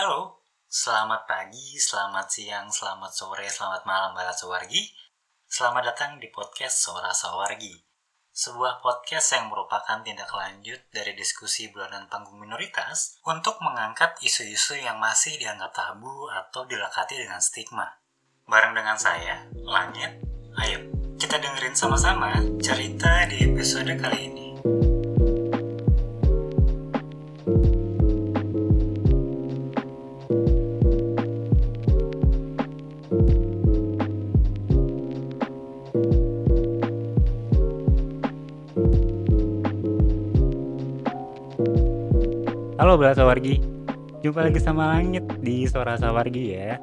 Halo, 0.00 0.40
selamat 0.64 1.28
pagi, 1.28 1.76
selamat 1.76 2.24
siang, 2.32 2.72
selamat 2.72 3.12
sore, 3.12 3.44
selamat 3.44 3.84
malam 3.84 4.16
Barat 4.16 4.32
Sawargi. 4.32 4.88
Selamat 5.44 5.92
datang 5.92 6.16
di 6.16 6.32
podcast 6.32 6.88
Suara 6.88 7.12
Sawargi. 7.12 7.76
Sebuah 8.32 8.80
podcast 8.80 9.36
yang 9.36 9.52
merupakan 9.52 10.00
tindak 10.00 10.32
lanjut 10.32 10.80
dari 10.88 11.12
diskusi 11.12 11.68
bulanan 11.68 12.08
panggung 12.08 12.40
minoritas 12.40 13.20
untuk 13.28 13.60
mengangkat 13.60 14.16
isu-isu 14.24 14.80
yang 14.80 14.96
masih 14.96 15.36
dianggap 15.36 15.76
tabu 15.76 16.32
atau 16.32 16.64
dilekati 16.64 17.20
dengan 17.20 17.44
stigma. 17.44 18.00
Bareng 18.48 18.72
dengan 18.72 18.96
saya, 18.96 19.44
Langit, 19.68 20.16
ayo 20.64 20.80
kita 21.20 21.36
dengerin 21.36 21.76
sama-sama 21.76 22.40
cerita 22.64 23.28
di 23.28 23.52
episode 23.52 23.92
kali 24.00 24.32
ini. 24.32 24.49
Bela 43.00 43.16
Sawargi, 43.16 43.56
jumpa 44.20 44.44
lagi 44.44 44.60
sama 44.60 44.92
Langit 44.92 45.24
di 45.40 45.64
Suara 45.64 45.96
Sawargi 45.96 46.52
ya. 46.52 46.76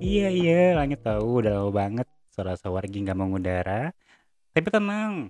Iya 0.00 0.32
iya, 0.32 0.72
Langit 0.72 1.04
tahu 1.04 1.44
udah 1.44 1.52
lama 1.52 1.68
banget 1.68 2.08
Suara 2.32 2.56
Sawargi 2.56 3.04
nggak 3.04 3.12
mengudara. 3.12 3.92
Tapi 4.56 4.72
tenang, 4.72 5.28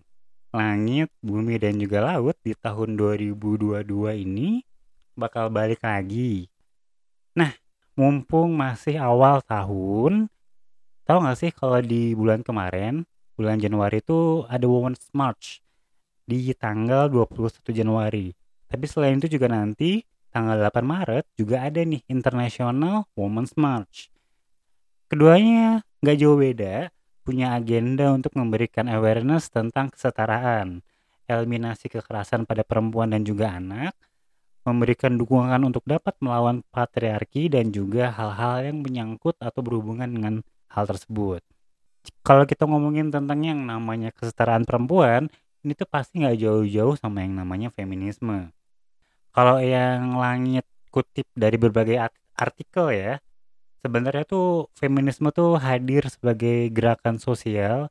Langit, 0.55 1.11
Bumi 1.19 1.59
dan 1.59 1.83
juga 1.83 2.15
Laut 2.15 2.39
di 2.47 2.55
tahun 2.55 2.95
2022 2.95 3.83
ini 4.23 4.63
bakal 5.19 5.51
balik 5.51 5.83
lagi. 5.83 6.47
Nah, 7.35 7.51
mumpung 7.99 8.55
masih 8.55 9.03
awal 9.03 9.43
tahun, 9.43 10.31
tahu 11.11 11.19
nggak 11.27 11.39
sih 11.43 11.51
kalau 11.51 11.83
di 11.83 12.15
bulan 12.15 12.47
kemarin, 12.47 13.03
bulan 13.35 13.59
Januari 13.59 13.99
itu 13.99 14.47
ada 14.47 14.63
Women's 14.63 15.11
March 15.11 15.59
di 16.23 16.55
tanggal 16.55 17.11
21 17.11 17.51
Januari. 17.75 18.38
Tapi 18.69 18.85
selain 18.85 19.17
itu 19.17 19.33
juga 19.33 19.49
nanti 19.49 20.05
tanggal 20.29 20.61
8 20.61 20.85
Maret 20.85 21.25
juga 21.41 21.65
ada 21.65 21.81
nih 21.81 22.05
International 22.07 23.09
Women's 23.17 23.57
March. 23.57 24.13
Keduanya 25.09 25.81
nggak 26.05 26.19
jauh 26.21 26.37
beda, 26.37 26.93
punya 27.25 27.57
agenda 27.57 28.13
untuk 28.13 28.37
memberikan 28.37 28.89
awareness 28.93 29.49
tentang 29.49 29.89
kesetaraan, 29.89 30.85
eliminasi 31.25 31.89
kekerasan 31.89 32.45
pada 32.45 32.61
perempuan 32.61 33.13
dan 33.13 33.25
juga 33.25 33.57
anak, 33.57 33.97
memberikan 34.69 35.17
dukungan 35.17 35.61
untuk 35.65 35.85
dapat 35.89 36.13
melawan 36.21 36.61
patriarki 36.69 37.49
dan 37.49 37.73
juga 37.73 38.13
hal-hal 38.13 38.69
yang 38.69 38.85
menyangkut 38.85 39.37
atau 39.41 39.65
berhubungan 39.65 40.09
dengan 40.13 40.35
hal 40.69 40.85
tersebut. 40.85 41.41
Kalau 42.21 42.45
kita 42.45 42.69
ngomongin 42.69 43.09
tentang 43.09 43.41
yang 43.45 43.65
namanya 43.65 44.13
kesetaraan 44.13 44.69
perempuan, 44.69 45.33
ini 45.65 45.73
tuh 45.73 45.89
pasti 45.89 46.21
nggak 46.21 46.37
jauh-jauh 46.37 46.97
sama 47.01 47.25
yang 47.25 47.37
namanya 47.37 47.73
feminisme. 47.73 48.53
Kalau 49.39 49.63
yang 49.63 50.19
langit 50.19 50.67
kutip 50.91 51.31
dari 51.31 51.55
berbagai 51.55 51.95
artikel 52.35 52.91
ya, 52.91 53.23
sebenarnya 53.87 54.27
tuh 54.27 54.67
feminisme 54.75 55.31
tuh 55.31 55.55
hadir 55.63 56.03
sebagai 56.11 56.67
gerakan 56.75 57.23
sosial 57.23 57.87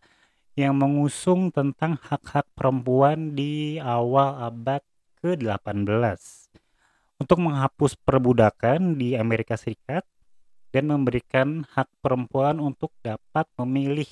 yang 0.59 0.75
mengusung 0.75 1.47
tentang 1.55 1.95
hak-hak 2.03 2.43
perempuan 2.51 3.31
di 3.31 3.79
awal 3.79 4.43
abad 4.43 4.83
ke-18 5.23 6.19
untuk 7.15 7.39
menghapus 7.39 7.95
perbudakan 7.95 8.99
di 8.99 9.15
Amerika 9.15 9.55
Serikat 9.55 10.03
dan 10.75 10.91
memberikan 10.91 11.63
hak 11.63 11.87
perempuan 12.03 12.59
untuk 12.59 12.91
dapat 12.99 13.47
memilih. 13.55 14.11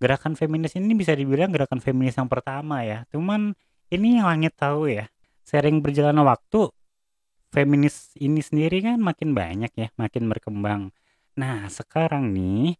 Gerakan 0.00 0.32
feminis 0.32 0.80
ini 0.80 0.96
bisa 0.96 1.12
dibilang 1.12 1.52
gerakan 1.52 1.84
feminis 1.84 2.16
yang 2.16 2.32
pertama 2.32 2.88
ya. 2.88 3.04
Cuman 3.12 3.52
ini 3.92 4.16
yang 4.16 4.32
langit 4.32 4.56
tahu 4.56 4.88
ya 4.88 5.12
sering 5.48 5.80
berjalannya 5.80 6.28
waktu 6.28 6.68
feminis 7.48 8.12
ini 8.20 8.44
sendiri 8.44 8.84
kan 8.84 9.00
makin 9.00 9.32
banyak 9.32 9.72
ya, 9.72 9.88
makin 9.96 10.28
berkembang. 10.28 10.92
Nah, 11.40 11.64
sekarang 11.72 12.36
nih 12.36 12.76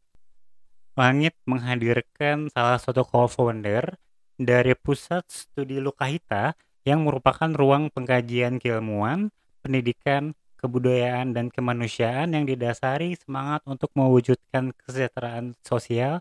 Langit 0.99 1.39
menghadirkan 1.47 2.51
salah 2.51 2.75
satu 2.75 3.07
co-founder 3.07 3.95
dari 4.35 4.75
Pusat 4.75 5.31
Studi 5.31 5.79
Lukahita 5.79 6.59
yang 6.83 7.07
merupakan 7.07 7.47
ruang 7.55 7.87
pengkajian 7.95 8.59
keilmuan, 8.59 9.31
pendidikan, 9.63 10.35
kebudayaan, 10.59 11.39
dan 11.39 11.55
kemanusiaan 11.55 12.35
yang 12.35 12.51
didasari 12.51 13.15
semangat 13.15 13.63
untuk 13.63 13.95
mewujudkan 13.95 14.75
kesejahteraan 14.75 15.55
sosial 15.63 16.19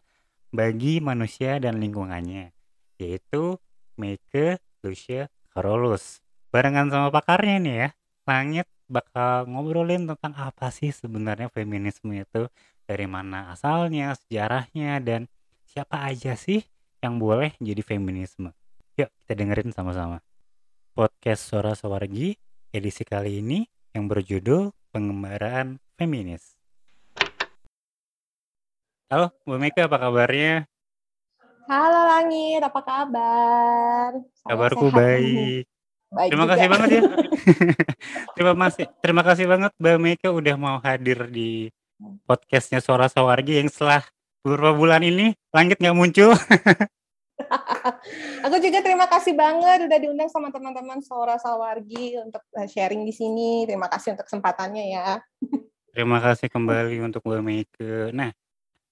bagi 0.53 1.01
manusia 1.01 1.57
dan 1.57 1.81
lingkungannya, 1.81 2.53
yaitu 3.01 3.57
Meike 3.97 4.61
Lucia 4.85 5.25
Carolus 5.49 6.21
barengan 6.57 6.89
sama 6.89 7.13
pakarnya 7.13 7.61
nih 7.61 7.75
ya. 7.85 7.89
Langit 8.25 8.65
bakal 8.89 9.45
ngobrolin 9.45 10.09
tentang 10.09 10.33
apa 10.33 10.73
sih 10.73 10.89
sebenarnya 10.89 11.53
feminisme 11.53 12.09
itu, 12.17 12.49
dari 12.89 13.05
mana 13.05 13.53
asalnya, 13.53 14.17
sejarahnya, 14.17 14.97
dan 15.05 15.29
siapa 15.69 16.01
aja 16.01 16.33
sih 16.33 16.65
yang 17.05 17.21
boleh 17.21 17.53
jadi 17.61 17.85
feminisme. 17.85 18.49
Yuk 18.97 19.13
kita 19.21 19.37
dengerin 19.37 19.69
sama-sama. 19.69 20.25
Podcast 20.97 21.45
Suara 21.45 21.77
Sawargi 21.77 22.33
edisi 22.73 23.05
kali 23.05 23.37
ini 23.45 23.61
yang 23.93 24.09
berjudul 24.09 24.73
Pengembaraan 24.89 25.77
Feminis. 25.93 26.57
Halo, 29.13 29.29
Bu 29.45 29.61
Mika 29.61 29.85
apa 29.85 30.01
kabarnya? 30.01 30.65
Halo 31.69 32.01
Langit, 32.17 32.65
apa 32.65 32.81
kabar? 32.81 34.09
Kabarku 34.41 34.89
baik. 34.89 35.76
Baik 36.07 36.29
terima 36.31 36.45
juga. 36.47 36.53
kasih 36.55 36.67
banget 36.71 36.89
ya. 36.89 37.01
terima 38.35 38.53
kasih, 38.55 38.85
terima 39.03 39.23
kasih 39.27 39.45
banget 39.45 39.71
Mbak 39.75 39.97
Meka 39.99 40.29
udah 40.31 40.55
mau 40.55 40.77
hadir 40.79 41.27
di 41.27 41.67
podcastnya 42.23 42.79
Suara 42.79 43.11
Sawargi 43.11 43.59
yang 43.59 43.67
setelah 43.67 44.05
beberapa 44.45 44.77
bulan 44.77 45.03
ini 45.03 45.35
langit 45.51 45.81
nggak 45.81 45.97
muncul. 45.97 46.31
Aku 48.45 48.55
juga 48.63 48.79
terima 48.81 49.05
kasih 49.05 49.35
banget 49.35 49.85
udah 49.85 49.99
diundang 49.99 50.31
sama 50.31 50.49
teman-teman 50.49 51.03
Suara 51.03 51.35
Sawargi 51.35 52.17
untuk 52.23 52.41
eh, 52.55 52.71
sharing 52.71 53.03
di 53.03 53.13
sini. 53.13 53.67
Terima 53.67 53.91
kasih 53.91 54.15
untuk 54.15 54.31
kesempatannya 54.31 54.85
ya. 54.87 55.19
Terima 55.97 56.21
kasih 56.21 56.53
kembali 56.53 57.01
untuk 57.01 57.25
Mbak 57.25 57.41
Meke. 57.41 58.13
Nah, 58.13 58.29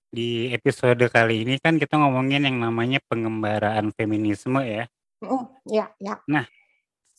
di 0.09 0.49
episode 0.49 1.05
kali 1.13 1.45
ini 1.45 1.61
kan 1.61 1.77
kita 1.77 2.01
ngomongin 2.01 2.49
yang 2.49 2.57
namanya 2.57 2.97
pengembaraan 3.05 3.93
feminisme 3.93 4.57
ya. 4.65 4.89
Oh, 5.21 5.45
ya, 5.69 5.93
ya. 6.01 6.17
Nah, 6.25 6.49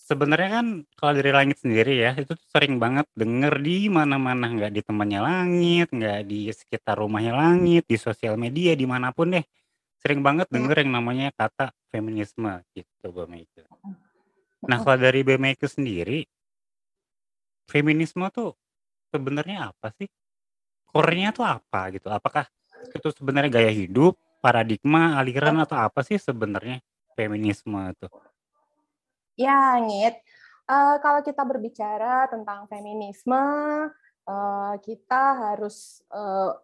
Sebenarnya 0.07 0.63
kan 0.63 0.67
kalau 0.95 1.19
dari 1.19 1.35
langit 1.35 1.59
sendiri 1.59 1.99
ya, 1.99 2.15
itu 2.15 2.31
tuh 2.31 2.47
sering 2.55 2.79
banget 2.79 3.11
denger 3.19 3.59
di 3.59 3.91
mana-mana, 3.91 4.47
nggak 4.47 4.71
di 4.71 4.79
temannya 4.87 5.19
langit, 5.19 5.91
nggak 5.91 6.23
di 6.31 6.47
sekitar 6.55 6.95
rumahnya 7.03 7.35
langit, 7.35 7.91
di 7.91 7.99
sosial 7.99 8.39
media, 8.39 8.79
di 8.79 8.87
mana 8.87 9.11
pun 9.11 9.35
deh. 9.35 9.43
Sering 9.99 10.23
banget 10.23 10.47
iya. 10.47 10.63
denger 10.63 10.77
yang 10.87 10.91
namanya 10.95 11.35
kata 11.35 11.75
feminisme 11.91 12.63
gitu, 12.71 13.11
Mbak 13.11 13.27
Meike. 13.27 13.63
Nah, 14.71 14.79
kalau 14.79 14.95
dari 14.95 15.27
Mbak 15.27 15.39
Meike 15.43 15.67
sendiri, 15.67 16.23
feminisme 17.67 18.23
tuh 18.31 18.55
sebenarnya 19.11 19.75
apa 19.75 19.91
sih? 19.99 20.07
Core-nya 20.87 21.35
tuh 21.35 21.51
apa 21.51 21.91
gitu? 21.91 22.07
Apakah 22.15 22.47
itu 22.95 23.11
sebenarnya 23.11 23.51
gaya 23.59 23.75
hidup, 23.75 24.15
paradigma, 24.39 25.19
aliran, 25.19 25.67
atau 25.67 25.83
apa 25.83 26.07
sih 26.07 26.15
sebenarnya 26.15 26.79
feminisme 27.19 27.91
tuh? 27.99 28.26
Ya, 29.37 29.77
Ngit. 29.77 30.17
Uh, 30.65 30.97
kalau 31.05 31.21
kita 31.21 31.45
berbicara 31.45 32.25
tentang 32.33 32.65
feminisme, 32.73 33.37
uh, 34.25 34.75
kita 34.81 35.23
harus 35.37 36.01
uh, 36.09 36.57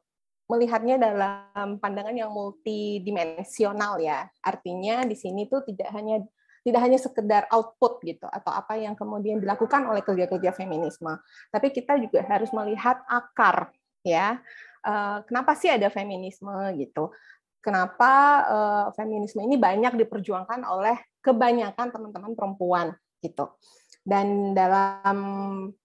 melihatnya 0.48 0.96
dalam 0.96 1.76
pandangan 1.78 2.16
yang 2.16 2.32
multidimensional 2.32 4.00
ya. 4.00 4.26
Artinya 4.40 5.04
di 5.04 5.14
sini 5.14 5.46
tuh 5.46 5.62
tidak 5.69 5.92
hanya 5.92 6.24
tidak 6.64 6.80
hanya 6.80 6.98
sekedar 6.98 7.44
output 7.52 8.00
gitu 8.08 8.24
atau 8.24 8.50
apa 8.54 8.80
yang 8.80 8.96
kemudian 8.96 9.36
dilakukan 9.36 9.84
oleh 9.84 10.00
kerja-kerja 10.00 10.54
feminisme, 10.54 11.10
tapi 11.50 11.74
kita 11.74 11.98
juga 11.98 12.22
harus 12.22 12.54
melihat 12.54 13.02
akar 13.10 13.74
ya. 14.06 14.38
Kenapa 15.26 15.58
sih 15.58 15.74
ada 15.74 15.90
feminisme 15.90 16.54
gitu? 16.78 17.10
Kenapa 17.58 18.46
feminisme 18.94 19.42
ini 19.42 19.58
banyak 19.58 20.06
diperjuangkan 20.06 20.62
oleh 20.62 21.02
kebanyakan 21.22 21.88
teman-teman 21.94 22.34
perempuan 22.34 22.86
gitu. 23.22 23.48
Dan 24.02 24.50
dalam 24.50 25.19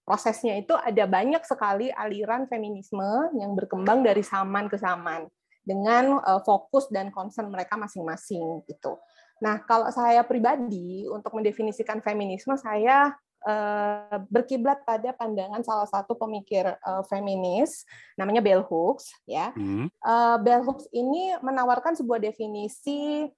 prosesnya 0.02 0.58
itu 0.58 0.74
ada 0.74 1.06
banyak 1.06 1.38
sekali 1.46 1.86
aliran 1.94 2.50
feminisme 2.50 3.30
yang 3.38 3.54
berkembang 3.54 4.02
dari 4.02 4.26
zaman 4.26 4.66
ke 4.66 4.74
zaman 4.74 5.30
dengan 5.62 6.18
uh, 6.18 6.42
fokus 6.42 6.90
dan 6.90 7.14
concern 7.14 7.46
mereka 7.46 7.78
masing-masing 7.78 8.66
gitu. 8.66 8.98
Nah, 9.38 9.62
kalau 9.62 9.86
saya 9.94 10.26
pribadi 10.26 11.06
untuk 11.06 11.30
mendefinisikan 11.38 12.02
feminisme 12.02 12.58
saya 12.58 13.14
uh, 13.46 14.18
berkiblat 14.26 14.82
pada 14.82 15.14
pandangan 15.14 15.62
salah 15.62 15.86
satu 15.86 16.18
pemikir 16.18 16.66
uh, 16.66 17.06
feminis 17.06 17.86
namanya 18.18 18.42
Bell 18.42 18.66
Hooks 18.66 19.14
ya. 19.30 19.54
Hmm. 19.54 19.86
Bell 20.42 20.66
Hooks 20.66 20.90
ini 20.90 21.38
menawarkan 21.38 21.94
sebuah 21.94 22.18
definisi 22.18 23.30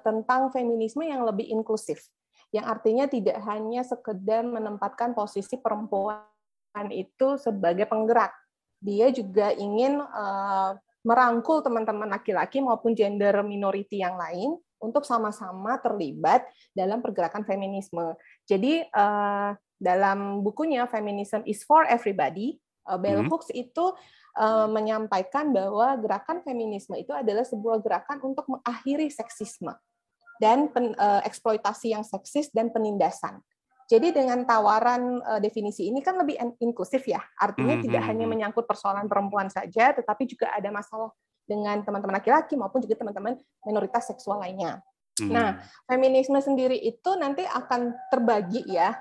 tentang 0.00 0.48
feminisme 0.48 1.04
yang 1.04 1.20
lebih 1.28 1.52
inklusif 1.52 2.00
yang 2.54 2.66
artinya 2.66 3.10
tidak 3.10 3.36
hanya 3.44 3.82
sekedar 3.82 4.46
menempatkan 4.46 5.12
posisi 5.16 5.58
perempuan 5.58 6.22
itu 6.92 7.40
sebagai 7.40 7.88
penggerak. 7.88 8.30
Dia 8.78 9.08
juga 9.10 9.50
ingin 9.56 9.98
uh, 9.98 10.76
merangkul 11.02 11.64
teman-teman 11.64 12.12
laki-laki 12.12 12.60
maupun 12.60 12.92
gender 12.92 13.40
minority 13.42 14.04
yang 14.04 14.20
lain 14.20 14.60
untuk 14.76 15.08
sama-sama 15.08 15.80
terlibat 15.80 16.44
dalam 16.76 17.00
pergerakan 17.00 17.42
feminisme. 17.48 18.14
Jadi 18.44 18.84
uh, 18.92 19.56
dalam 19.76 20.44
bukunya 20.44 20.84
Feminism 20.88 21.44
is 21.44 21.64
for 21.64 21.84
Everybody, 21.88 22.60
Bell 23.00 23.24
hmm. 23.24 23.28
Hooks 23.32 23.52
itu 23.52 23.92
uh, 24.36 24.68
menyampaikan 24.68 25.50
bahwa 25.50 25.96
gerakan 25.98 26.44
feminisme 26.44 26.94
itu 26.94 27.10
adalah 27.10 27.42
sebuah 27.42 27.80
gerakan 27.80 28.20
untuk 28.22 28.44
mengakhiri 28.46 29.08
seksisme 29.08 29.72
dan 30.36 30.68
pen, 30.68 30.92
uh, 31.00 31.24
eksploitasi 31.24 31.96
yang 31.96 32.04
seksis 32.04 32.52
dan 32.52 32.68
penindasan. 32.68 33.40
Jadi 33.86 34.10
dengan 34.12 34.42
tawaran 34.44 35.22
uh, 35.22 35.40
definisi 35.40 35.88
ini 35.88 36.02
kan 36.02 36.18
lebih 36.18 36.36
inklusif 36.60 37.06
ya, 37.06 37.22
artinya 37.38 37.78
hmm, 37.78 37.84
tidak 37.86 38.02
hmm, 38.02 38.10
hanya 38.12 38.24
hmm. 38.26 38.32
menyangkut 38.34 38.64
persoalan 38.66 39.06
perempuan 39.06 39.48
saja, 39.48 39.94
tetapi 39.94 40.26
juga 40.26 40.52
ada 40.52 40.68
masalah 40.68 41.10
dengan 41.46 41.78
teman-teman 41.86 42.18
laki-laki 42.18 42.58
maupun 42.58 42.82
juga 42.82 42.98
teman-teman 42.98 43.38
minoritas 43.62 44.10
seksual 44.10 44.42
lainnya. 44.42 44.82
Hmm. 45.16 45.30
Nah, 45.30 45.48
feminisme 45.86 46.36
sendiri 46.42 46.76
itu 46.76 47.14
nanti 47.16 47.46
akan 47.46 47.94
terbagi 48.12 48.66
ya. 48.68 48.92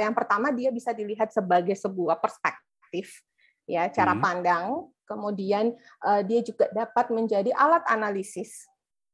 Yang 0.00 0.14
pertama 0.16 0.52
dia 0.52 0.68
bisa 0.68 0.92
dilihat 0.92 1.32
sebagai 1.32 1.72
sebuah 1.72 2.20
perspektif, 2.20 3.24
ya 3.72 3.88
cara 3.88 4.12
hmm. 4.12 4.20
pandang. 4.20 4.66
Kemudian 5.02 5.72
uh, 6.04 6.20
dia 6.24 6.40
juga 6.40 6.68
dapat 6.72 7.12
menjadi 7.12 7.52
alat 7.52 7.84
analisis 7.90 8.68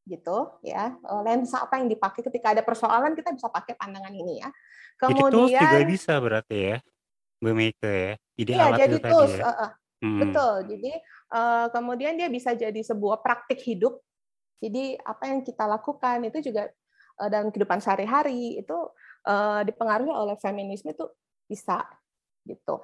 gitu 0.08 0.56
ya 0.64 0.96
lensa 1.20 1.69
apa 1.69 1.76
yang 1.76 1.84
dipakai 1.90 2.25
ketika 2.25 2.56
ada 2.56 2.64
persoalan 2.64 3.12
kita 3.12 3.28
bisa 3.28 3.52
pakai 3.52 3.76
pandangan 3.76 4.08
ini 4.08 4.40
ya 4.40 4.49
Kemudian 4.99 5.31
Jadi 5.31 5.34
tools 5.38 5.52
juga 5.55 5.78
bisa 5.87 6.12
berarti 6.19 6.56
ya, 6.58 6.76
Meike 7.38 7.94
ya? 7.94 8.14
Jadi 8.34 8.50
Iya, 8.50 8.64
alat 8.66 8.78
jadi 8.82 8.94
itu 8.99 9.02
tadi 9.02 9.12
tools, 9.14 9.34
ya? 9.38 9.44
uh, 9.46 9.70
Hmm. 9.99 10.22
betul. 10.22 10.55
Jadi, 10.70 10.93
uh, 11.34 11.66
kemudian 11.75 12.14
dia 12.14 12.31
bisa 12.31 12.55
jadi 12.55 12.81
sebuah 12.87 13.19
praktik 13.19 13.58
hidup. 13.66 13.99
Jadi 14.62 14.94
apa 15.02 15.26
yang 15.26 15.43
kita 15.43 15.66
lakukan 15.66 16.22
itu 16.22 16.38
juga, 16.50 16.70
uh, 17.19 17.26
dalam 17.26 17.50
kehidupan 17.50 17.82
sehari-hari 17.82 18.62
itu, 18.62 18.78
uh, 19.26 19.62
dipengaruhi 19.66 20.14
oleh 20.14 20.38
feminisme 20.38 20.94
itu 20.94 21.02
bisa, 21.50 21.82
gitu. 22.46 22.78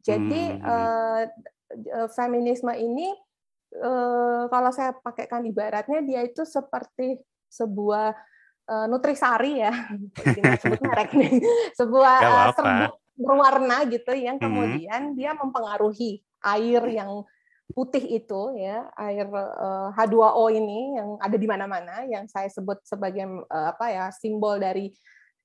Jadi, 0.00 0.42
uh, 0.60 1.22
feminisme 2.10 2.72
ini, 2.74 3.12
uh, 3.78 4.50
kalau 4.50 4.70
saya 4.74 4.96
pakaikan 4.96 5.44
ibaratnya 5.46 6.00
dia 6.02 6.20
itu 6.26 6.42
seperti 6.42 7.20
sebuah 7.50 8.16
uh, 8.66 8.86
nutrisari 8.88 9.60
ya, 9.62 9.74
sebut 10.62 10.80
merek 10.82 11.12
nih, 11.14 11.38
sebuah 11.78 12.16
uh, 12.24 12.48
serbuk 12.56 13.00
berwarna 13.20 13.84
gitu 13.84 14.16
yang 14.16 14.40
kemudian 14.40 15.12
hmm. 15.12 15.16
dia 15.16 15.36
mempengaruhi 15.36 16.24
air 16.40 16.82
yang 16.88 17.20
putih 17.70 18.02
itu 18.02 18.58
ya 18.58 18.88
air 18.98 19.28
uh, 19.30 19.94
H2O 19.94 20.50
ini 20.50 20.98
yang 20.98 21.08
ada 21.22 21.36
di 21.38 21.46
mana-mana 21.46 22.02
yang 22.08 22.26
saya 22.26 22.50
sebut 22.50 22.82
sebagai 22.82 23.28
uh, 23.46 23.70
apa 23.70 23.86
ya 23.92 24.04
simbol 24.10 24.58
dari 24.58 24.90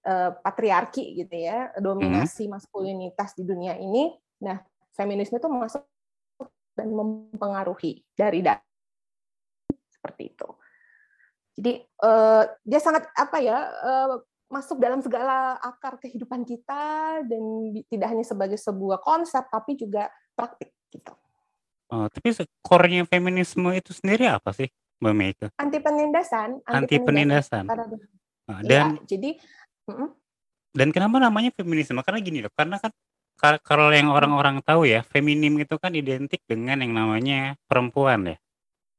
uh, 0.09 0.33
patriarki 0.41 1.21
gitu 1.21 1.35
ya 1.35 1.69
dominasi 1.77 2.49
hmm. 2.49 2.57
maskulinitas 2.57 3.37
di 3.37 3.43
dunia 3.45 3.77
ini 3.77 4.09
nah 4.41 4.63
feminisme 4.95 5.37
itu 5.37 5.49
masuk 5.51 5.83
dan 6.75 6.91
mempengaruhi 6.91 8.03
dari 8.15 8.43
dalam 8.43 8.63
seperti 9.87 10.35
itu 10.35 10.49
jadi 11.55 11.73
uh, 12.03 12.43
dia 12.67 12.79
sangat 12.83 13.07
apa 13.15 13.37
ya 13.39 13.57
uh, 13.63 14.19
masuk 14.51 14.77
dalam 14.77 15.01
segala 15.01 15.57
akar 15.57 15.97
kehidupan 15.97 16.45
kita 16.45 16.83
dan 17.25 17.43
tidak 17.89 18.07
hanya 18.13 18.25
sebagai 18.27 18.59
sebuah 18.61 19.01
konsep 19.01 19.41
tapi 19.49 19.73
juga 19.73 20.11
praktik 20.37 20.75
gitu. 20.93 21.13
Oh, 21.89 22.07
tapi 22.09 22.33
core-nya 22.61 23.05
feminisme 23.05 23.69
itu 23.73 23.93
sendiri 23.93 24.25
apa 24.29 24.53
sih, 24.53 24.69
Mbak 25.01 25.13
Meike? 25.15 25.47
Anti 25.57 25.79
penindasan. 25.81 26.61
Anti, 26.65 26.97
penindasan. 26.97 27.63
Nah, 28.45 28.59
dan 28.61 29.01
ya, 29.01 29.17
jadi 29.17 29.37
uh 29.89 30.11
dan 30.75 30.91
kenapa 30.91 31.23
namanya 31.23 31.55
feminisme? 31.55 32.03
Karena 32.03 32.19
gini 32.19 32.43
loh, 32.43 32.51
karena 32.51 32.75
kan 32.75 32.91
kalau 33.39 33.91
yang 33.91 34.09
orang-orang 34.09 34.63
tahu 34.63 34.87
ya, 34.87 35.03
feminim 35.05 35.59
itu 35.59 35.75
kan 35.77 35.91
identik 35.93 36.41
dengan 36.47 36.81
yang 36.81 36.95
namanya 36.95 37.59
perempuan 37.67 38.35
ya 38.35 38.37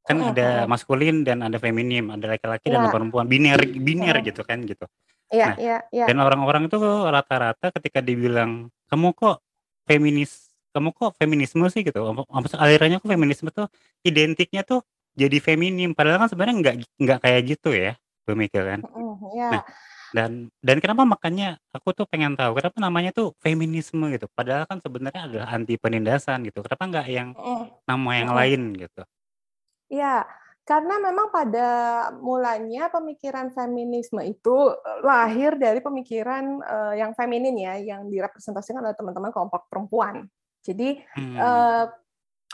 kan 0.07 0.23
hmm, 0.23 0.31
ada 0.33 0.49
hmm. 0.63 0.71
maskulin 0.71 1.17
dan 1.27 1.43
ada 1.43 1.59
feminim, 1.59 2.15
ada 2.15 2.39
laki-laki 2.39 2.71
dan 2.71 2.87
ada 2.87 2.89
iya. 2.89 2.95
perempuan, 2.95 3.27
biner 3.27 3.59
biner 3.75 4.17
gitu 4.23 4.47
kan 4.47 4.63
gitu. 4.63 4.87
Iya, 5.35 5.47
Nah, 5.51 5.57
iya, 5.59 5.77
iya. 5.91 6.07
dan 6.07 6.23
orang-orang 6.23 6.71
itu 6.71 6.79
rata-rata 7.11 7.75
ketika 7.75 7.99
dibilang, 7.99 8.71
"Kamu 8.87 9.11
kok 9.19 9.43
feminis 9.83 10.55
kamu 10.71 10.95
kok 10.95 11.19
feminisme 11.19 11.67
sih?" 11.67 11.83
Gitu, 11.83 11.99
maksud 12.07 12.55
alirannya 12.55 13.03
kok 13.03 13.11
feminisme 13.11 13.51
tuh 13.51 13.67
identiknya 14.07 14.63
tuh 14.63 14.87
jadi 15.19 15.43
feminim, 15.43 15.91
padahal 15.91 16.23
kan 16.23 16.31
sebenarnya 16.31 16.55
nggak 16.63 16.75
nggak 17.03 17.19
kayak 17.27 17.41
gitu 17.43 17.75
ya, 17.75 17.99
pemikiran. 18.23 18.87
Mhm, 18.87 19.35
iya. 19.35 19.67
Dan 20.15 20.55
dan 20.63 20.79
kenapa 20.79 21.03
makanya 21.03 21.59
aku 21.75 21.91
tuh 21.91 22.07
pengen 22.07 22.39
tahu 22.39 22.55
kenapa 22.55 22.79
namanya 22.79 23.11
tuh 23.11 23.35
feminisme 23.43 24.07
gitu, 24.15 24.31
padahal 24.31 24.63
kan 24.71 24.79
sebenarnya 24.79 25.27
adalah 25.27 25.49
anti 25.51 25.75
penindasan 25.75 26.47
gitu, 26.47 26.63
kenapa 26.63 26.85
nggak 26.87 27.07
yang 27.11 27.29
mhm, 27.35 27.67
nama 27.91 28.11
yang 28.15 28.31
mhm. 28.31 28.39
lain 28.39 28.63
gitu? 28.87 29.03
Ya, 29.91 30.23
karena 30.63 30.99
memang 31.03 31.31
pada 31.35 31.69
mulanya 32.23 32.87
pemikiran 32.91 33.51
feminisme 33.51 34.23
itu 34.23 34.75
lahir 35.03 35.59
dari 35.59 35.83
pemikiran 35.83 36.59
uh, 36.63 36.95
yang 36.95 37.11
feminin 37.15 37.59
ya, 37.59 37.75
yang 37.79 38.07
direpresentasikan 38.07 38.83
oleh 38.83 38.95
teman-teman 38.95 39.35
kelompok 39.35 39.67
perempuan. 39.67 40.27
Jadi 40.63 41.03
hmm. 41.03 41.39
uh, 41.39 41.87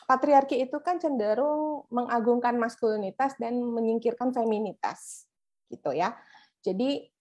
patriarki 0.08 0.60
itu 0.60 0.76
kan 0.84 1.00
cenderung 1.00 1.88
mengagungkan 1.88 2.56
maskulinitas 2.56 3.36
dan 3.36 3.60
menyingkirkan 3.60 4.32
feminitas, 4.32 5.28
gitu 5.68 5.92
ya. 5.92 6.16
Jadi 6.60 7.11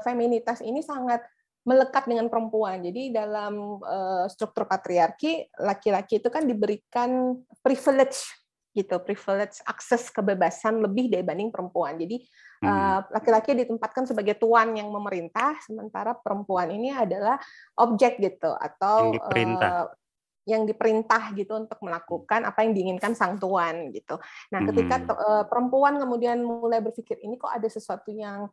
feminitas 0.00 0.64
ini 0.64 0.80
sangat 0.80 1.20
melekat 1.68 2.08
dengan 2.08 2.32
perempuan. 2.32 2.80
Jadi 2.80 3.12
dalam 3.12 3.78
uh, 3.84 4.24
struktur 4.32 4.64
patriarki 4.64 5.52
laki-laki 5.60 6.18
itu 6.18 6.32
kan 6.32 6.48
diberikan 6.48 7.36
privilege 7.60 8.40
gitu 8.70 9.02
privilege 9.02 9.58
akses 9.66 10.14
kebebasan 10.14 10.78
lebih 10.78 11.10
dibanding 11.10 11.50
perempuan 11.50 11.98
jadi 11.98 12.22
hmm. 12.62 12.70
eh, 12.70 13.00
laki-laki 13.18 13.50
ditempatkan 13.58 14.06
sebagai 14.06 14.38
tuan 14.38 14.78
yang 14.78 14.86
memerintah 14.94 15.58
sementara 15.66 16.14
perempuan 16.14 16.70
ini 16.70 16.94
adalah 16.94 17.34
objek 17.74 18.22
gitu 18.22 18.54
atau 18.54 19.10
yang 19.10 19.18
diperintah. 19.18 19.74
Uh, 19.74 19.88
yang 20.48 20.64
diperintah 20.66 21.36
gitu 21.36 21.52
untuk 21.52 21.78
melakukan 21.84 22.42
apa 22.42 22.64
yang 22.64 22.72
diinginkan 22.74 23.12
sang 23.14 23.36
tuan 23.36 23.92
gitu. 23.92 24.18
Nah, 24.50 24.64
ketika 24.66 24.98
uh, 25.12 25.44
perempuan 25.46 26.00
kemudian 26.00 26.42
mulai 26.42 26.80
berpikir 26.82 27.20
ini 27.22 27.38
kok 27.38 27.52
ada 27.52 27.68
sesuatu 27.68 28.10
yang 28.10 28.48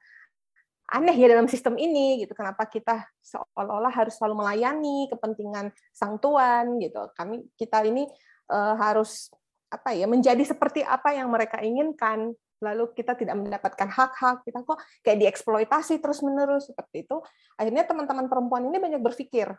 aneh 0.88 1.16
ya 1.20 1.28
dalam 1.28 1.52
sistem 1.52 1.76
ini 1.76 2.24
gitu. 2.24 2.32
Kenapa 2.32 2.64
kita 2.68 3.04
seolah-olah 3.20 3.92
harus 3.92 4.16
selalu 4.16 4.40
melayani 4.40 5.12
kepentingan 5.12 5.72
sang 5.92 6.16
tuan 6.20 6.80
gitu. 6.80 7.12
Kami 7.12 7.44
kita 7.60 7.84
ini 7.84 8.08
uh, 8.52 8.76
harus 8.80 9.32
apa 9.68 9.92
ya 9.92 10.08
menjadi 10.08 10.40
seperti 10.48 10.80
apa 10.80 11.12
yang 11.12 11.28
mereka 11.28 11.60
inginkan 11.60 12.32
lalu 12.64 12.90
kita 12.96 13.14
tidak 13.14 13.38
mendapatkan 13.38 13.86
hak-hak 13.86 14.42
kita 14.48 14.64
kok 14.66 14.80
kayak 15.06 15.20
dieksploitasi 15.28 16.02
terus 16.02 16.26
menerus 16.26 16.72
seperti 16.72 17.06
itu 17.06 17.22
akhirnya 17.60 17.86
teman-teman 17.86 18.26
perempuan 18.32 18.66
ini 18.66 18.80
banyak 18.82 19.02
berpikir 19.04 19.54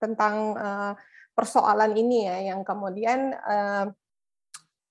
tentang 0.00 0.56
uh, 0.58 0.92
persoalan 1.36 1.94
ini 1.94 2.26
ya 2.26 2.36
yang 2.50 2.66
kemudian 2.66 3.36
uh, 3.36 3.86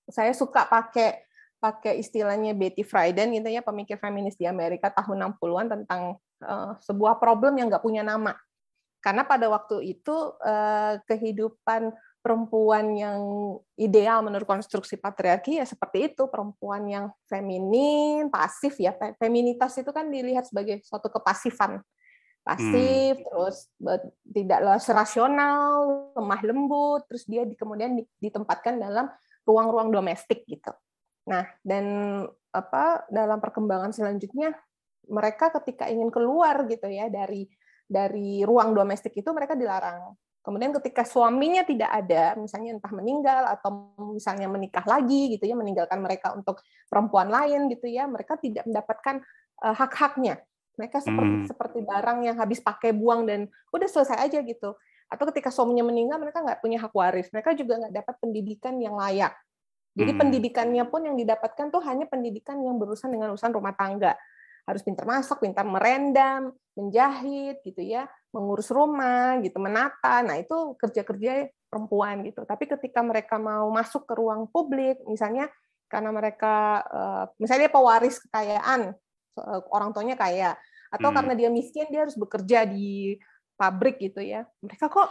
saya 0.08 0.32
suka 0.32 0.66
pakai 0.66 1.29
pakai 1.60 2.00
istilahnya 2.00 2.56
Betty 2.56 2.80
Friedan 2.80 3.36
gitu 3.36 3.52
ya 3.52 3.60
pemikir 3.60 4.00
feminis 4.00 4.34
di 4.34 4.48
Amerika 4.48 4.88
tahun 4.88 5.36
60-an 5.36 5.66
tentang 5.68 6.16
uh, 6.40 6.72
sebuah 6.80 7.20
problem 7.20 7.60
yang 7.60 7.68
nggak 7.68 7.84
punya 7.84 8.00
nama. 8.00 8.32
Karena 9.00 9.24
pada 9.24 9.48
waktu 9.52 9.96
itu 9.96 10.12
uh, 10.40 10.96
kehidupan 11.04 11.92
perempuan 12.20 12.92
yang 12.96 13.20
ideal 13.80 14.20
menurut 14.20 14.44
konstruksi 14.44 14.96
patriarki 14.96 15.60
ya 15.60 15.64
seperti 15.68 16.12
itu. 16.12 16.28
Perempuan 16.32 16.88
yang 16.88 17.12
feminin 17.28 18.32
pasif 18.32 18.80
ya 18.80 18.96
feminitas 19.20 19.76
itu 19.76 19.92
kan 19.92 20.08
dilihat 20.08 20.48
sebagai 20.48 20.80
suatu 20.84 21.12
kepasifan. 21.12 21.80
Pasif 22.40 23.20
hmm. 23.20 23.24
terus 23.28 23.68
tidak 24.24 24.80
rasional 24.80 25.68
lemah 26.16 26.40
lembut 26.40 27.04
terus 27.04 27.28
dia 27.28 27.44
di, 27.44 27.52
kemudian 27.52 28.00
ditempatkan 28.16 28.80
dalam 28.80 29.12
ruang-ruang 29.44 29.92
domestik 29.92 30.48
gitu 30.48 30.72
nah 31.28 31.44
dan 31.60 31.84
apa 32.50 33.06
dalam 33.12 33.38
perkembangan 33.38 33.94
selanjutnya 33.94 34.56
mereka 35.10 35.50
ketika 35.60 35.90
ingin 35.90 36.08
keluar 36.08 36.66
gitu 36.70 36.86
ya 36.86 37.10
dari 37.10 37.46
dari 37.90 38.46
ruang 38.46 38.70
domestik 38.70 39.18
itu 39.18 39.26
mereka 39.34 39.58
dilarang. 39.58 40.14
Kemudian 40.40 40.72
ketika 40.72 41.04
suaminya 41.04 41.66
tidak 41.68 41.90
ada, 41.90 42.32
misalnya 42.38 42.78
entah 42.80 42.94
meninggal 42.96 43.44
atau 43.44 43.92
misalnya 44.16 44.48
menikah 44.48 44.86
lagi 44.88 45.36
gitu 45.36 45.44
ya, 45.44 45.52
meninggalkan 45.52 46.00
mereka 46.00 46.32
untuk 46.32 46.64
perempuan 46.88 47.28
lain 47.28 47.68
gitu 47.68 47.90
ya, 47.90 48.08
mereka 48.08 48.40
tidak 48.40 48.64
mendapatkan 48.64 49.20
uh, 49.60 49.74
hak-haknya. 49.76 50.40
Mereka 50.80 51.04
seperti 51.04 51.36
hmm. 51.44 51.48
seperti 51.50 51.78
barang 51.84 52.18
yang 52.24 52.36
habis 52.40 52.62
pakai 52.64 52.96
buang 52.96 53.28
dan 53.28 53.52
udah 53.68 53.84
selesai 53.84 54.16
aja 54.16 54.40
gitu. 54.40 54.72
Atau 55.12 55.28
ketika 55.28 55.52
suaminya 55.52 55.84
meninggal, 55.84 56.16
mereka 56.16 56.40
nggak 56.40 56.62
punya 56.64 56.78
hak 56.80 56.94
waris. 56.94 57.28
Mereka 57.34 57.52
juga 57.58 57.84
nggak 57.84 57.94
dapat 58.00 58.14
pendidikan 58.22 58.80
yang 58.80 58.96
layak. 58.96 59.34
Jadi 60.00 60.12
hmm. 60.16 60.20
pendidikannya 60.24 60.84
pun 60.88 61.04
yang 61.04 61.16
didapatkan 61.20 61.68
tuh 61.68 61.84
hanya 61.84 62.08
pendidikan 62.08 62.56
yang 62.64 62.80
berurusan 62.80 63.12
dengan 63.12 63.36
urusan 63.36 63.52
rumah 63.52 63.76
tangga 63.76 64.16
harus 64.68 64.86
pintar 64.86 65.02
masak, 65.08 65.42
pintar 65.42 65.66
merendam, 65.66 66.54
menjahit 66.78 67.58
gitu 67.66 67.82
ya, 67.82 68.06
mengurus 68.30 68.70
rumah 68.70 69.40
gitu, 69.42 69.58
menata. 69.58 70.22
Nah, 70.22 70.38
itu 70.38 70.78
kerja-kerja 70.78 71.50
perempuan 71.66 72.22
gitu. 72.22 72.46
Tapi 72.46 72.70
ketika 72.70 73.00
mereka 73.02 73.36
mau 73.40 73.66
masuk 73.74 74.06
ke 74.06 74.14
ruang 74.14 74.46
publik, 74.50 75.02
misalnya 75.10 75.50
karena 75.90 76.14
mereka 76.14 76.86
eh, 76.86 77.24
misalnya 77.42 77.66
pewaris 77.66 78.22
kekayaan, 78.28 78.94
eh, 79.42 79.60
orang 79.74 79.90
tuanya 79.90 80.14
kaya, 80.14 80.54
atau 80.90 81.10
hmm. 81.10 81.16
karena 81.18 81.32
dia 81.34 81.50
miskin 81.50 81.86
dia 81.90 82.06
harus 82.06 82.14
bekerja 82.14 82.62
di 82.66 83.18
pabrik 83.58 83.98
gitu 83.98 84.22
ya. 84.22 84.46
Mereka 84.62 84.86
kok 84.86 85.10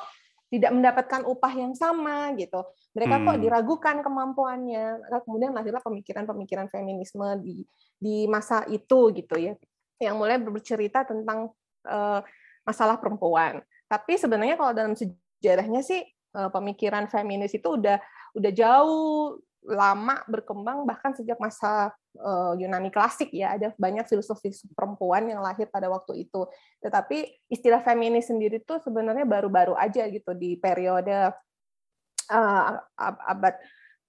tidak 0.50 0.72
mendapatkan 0.74 1.22
upah 1.29 1.53
yang 1.53 1.74
sama 1.77 2.34
gitu. 2.34 2.65
Mereka 2.98 3.22
kok 3.22 3.36
hmm. 3.38 3.44
diragukan 3.46 3.96
kemampuannya. 4.01 4.86
Kemudian 5.24 5.53
lahirlah 5.53 5.82
pemikiran-pemikiran 5.86 6.68
feminisme 6.74 7.25
di 7.46 7.62
di 8.00 8.25
masa 8.25 8.65
itu 8.65 9.13
gitu 9.13 9.36
ya, 9.38 9.53
yang 10.01 10.18
mulai 10.18 10.41
bercerita 10.41 11.06
tentang 11.06 11.53
uh, 11.86 12.22
masalah 12.65 12.98
perempuan. 12.98 13.62
Tapi 13.86 14.18
sebenarnya 14.18 14.58
kalau 14.58 14.74
dalam 14.74 14.94
sejarahnya 14.98 15.86
sih 15.86 16.01
uh, 16.34 16.50
pemikiran 16.50 17.06
feminis 17.06 17.53
itu 17.53 17.77
udah 17.77 18.01
udah 18.34 18.51
jauh 18.53 19.38
lama 19.68 20.24
berkembang 20.25 20.88
bahkan 20.88 21.12
sejak 21.12 21.36
masa 21.36 21.92
uh, 22.16 22.56
Yunani 22.56 22.88
klasik 22.89 23.28
ya 23.36 23.60
ada 23.60 23.75
banyak 23.75 24.08
filsuf-filsuf 24.08 24.72
perempuan 24.72 25.28
yang 25.28 25.44
lahir 25.44 25.68
pada 25.68 25.92
waktu 25.92 26.28
itu 26.28 26.48
tetapi 26.80 27.28
istilah 27.51 27.84
feminis 27.84 28.32
sendiri 28.32 28.63
tuh 28.63 28.80
sebenarnya 28.80 29.28
baru-baru 29.28 29.75
aja 29.75 30.08
gitu 30.08 30.32
di 30.32 30.56
periode 30.56 31.36
uh, 32.32 32.72
abad 33.28 33.56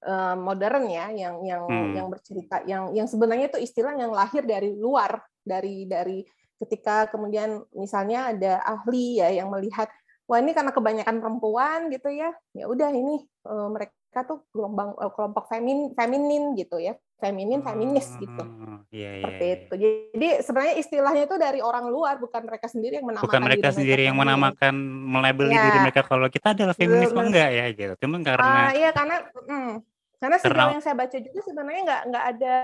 uh, 0.06 0.36
modern 0.38 0.86
ya 0.86 1.10
yang 1.10 1.42
yang 1.42 1.62
hmm. 1.66 1.92
yang 1.98 2.06
bercerita 2.06 2.56
yang 2.64 2.94
yang 2.94 3.08
sebenarnya 3.10 3.50
itu 3.50 3.58
istilah 3.58 3.98
yang 3.98 4.14
lahir 4.14 4.46
dari 4.46 4.70
luar 4.78 5.18
dari 5.42 5.84
dari 5.90 6.22
ketika 6.60 7.08
kemudian 7.08 7.64
misalnya 7.72 8.36
ada 8.36 8.52
ahli 8.62 9.18
ya 9.18 9.32
yang 9.32 9.48
melihat 9.48 9.88
wah 10.28 10.38
ini 10.38 10.52
karena 10.52 10.70
kebanyakan 10.70 11.16
perempuan 11.18 11.88
gitu 11.90 12.12
ya 12.12 12.30
ya 12.54 12.64
udah 12.68 12.92
ini 12.92 13.24
uh, 13.48 13.68
mereka 13.72 13.99
tuh 14.10 14.42
gelombang 14.50 14.90
uh, 14.98 15.12
kelompok 15.14 15.46
femin 15.46 15.94
feminin 15.94 16.58
gitu 16.58 16.82
ya. 16.82 16.98
Feminin 17.20 17.60
feminis 17.60 18.16
gitu. 18.16 18.42
oh, 18.42 18.80
iya, 18.88 19.20
iya, 19.20 19.22
seperti 19.22 19.44
iya. 19.44 19.54
itu. 19.54 19.74
Jadi 19.76 20.28
sebenarnya 20.40 20.74
istilahnya 20.80 21.22
itu 21.28 21.36
dari 21.36 21.60
orang 21.60 21.86
luar 21.92 22.16
bukan 22.16 22.48
mereka 22.48 22.66
sendiri 22.66 22.98
yang 22.98 23.06
menamakan 23.06 23.28
bukan 23.28 23.42
mereka 23.44 23.68
diri 23.68 23.76
sendiri 23.76 24.02
yang 24.08 24.16
menamakan 24.16 24.74
melabeli 25.04 25.52
ya. 25.52 25.64
diri 25.68 25.78
mereka 25.84 26.00
kalau 26.08 26.26
kita 26.32 26.56
adalah 26.56 26.74
feminis 26.74 27.12
enggak 27.12 27.50
ya 27.52 27.64
gitu. 27.76 27.94
Cuman 28.02 28.20
karena 28.24 28.48
uh, 28.48 28.72
iya 28.72 28.90
karena 28.96 29.16
mm, 29.36 29.72
karena 30.16 30.36
sejauh 30.40 30.72
yang 30.74 30.84
saya 30.84 30.96
baca 30.96 31.16
juga 31.20 31.40
sebenarnya 31.44 31.82
nggak 31.86 32.02
nggak 32.08 32.24
ada 32.36 32.56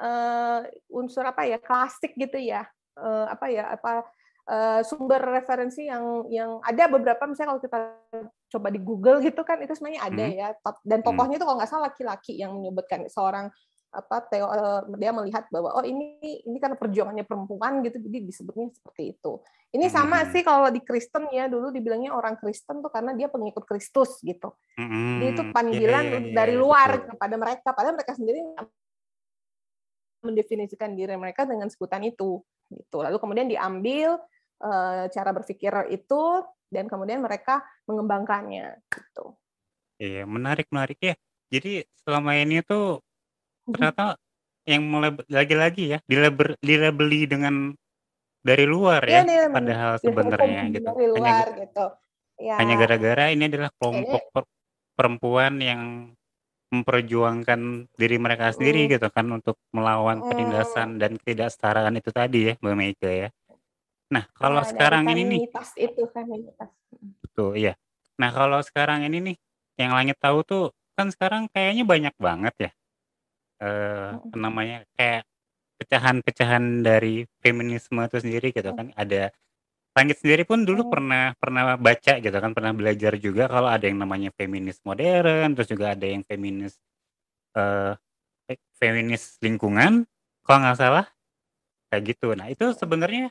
uh, 0.00 0.60
unsur 0.96 1.24
apa 1.28 1.42
ya 1.44 1.58
klasik 1.60 2.16
gitu 2.16 2.40
ya. 2.40 2.64
Uh, 2.96 3.28
apa 3.28 3.46
ya 3.52 3.64
apa 3.68 4.08
uh, 4.48 4.80
sumber 4.82 5.20
referensi 5.20 5.86
yang 5.86 6.24
yang 6.32 6.58
ada 6.64 6.88
beberapa. 6.88 7.28
Misalnya 7.28 7.54
kalau 7.54 7.62
kita 7.62 7.78
coba 8.50 8.68
di 8.68 8.80
Google 8.82 9.22
gitu 9.22 9.46
kan 9.46 9.62
itu 9.62 9.72
sebenarnya 9.78 10.02
ada 10.02 10.24
hmm. 10.26 10.36
ya 10.36 10.48
dan 10.82 11.00
hmm. 11.00 11.06
tokohnya 11.06 11.36
itu 11.38 11.46
kalau 11.46 11.58
nggak 11.62 11.70
salah 11.70 11.84
laki-laki 11.88 12.32
yang 12.34 12.52
menyebutkan 12.58 13.06
seorang 13.06 13.48
apa 13.90 14.22
teo, 14.30 14.46
dia 15.02 15.10
melihat 15.10 15.50
bahwa 15.50 15.74
oh 15.74 15.82
ini 15.82 16.22
ini 16.46 16.58
karena 16.62 16.78
perjuangannya 16.78 17.26
perempuan 17.26 17.82
gitu 17.82 17.98
jadi 17.98 18.22
disebutnya 18.22 18.70
seperti 18.70 19.18
itu 19.18 19.42
ini 19.74 19.90
sama 19.90 20.22
hmm. 20.22 20.30
sih 20.30 20.42
kalau 20.46 20.70
di 20.70 20.78
Kristen 20.78 21.26
ya 21.34 21.50
dulu 21.50 21.74
dibilangnya 21.74 22.14
orang 22.14 22.38
Kristen 22.38 22.82
tuh 22.86 22.90
karena 22.94 23.18
dia 23.18 23.26
pengikut 23.26 23.66
Kristus 23.66 24.22
gitu 24.22 24.54
hmm. 24.78 25.18
jadi 25.18 25.26
itu 25.34 25.42
panggilan 25.50 26.04
yeah, 26.06 26.14
yeah, 26.14 26.22
yeah, 26.22 26.34
dari 26.38 26.54
luar 26.54 27.02
betul. 27.02 27.18
kepada 27.18 27.34
mereka 27.34 27.68
padahal 27.74 27.94
mereka 27.98 28.14
sendiri 28.14 28.38
mendefinisikan 30.22 30.94
diri 30.94 31.18
mereka 31.18 31.42
dengan 31.42 31.66
sebutan 31.66 32.06
itu 32.06 32.46
gitu 32.70 32.96
lalu 33.02 33.18
kemudian 33.18 33.50
diambil 33.50 34.22
Eh, 34.60 35.04
cara 35.08 35.32
berpikir 35.32 35.72
itu 35.88 36.20
dan 36.70 36.86
kemudian 36.86 37.20
mereka 37.20 37.60
mengembangkannya 37.84 38.78
gitu. 38.88 39.34
Iya, 40.00 40.24
menarik 40.24 40.70
menarik 40.72 40.96
ya. 41.02 41.14
Jadi 41.50 41.84
selama 42.06 42.38
ini 42.38 42.62
tuh 42.62 43.02
ternyata 43.68 44.16
yang 44.64 44.86
mulai 44.86 45.10
lagi-lagi 45.26 45.96
ya 45.96 45.98
dilabel 46.06 46.54
dilabeli 46.62 47.26
dengan 47.26 47.74
dari 48.40 48.64
luar 48.64 49.04
iya, 49.04 49.20
ya, 49.26 49.46
ya 49.46 49.48
padahal 49.52 49.92
sebenarnya 50.00 50.60
gitu. 50.72 50.88
Dari 50.88 51.06
luar 51.10 51.26
hanya, 51.26 51.60
gitu. 51.60 51.86
Ya. 52.40 52.56
Hanya 52.56 52.74
gara-gara 52.80 53.24
ini 53.28 53.44
adalah 53.52 53.70
kelompok 53.76 54.22
ini, 54.32 54.42
perempuan 54.96 55.54
yang 55.60 55.82
memperjuangkan 56.70 57.90
diri 57.98 58.16
mereka 58.16 58.54
sendiri 58.54 58.86
mm. 58.86 58.90
gitu 58.96 59.08
kan 59.10 59.26
untuk 59.28 59.58
melawan 59.74 60.22
penindasan 60.22 60.96
mm. 60.96 60.98
dan 61.02 61.12
ketidaksetaraan 61.18 61.98
itu 61.98 62.10
tadi 62.14 62.38
ya 62.48 62.54
Mbak 62.62 62.76
Meika 62.78 63.10
ya. 63.10 63.28
Nah, 64.10 64.24
kalau 64.34 64.62
Nah, 64.62 64.68
sekarang 64.68 65.04
ini 65.14 65.22
nih 65.38 65.40
itu, 65.78 66.02
feminitas. 66.10 66.70
betul, 67.22 67.54
iya. 67.54 67.74
Nah, 68.18 68.30
kalau 68.34 68.58
sekarang 68.60 69.06
ini 69.06 69.18
nih, 69.32 69.36
yang 69.80 69.94
Langit 69.94 70.18
tahu 70.18 70.42
tuh, 70.44 70.64
kan 70.98 71.08
sekarang 71.14 71.46
kayaknya 71.54 71.86
banyak 71.86 72.14
banget 72.18 72.54
ya, 72.58 72.70
eh, 73.62 74.08
apa 74.18 74.36
namanya, 74.36 74.82
kayak 74.98 75.22
pecahan-pecahan 75.80 76.84
dari 76.84 77.24
feminisme 77.42 78.00
itu 78.04 78.18
sendiri 78.22 78.48
gitu 78.54 78.70
kan. 78.74 78.92
Ada 78.96 79.30
Langit 79.98 80.22
sendiri 80.22 80.46
pun 80.46 80.62
dulu 80.62 80.86
pernah 80.86 81.34
pernah 81.36 81.74
baca 81.74 82.22
gitu 82.22 82.32
kan, 82.38 82.54
pernah 82.54 82.70
belajar 82.70 83.18
juga 83.18 83.50
kalau 83.50 83.66
ada 83.66 83.84
yang 83.90 83.98
namanya 83.98 84.30
feminis 84.38 84.78
modern, 84.86 85.58
terus 85.58 85.68
juga 85.68 85.98
ada 85.98 86.06
yang 86.06 86.22
feminis, 86.24 86.78
eh, 87.58 87.94
feminis 88.80 89.36
lingkungan, 89.44 90.06
kalau 90.46 90.58
nggak 90.64 90.78
salah, 90.78 91.06
kayak 91.90 92.14
gitu. 92.16 92.34
Nah, 92.38 92.48
itu 92.52 92.72
sebenarnya 92.74 93.30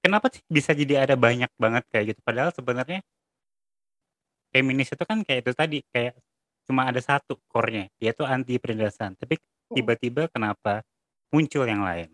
Kenapa 0.00 0.32
sih 0.32 0.40
bisa 0.48 0.72
jadi 0.72 1.04
ada 1.04 1.12
banyak 1.12 1.52
banget 1.60 1.84
kayak 1.92 2.16
gitu? 2.16 2.20
Padahal 2.24 2.50
sebenarnya 2.56 3.04
feminis 4.48 4.88
itu 4.88 5.04
kan 5.04 5.20
kayak 5.20 5.44
itu 5.44 5.52
tadi, 5.52 5.78
kayak 5.92 6.16
cuma 6.64 6.88
ada 6.88 6.98
satu 7.04 7.36
core-nya, 7.52 7.92
yaitu 8.00 8.24
anti 8.24 8.56
penindasan. 8.56 9.12
Tapi 9.20 9.36
hmm. 9.36 9.76
tiba-tiba 9.76 10.22
kenapa 10.32 10.80
muncul 11.28 11.68
yang 11.68 11.84
lain? 11.84 12.08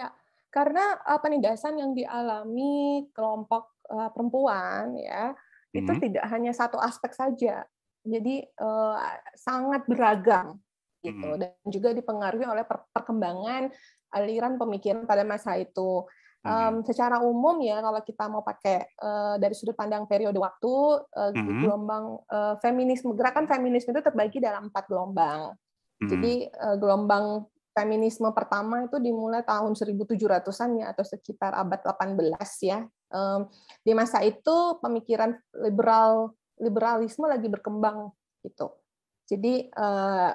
Ya, 0.00 0.08
karena 0.48 1.04
uh, 1.04 1.20
penindasan 1.20 1.76
yang 1.76 1.92
dialami 1.92 3.06
kelompok 3.12 3.76
uh, 3.92 4.08
perempuan 4.08 4.96
ya, 4.96 5.36
hmm. 5.36 5.78
itu 5.84 5.92
tidak 6.00 6.24
hanya 6.32 6.56
satu 6.56 6.80
aspek 6.80 7.12
saja. 7.12 7.68
Jadi 8.06 8.40
uh, 8.56 8.96
sangat 9.36 9.84
beragam 9.84 10.64
gitu 11.06 11.28
hmm. 11.36 11.38
dan 11.38 11.52
juga 11.70 11.94
dipengaruhi 11.94 12.46
oleh 12.46 12.64
perkembangan 12.66 13.70
aliran 14.12 14.58
pemikiran 14.60 15.04
pada 15.08 15.26
masa 15.26 15.56
itu. 15.58 16.06
Um, 16.46 16.86
secara 16.86 17.18
umum 17.26 17.58
ya 17.58 17.82
kalau 17.82 17.98
kita 18.06 18.30
mau 18.30 18.38
pakai 18.38 18.94
uh, 19.02 19.34
dari 19.34 19.50
sudut 19.50 19.74
pandang 19.74 20.06
periode 20.06 20.38
waktu 20.38 21.02
uh, 21.02 21.34
hmm. 21.34 21.66
gelombang 21.66 22.22
uh, 22.30 22.54
feminisme 22.62 23.18
gerakan 23.18 23.50
feminisme 23.50 23.90
itu 23.90 23.98
terbagi 23.98 24.38
dalam 24.38 24.70
empat 24.70 24.86
gelombang. 24.86 25.58
Hmm. 25.98 26.06
Jadi 26.06 26.46
uh, 26.46 26.78
gelombang 26.78 27.50
feminisme 27.74 28.30
pertama 28.30 28.86
itu 28.86 29.02
dimulai 29.02 29.42
tahun 29.42 29.74
1700-an 29.74 30.70
ya 30.78 30.86
atau 30.94 31.04
sekitar 31.04 31.50
abad 31.50 31.82
18 31.82 32.14
ya. 32.62 32.86
Um, 33.10 33.50
di 33.82 33.90
masa 33.90 34.22
itu 34.22 34.78
pemikiran 34.78 35.34
liberal 35.66 36.30
liberalisme 36.62 37.26
lagi 37.26 37.50
berkembang 37.50 38.14
gitu. 38.46 38.70
Jadi 39.26 39.66
uh, 39.74 40.30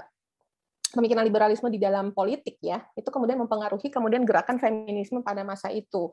pemikiran 0.92 1.24
liberalisme 1.24 1.72
di 1.72 1.80
dalam 1.80 2.12
politik 2.12 2.60
ya 2.60 2.84
itu 2.94 3.08
kemudian 3.08 3.40
mempengaruhi 3.40 3.88
kemudian 3.88 4.28
gerakan 4.28 4.60
feminisme 4.60 5.24
pada 5.24 5.42
masa 5.42 5.72
itu. 5.72 6.12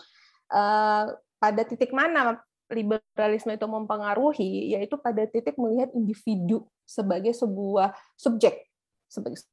Uh, 0.49 1.13
pada 1.39 1.63
titik 1.63 1.93
mana 1.93 2.41
liberalisme 2.73 3.53
itu 3.53 3.67
mempengaruhi 3.69 4.75
yaitu 4.77 4.97
pada 4.97 5.25
titik 5.29 5.57
melihat 5.61 5.93
individu 5.93 6.65
sebagai 6.89 7.37
sebuah 7.37 7.93
subjek 8.17 8.69
sebagai 9.09 9.45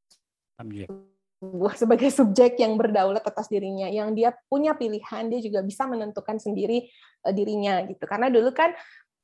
sebuah 1.40 1.74
sebagai 1.76 2.10
subjek 2.12 2.60
yang 2.60 2.80
berdaulat 2.80 3.24
atas 3.24 3.48
dirinya 3.52 3.88
yang 3.92 4.16
dia 4.16 4.36
punya 4.48 4.76
pilihan 4.76 5.28
dia 5.28 5.40
juga 5.44 5.64
bisa 5.64 5.84
menentukan 5.88 6.40
sendiri 6.40 6.88
uh, 7.28 7.34
dirinya 7.36 7.84
gitu. 7.88 8.04
Karena 8.04 8.32
dulu 8.32 8.52
kan 8.56 8.72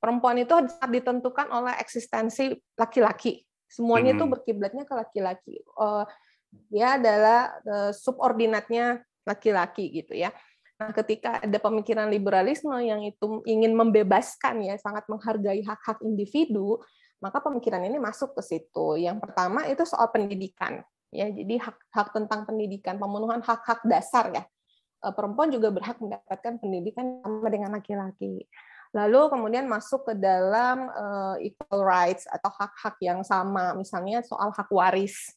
perempuan 0.02 0.40
itu 0.42 0.56
ditentukan 0.82 1.48
oleh 1.54 1.78
eksistensi 1.78 2.52
laki-laki 2.74 3.46
Semuanya 3.72 4.12
itu 4.14 4.28
hmm. 4.28 4.34
berkiblatnya 4.36 4.84
ke 4.84 4.94
laki-laki. 4.94 5.56
Uh, 5.80 6.04
dia 6.68 7.00
adalah 7.00 7.56
uh, 7.64 7.92
subordinatnya 7.96 9.00
laki-laki 9.24 10.04
gitu 10.04 10.14
ya. 10.20 10.36
Nah, 10.82 10.92
ketika 10.98 11.40
ada 11.40 11.60
pemikiran 11.62 12.10
liberalisme 12.10 12.74
yang 12.82 13.06
itu 13.06 13.46
ingin 13.46 13.72
membebaskan 13.78 14.66
ya, 14.66 14.76
sangat 14.82 15.06
menghargai 15.08 15.62
hak-hak 15.62 16.02
individu, 16.02 16.82
maka 17.22 17.38
pemikiran 17.38 17.86
ini 17.86 18.02
masuk 18.02 18.34
ke 18.34 18.42
situ. 18.42 18.98
Yang 18.98 19.22
pertama 19.22 19.70
itu 19.70 19.86
soal 19.86 20.10
pendidikan. 20.10 20.82
Ya, 21.14 21.30
jadi 21.30 21.62
hak-hak 21.62 22.18
tentang 22.18 22.50
pendidikan, 22.50 22.98
pemenuhan 22.98 23.46
hak-hak 23.46 23.86
dasar 23.86 24.34
ya. 24.34 24.44
Eh, 25.02 25.14
perempuan 25.14 25.54
juga 25.54 25.70
berhak 25.70 26.02
mendapatkan 26.02 26.62
pendidikan 26.62 27.22
sama 27.22 27.50
dengan 27.54 27.78
laki-laki. 27.78 28.46
Lalu 28.92 29.32
kemudian 29.32 29.72
masuk 29.72 30.04
ke 30.12 30.14
dalam 30.20 30.92
uh, 30.92 31.36
equal 31.40 31.88
rights 31.88 32.28
atau 32.28 32.52
hak-hak 32.52 33.00
yang 33.00 33.24
sama, 33.24 33.72
misalnya 33.72 34.20
soal 34.24 34.52
hak 34.52 34.68
waris 34.68 35.32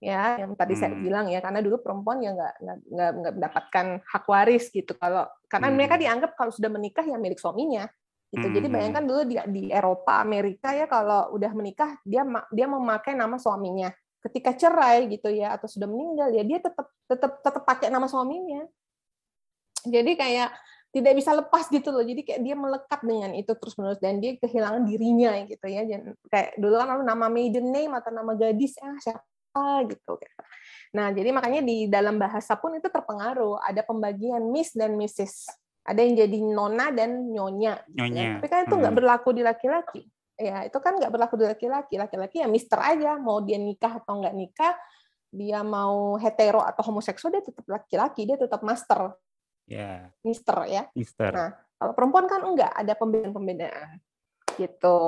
ya 0.00 0.40
yang 0.40 0.56
tadi 0.56 0.72
hmm. 0.72 0.80
saya 0.80 0.96
bilang 0.96 1.28
ya 1.28 1.44
karena 1.44 1.60
dulu 1.60 1.76
perempuan 1.84 2.24
ya 2.24 2.32
nggak 2.32 2.54
nggak 2.64 2.78
nggak 3.20 3.32
mendapatkan 3.36 3.86
hak 4.00 4.24
waris 4.24 4.72
gitu 4.72 4.96
kalau 4.96 5.28
karena 5.44 5.68
hmm. 5.68 5.76
mereka 5.76 5.94
dianggap 6.00 6.32
kalau 6.40 6.48
sudah 6.48 6.72
menikah 6.72 7.04
ya 7.04 7.20
milik 7.20 7.36
suaminya 7.36 7.84
gitu 8.32 8.48
hmm. 8.48 8.56
jadi 8.56 8.66
bayangkan 8.72 9.04
dulu 9.04 9.22
di, 9.28 9.36
di 9.52 9.62
Eropa 9.68 10.24
Amerika 10.24 10.72
ya 10.72 10.88
kalau 10.88 11.36
udah 11.36 11.52
menikah 11.52 12.00
dia 12.00 12.24
dia 12.48 12.64
memakai 12.64 13.12
nama 13.12 13.36
suaminya 13.36 13.92
ketika 14.24 14.56
cerai 14.56 15.04
gitu 15.12 15.28
ya 15.28 15.60
atau 15.60 15.68
sudah 15.68 15.84
meninggal 15.84 16.32
ya 16.32 16.48
dia 16.48 16.58
tetap 16.64 16.88
tetap 17.04 17.32
tetap 17.44 17.62
pakai 17.68 17.92
nama 17.92 18.08
suaminya 18.08 18.64
jadi 19.84 20.12
kayak 20.16 20.50
tidak 20.90 21.12
bisa 21.14 21.30
lepas 21.38 21.70
gitu 21.70 21.94
loh 21.94 22.02
jadi 22.02 22.20
kayak 22.26 22.40
dia 22.42 22.54
melekat 22.58 23.00
dengan 23.06 23.30
itu 23.38 23.54
terus 23.54 23.78
menerus 23.78 24.02
dan 24.02 24.18
dia 24.18 24.34
kehilangan 24.42 24.82
dirinya 24.82 25.38
gitu 25.46 25.66
ya 25.70 25.86
dan 25.86 26.18
kayak 26.26 26.58
dulu 26.58 26.74
kan 26.82 26.98
nama 27.06 27.26
maiden 27.30 27.70
name 27.70 27.94
atau 27.94 28.10
nama 28.10 28.34
gadis 28.34 28.74
ah 28.82 28.98
siapa 28.98 29.86
gitu. 29.90 30.14
Nah, 30.90 31.14
jadi 31.14 31.30
makanya 31.30 31.62
di 31.62 31.86
dalam 31.86 32.18
bahasa 32.18 32.58
pun 32.58 32.74
itu 32.74 32.90
terpengaruh. 32.90 33.62
Ada 33.62 33.86
pembagian 33.86 34.42
Miss 34.50 34.74
dan 34.74 34.98
Mrs. 34.98 35.46
Ada 35.86 36.02
yang 36.02 36.14
jadi 36.18 36.38
nona 36.42 36.90
dan 36.90 37.30
nyonya. 37.30 37.82
Gitu 37.86 37.94
ya. 37.94 38.06
nyonya. 38.06 38.22
Ya. 38.22 38.32
Tapi 38.38 38.46
kan 38.50 38.60
itu 38.66 38.74
nggak 38.74 38.92
hmm. 38.94 39.00
berlaku 39.02 39.28
di 39.34 39.42
laki-laki. 39.42 40.02
Ya, 40.40 40.66
itu 40.66 40.78
kan 40.80 40.92
nggak 40.98 41.12
berlaku 41.12 41.34
di 41.38 41.46
laki-laki. 41.46 41.94
Laki-laki 41.98 42.36
ya 42.42 42.48
mister 42.50 42.78
aja. 42.82 43.18
Mau 43.18 43.38
dia 43.42 43.58
nikah 43.58 44.02
atau 44.02 44.18
nggak 44.18 44.34
nikah, 44.34 44.74
dia 45.30 45.60
mau 45.62 46.18
hetero 46.18 46.62
atau 46.62 46.82
homoseksual, 46.90 47.38
dia 47.38 47.42
tetap 47.44 47.66
laki-laki. 47.70 48.26
Dia 48.26 48.38
tetap 48.38 48.66
master. 48.66 49.14
Yeah. 49.70 50.10
Mister 50.26 50.66
ya. 50.66 50.90
Mister. 50.98 51.30
Nah, 51.30 51.54
kalau 51.78 51.94
perempuan 51.94 52.26
kan 52.26 52.42
enggak, 52.42 52.74
ada 52.74 52.98
pembedaan-pembedaan. 52.98 54.02
Gitu. 54.58 54.98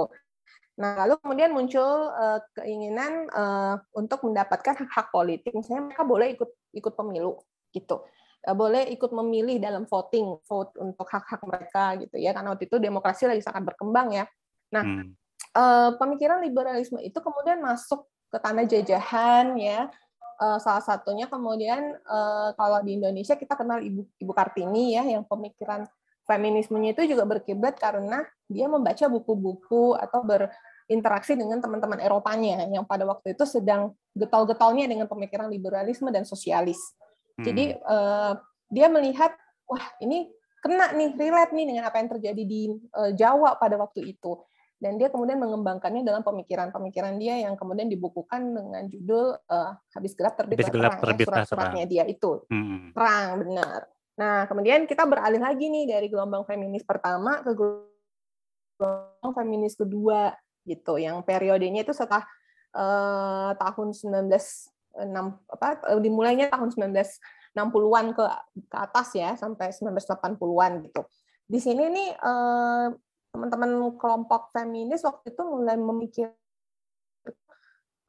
Nah, 0.79 1.03
lalu 1.03 1.19
kemudian 1.19 1.51
muncul 1.51 2.15
uh, 2.15 2.39
keinginan 2.55 3.27
uh, 3.35 3.83
untuk 3.93 4.23
mendapatkan 4.23 4.87
hak-hak 4.87 5.11
politik. 5.11 5.51
Misalnya 5.51 5.91
mereka 5.91 6.07
boleh 6.07 6.39
ikut 6.39 6.51
ikut 6.79 6.95
pemilu 6.95 7.43
gitu. 7.75 8.07
Uh, 8.47 8.55
boleh 8.55 8.87
ikut 8.95 9.11
memilih 9.11 9.59
dalam 9.59 9.83
voting, 9.85 10.39
vote 10.47 10.79
untuk 10.79 11.11
hak-hak 11.11 11.43
mereka 11.43 11.99
gitu 11.99 12.17
ya. 12.23 12.31
Karena 12.31 12.55
waktu 12.55 12.71
itu 12.71 12.79
demokrasi 12.79 13.27
lagi 13.27 13.43
sangat 13.43 13.67
berkembang 13.67 14.15
ya. 14.15 14.25
Nah, 14.71 14.87
hmm. 14.87 15.11
uh, 15.59 15.91
pemikiran 15.99 16.39
liberalisme 16.39 17.03
itu 17.03 17.19
kemudian 17.19 17.59
masuk 17.61 18.07
ke 18.31 18.39
tanah 18.39 18.65
jajahan 18.65 19.59
ya. 19.59 19.91
Uh, 20.41 20.59
salah 20.59 20.83
satunya 20.83 21.29
kemudian 21.31 21.97
uh, 22.09 22.51
kalau 22.59 22.83
di 22.83 22.99
Indonesia 22.99 23.39
kita 23.39 23.55
kenal 23.55 23.79
Ibu 23.79 24.05
Ibu 24.19 24.33
Kartini 24.35 24.97
ya 24.97 25.05
yang 25.07 25.23
pemikiran 25.23 25.87
feminismenya 26.27 26.95
itu 26.95 27.15
juga 27.15 27.27
berkiblat 27.27 27.77
karena 27.79 28.27
dia 28.47 28.67
membaca 28.71 29.07
buku-buku 29.11 29.99
atau 29.99 30.23
berinteraksi 30.23 31.35
dengan 31.35 31.59
teman-teman 31.59 31.99
Eropanya 31.99 32.65
yang 32.71 32.87
pada 32.87 33.07
waktu 33.07 33.35
itu 33.35 33.45
sedang 33.47 33.95
getol-getolnya 34.15 34.87
dengan 34.87 35.07
pemikiran 35.11 35.51
liberalisme 35.51 36.09
dan 36.11 36.23
sosialis. 36.23 36.79
Hmm. 37.39 37.45
Jadi 37.47 37.65
uh, 37.83 38.39
dia 38.71 38.87
melihat 38.89 39.35
wah 39.67 39.85
ini 40.01 40.31
kena 40.63 40.95
nih 40.95 41.19
relate 41.19 41.53
nih 41.53 41.67
dengan 41.75 41.85
apa 41.91 41.99
yang 41.99 42.11
terjadi 42.19 42.43
di 42.47 42.71
uh, 42.95 43.11
Jawa 43.13 43.59
pada 43.59 43.75
waktu 43.81 44.15
itu 44.15 44.39
dan 44.83 44.99
dia 44.99 45.15
kemudian 45.15 45.39
mengembangkannya 45.39 46.03
dalam 46.03 46.27
pemikiran-pemikiran 46.27 47.15
dia 47.23 47.39
yang 47.39 47.55
kemudian 47.55 47.87
dibukukan 47.87 48.43
dengan 48.51 48.83
judul 48.91 49.39
uh, 49.47 49.79
habis 49.95 50.19
gelap 50.19 50.35
terbit 50.35 50.59
habis 50.59 50.75
gelap 50.75 50.99
terang 50.99 51.03
terbit 51.07 51.27
ya, 51.27 51.29
surat-suratnya 51.31 51.85
dia 51.87 52.05
itu 52.11 52.43
hmm. 52.51 52.91
terang 52.99 53.47
benar 53.47 53.87
Nah, 54.13 54.45
kemudian 54.45 54.85
kita 54.85 55.09
beralih 55.09 55.41
lagi 55.41 55.73
nih 55.73 55.89
dari 55.89 56.07
gelombang 56.13 56.45
feminis 56.45 56.85
pertama 56.85 57.41
ke 57.41 57.57
gelombang 57.57 59.33
feminis 59.33 59.73
kedua 59.73 60.37
gitu, 60.69 61.01
yang 61.01 61.25
periodenya 61.25 61.83
itu 61.83 61.97
setelah 61.97 62.23
uh, 62.77 63.57
tahun 63.57 63.97
19 63.97 64.29
apa 65.49 65.81
dimulainya 66.05 66.53
tahun 66.53 66.69
1960-an 66.93 68.07
ke 68.13 68.25
ke 68.69 68.77
atas 68.77 69.17
ya 69.17 69.33
sampai 69.41 69.73
1980-an 69.73 70.85
gitu. 70.85 71.03
Di 71.49 71.59
sini 71.59 71.89
nih 71.89 72.11
teman-teman 73.33 73.97
kelompok 73.97 74.53
feminis 74.53 75.01
waktu 75.03 75.33
itu 75.33 75.43
mulai 75.43 75.81
memikir 75.81 76.31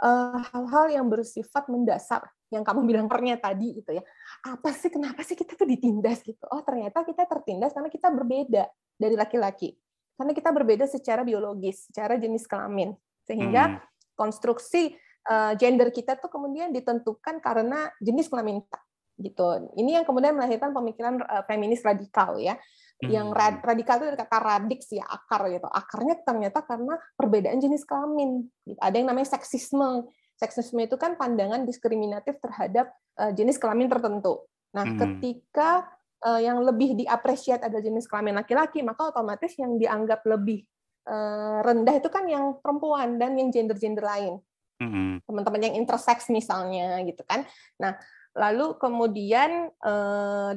hal-hal 0.03 0.85
uh, 0.89 0.91
yang 0.91 1.07
bersifat 1.07 1.71
mendasar 1.71 2.27
yang 2.51 2.61
kamu 2.61 2.85
bilang 2.85 3.07
pernya 3.07 3.39
tadi 3.39 3.81
gitu 3.81 3.95
ya. 3.97 4.03
Apa 4.45 4.75
sih 4.75 4.91
kenapa 4.91 5.25
sih 5.25 5.33
kita 5.33 5.57
tuh 5.57 5.65
ditindas 5.65 6.21
gitu? 6.21 6.43
Oh, 6.51 6.61
ternyata 6.61 7.01
kita 7.01 7.25
tertindas 7.25 7.71
karena 7.73 7.89
kita 7.89 8.11
berbeda 8.11 8.67
dari 8.99 9.15
laki-laki. 9.17 9.73
Karena 10.13 10.35
kita 10.35 10.53
berbeda 10.53 10.85
secara 10.85 11.25
biologis, 11.25 11.89
secara 11.89 12.19
jenis 12.21 12.45
kelamin. 12.45 12.93
Sehingga 13.25 13.73
hmm. 13.73 14.13
konstruksi 14.13 14.93
uh, 15.25 15.57
gender 15.57 15.89
kita 15.89 16.19
tuh 16.21 16.29
kemudian 16.29 16.69
ditentukan 16.69 17.41
karena 17.41 17.89
jenis 17.97 18.29
kelamin 18.29 18.61
kita 18.61 18.79
gitu. 19.23 19.45
Ini 19.77 20.01
yang 20.01 20.05
kemudian 20.05 20.37
melahirkan 20.37 20.73
pemikiran 20.73 21.25
uh, 21.25 21.41
feminis 21.49 21.81
radikal 21.81 22.37
ya. 22.37 22.53
Yang 23.01 23.27
rad, 23.35 23.55
hmm. 23.59 23.65
radikal 23.67 23.95
itu 23.99 24.05
dari 24.13 24.19
kata 24.19 24.37
radix 24.39 24.81
ya, 24.93 25.03
akar 25.03 25.41
gitu. 25.51 25.67
Akarnya 25.67 26.15
ternyata 26.23 26.59
karena 26.63 26.95
perbedaan 27.17 27.59
jenis 27.59 27.83
kelamin. 27.83 28.47
Ada 28.79 28.95
yang 29.01 29.11
namanya 29.11 29.33
seksisme 29.33 30.07
seksisme 30.37 30.81
itu 30.83 30.97
kan 30.97 31.15
pandangan 31.15 31.63
diskriminatif 31.63 32.41
terhadap 32.41 32.91
uh, 33.21 33.31
jenis 33.31 33.61
kelamin 33.61 33.87
tertentu. 33.87 34.43
Nah, 34.73 34.83
hmm. 34.83 34.99
ketika 34.99 35.87
uh, 36.25 36.41
yang 36.41 36.59
lebih 36.65 36.97
diapresiat 36.97 37.61
adalah 37.61 37.83
jenis 37.83 38.09
kelamin 38.09 38.35
laki-laki, 38.41 38.81
maka 38.81 39.13
otomatis 39.13 39.53
yang 39.55 39.77
dianggap 39.77 40.25
lebih 40.25 40.65
uh, 41.07 41.61
rendah 41.61 41.95
itu 41.95 42.09
kan 42.09 42.25
yang 42.25 42.57
perempuan 42.59 43.21
dan 43.21 43.37
yang 43.37 43.53
gender-gender 43.53 44.03
lain. 44.03 44.41
Hmm. 44.81 45.21
Teman-teman 45.23 45.61
yang 45.69 45.75
intersex 45.79 46.27
misalnya 46.33 46.99
gitu 47.05 47.21
kan. 47.23 47.45
Nah, 47.77 47.95
lalu 48.33 48.75
kemudian 48.81 49.69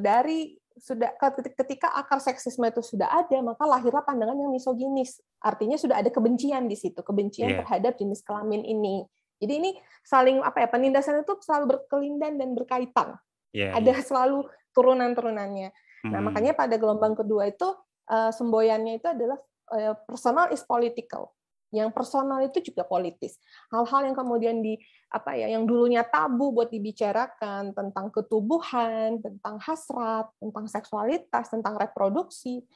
dari 0.00 0.56
sudah 0.76 1.16
ketika 1.56 1.88
akar 1.96 2.20
seksisme 2.20 2.68
itu 2.68 2.84
sudah 2.84 3.08
ada, 3.08 3.40
maka 3.40 3.64
lahirlah 3.64 4.04
pandangan 4.04 4.36
yang 4.36 4.52
misoginis. 4.52 5.24
Artinya 5.40 5.80
sudah 5.80 6.04
ada 6.04 6.12
kebencian 6.12 6.68
di 6.68 6.76
situ, 6.76 7.00
kebencian 7.00 7.48
yeah. 7.52 7.58
terhadap 7.64 7.96
jenis 7.96 8.20
kelamin 8.20 8.60
ini. 8.60 9.08
Jadi 9.40 9.52
ini 9.52 9.70
saling 10.04 10.40
apa 10.40 10.64
ya 10.64 10.68
penindasan 10.68 11.20
itu 11.24 11.36
selalu 11.44 11.76
berkelindan 11.76 12.40
dan 12.40 12.56
berkaitan. 12.56 13.16
Yeah, 13.52 13.76
Ada 13.76 14.00
yeah. 14.00 14.04
selalu 14.04 14.48
turunan-turunannya. 14.76 15.68
Hmm. 16.04 16.12
Nah 16.12 16.20
makanya 16.20 16.52
pada 16.52 16.76
gelombang 16.76 17.16
kedua 17.16 17.48
itu 17.48 17.68
uh, 18.12 18.30
semboyannya 18.32 19.00
itu 19.00 19.08
adalah 19.08 19.40
uh, 19.72 19.96
personal 20.04 20.52
is 20.52 20.60
political. 20.64 21.32
Yang 21.74 21.92
personal 21.92 22.40
itu 22.44 22.62
juga 22.62 22.86
politis. 22.86 23.36
Hal-hal 23.72 24.12
yang 24.12 24.16
kemudian 24.16 24.62
di 24.62 24.78
apa 25.06 25.38
ya, 25.38 25.46
yang 25.46 25.64
dulunya 25.64 26.02
tabu 26.02 26.50
buat 26.50 26.68
dibicarakan 26.68 27.70
tentang 27.72 28.10
ketubuhan, 28.10 29.22
tentang 29.22 29.56
hasrat, 29.62 30.26
tentang 30.42 30.66
seksualitas, 30.66 31.46
tentang 31.46 31.78
reproduksi 31.78 32.66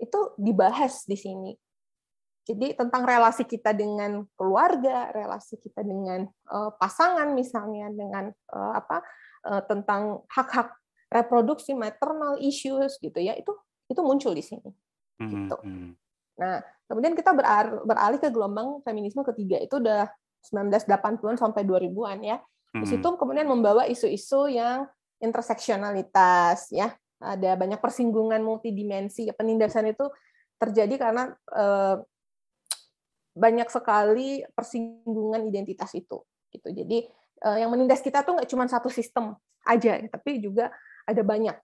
itu 0.00 0.20
dibahas 0.40 1.04
di 1.04 1.14
sini. 1.14 1.52
Jadi 2.44 2.76
tentang 2.76 3.08
relasi 3.08 3.48
kita 3.48 3.72
dengan 3.72 4.24
keluarga, 4.36 5.08
relasi 5.12 5.56
kita 5.60 5.80
dengan 5.80 6.28
uh, 6.52 6.72
pasangan 6.76 7.32
misalnya, 7.32 7.88
dengan 7.88 8.28
uh, 8.52 8.72
apa 8.76 9.00
uh, 9.48 9.62
tentang 9.64 10.24
hak-hak 10.28 10.76
reproduksi, 11.08 11.72
maternal 11.72 12.36
issues 12.40 13.00
gitu 13.00 13.16
ya, 13.16 13.32
itu 13.36 13.52
itu 13.88 14.00
muncul 14.04 14.36
di 14.36 14.44
sini. 14.44 14.70
Hmm, 15.20 15.30
gitu. 15.30 15.56
Hmm. 15.64 15.90
Nah, 16.36 16.60
kemudian 16.90 17.14
kita 17.16 17.32
beralih 17.86 18.20
ke 18.20 18.28
gelombang 18.28 18.82
feminisme 18.82 19.22
ketiga 19.24 19.62
itu 19.62 19.80
udah 19.80 20.10
1980-an 20.52 21.36
sampai 21.40 21.62
2000-an 21.64 22.18
ya. 22.20 22.38
Di 22.74 22.90
situ 22.90 23.06
hmm. 23.06 23.18
kemudian 23.20 23.46
membawa 23.46 23.86
isu-isu 23.86 24.50
yang 24.50 24.84
interseksionalitas 25.22 26.74
ya. 26.74 26.90
Ada 27.22 27.54
banyak 27.54 27.78
persinggungan 27.78 28.42
multidimensi. 28.42 29.30
Penindasan 29.32 29.94
itu 29.94 30.10
terjadi 30.58 30.94
karena 30.98 31.32
banyak 33.34 33.66
sekali 33.66 34.46
persinggungan 34.54 35.42
identitas 35.50 35.90
itu 35.98 36.22
gitu 36.54 36.68
jadi 36.70 37.10
uh, 37.42 37.58
yang 37.58 37.74
menindas 37.74 37.98
kita 37.98 38.22
tuh 38.22 38.38
nggak 38.38 38.46
cuma 38.46 38.70
satu 38.70 38.86
sistem 38.86 39.34
aja 39.66 39.98
tapi 40.06 40.38
juga 40.38 40.70
ada 41.02 41.22
banyak 41.26 41.58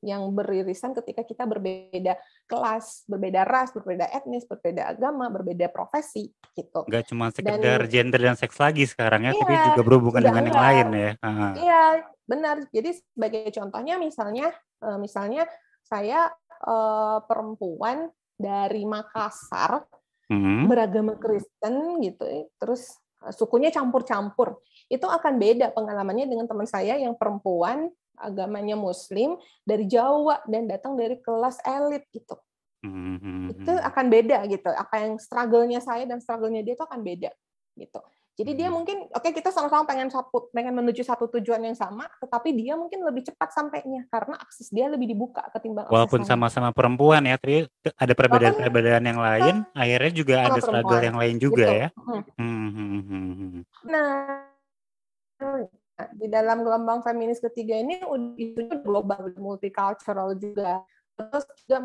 yang 0.00 0.24
beririsan 0.32 0.96
ketika 0.96 1.22
kita 1.24 1.44
berbeda 1.44 2.16
kelas, 2.48 3.04
berbeda 3.04 3.44
ras, 3.44 3.70
berbeda 3.72 4.08
etnis, 4.10 4.48
berbeda 4.48 4.96
agama, 4.96 5.28
berbeda 5.28 5.68
profesi, 5.68 6.32
gitu. 6.56 6.88
Nggak 6.88 7.04
cuma 7.12 7.28
sekedar 7.30 7.84
dan, 7.84 7.92
gender 7.92 8.20
dan 8.20 8.36
seks 8.36 8.56
lagi 8.56 8.88
sekarang 8.88 9.28
ya, 9.28 9.32
iya, 9.32 9.40
tapi 9.40 9.54
juga 9.72 9.82
berhubungan 9.84 10.22
dengan 10.24 10.44
yang 10.48 10.60
lain 10.60 10.86
ya. 10.92 11.12
Iya, 11.56 11.84
benar. 12.24 12.56
Jadi 12.72 12.96
sebagai 12.96 13.48
contohnya 13.52 13.94
misalnya 14.00 14.48
eh, 14.80 14.98
misalnya 14.98 15.44
saya 15.84 16.32
eh, 16.64 17.18
perempuan 17.28 18.08
dari 18.40 18.88
Makassar 18.88 19.84
Mhm. 20.30 20.70
beragama 20.70 21.18
Kristen 21.18 21.98
gitu, 22.06 22.24
terus 22.62 22.94
sukunya 23.34 23.68
campur-campur. 23.74 24.62
Itu 24.86 25.10
akan 25.10 25.36
beda 25.36 25.74
pengalamannya 25.74 26.30
dengan 26.30 26.46
teman 26.46 26.70
saya 26.70 26.96
yang 26.96 27.18
perempuan 27.18 27.90
agamanya 28.20 28.76
Muslim 28.76 29.40
dari 29.64 29.88
Jawa 29.88 30.44
dan 30.46 30.68
datang 30.68 30.94
dari 30.94 31.16
kelas 31.18 31.58
elit 31.64 32.04
gitu. 32.12 32.36
Mhm 32.84 33.56
Itu 33.56 33.72
mhm. 33.72 33.84
akan 33.84 34.06
beda 34.08 34.38
gitu. 34.48 34.70
Apa 34.72 35.04
yang 35.04 35.20
struggle-nya 35.20 35.80
saya 35.84 36.08
dan 36.08 36.20
struggle-nya 36.22 36.64
dia 36.64 36.76
itu 36.76 36.84
akan 36.84 37.00
beda 37.02 37.30
gitu. 37.76 38.00
Jadi 38.40 38.56
dia 38.56 38.72
Mmm. 38.72 38.76
mungkin 38.80 38.96
oke 39.12 39.28
kita 39.36 39.52
sama-sama 39.52 39.84
pengen 39.84 40.08
satu 40.08 40.48
pengen 40.56 40.72
menuju 40.72 41.04
satu 41.04 41.28
tujuan 41.28 41.60
yang 41.60 41.76
sama, 41.76 42.08
tetapi 42.24 42.56
dia 42.56 42.72
mungkin 42.72 43.04
lebih 43.04 43.28
cepat 43.28 43.52
sampainya 43.52 44.08
karena 44.08 44.40
akses 44.40 44.72
dia 44.72 44.88
lebih 44.88 45.12
dibuka 45.12 45.44
ketimbang 45.52 45.84
Walaupun 45.92 46.24
sama-sama 46.24 46.72
perempuan 46.72 47.20
ya, 47.28 47.36
te 47.36 47.68
ada 48.00 48.12
perbedaan-perbedaan 48.16 49.04
yang 49.04 49.20
lain, 49.20 49.54
akhirnya 49.76 50.12
juga 50.16 50.34
ada 50.48 50.56
struggle 50.56 50.88
perempuan, 50.88 51.04
yang 51.04 51.16
lain 51.20 51.36
juga 51.36 51.66
gitu. 51.68 51.80
ya? 51.84 51.88
Mhm 52.40 53.00
mhm. 53.04 53.60
Nah, 53.92 54.48
di 56.14 56.26
dalam 56.30 56.64
gelombang 56.64 57.04
feminis 57.04 57.42
ketiga 57.42 57.76
ini 57.76 58.00
isunya 58.38 58.80
global, 58.80 59.32
multicultural 59.36 60.32
juga. 60.38 60.80
Terus 61.18 61.44
juga 61.66 61.78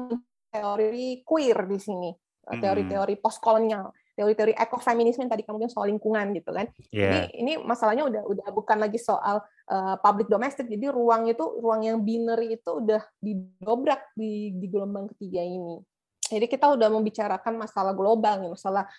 teori 0.47 1.19
queer 1.27 1.67
di 1.67 1.79
sini, 1.81 2.09
Mhm. 2.47 2.61
teori-teori 2.63 3.15
postkolonial, 3.19 3.91
teori-teori 4.15 4.55
ekofeminisme 4.55 5.27
yang 5.27 5.31
tadi 5.33 5.43
kamu 5.43 5.65
bilang 5.65 5.73
soal 5.75 5.91
lingkungan 5.91 6.31
gitu 6.31 6.55
kan. 6.55 6.71
Iya. 6.95 7.03
Jadi 7.03 7.19
ini 7.43 7.53
masalahnya 7.59 8.07
udah 8.07 8.23
udah 8.23 8.47
bukan 8.55 8.77
lagi 8.79 8.95
soal, 8.95 9.43
eee, 9.67 9.95
public 9.99 10.31
domestic, 10.31 10.71
jadi 10.71 10.87
ruang 10.95 11.27
itu 11.27 11.43
ruang 11.59 11.83
yang 11.83 11.99
binary 11.99 12.55
itu 12.55 12.79
udah 12.79 13.03
didobrak 13.19 14.15
di 14.15 14.55
di 14.55 14.67
gelombang 14.71 15.11
ketiga 15.11 15.43
ini. 15.43 15.83
Jadi 16.25 16.49
kita 16.49 16.73
udah 16.73 16.89
membicarakan 16.89 17.53
masalah 17.53 17.93
global 17.93 18.41
nih, 18.41 18.49
masalah, 18.55 18.89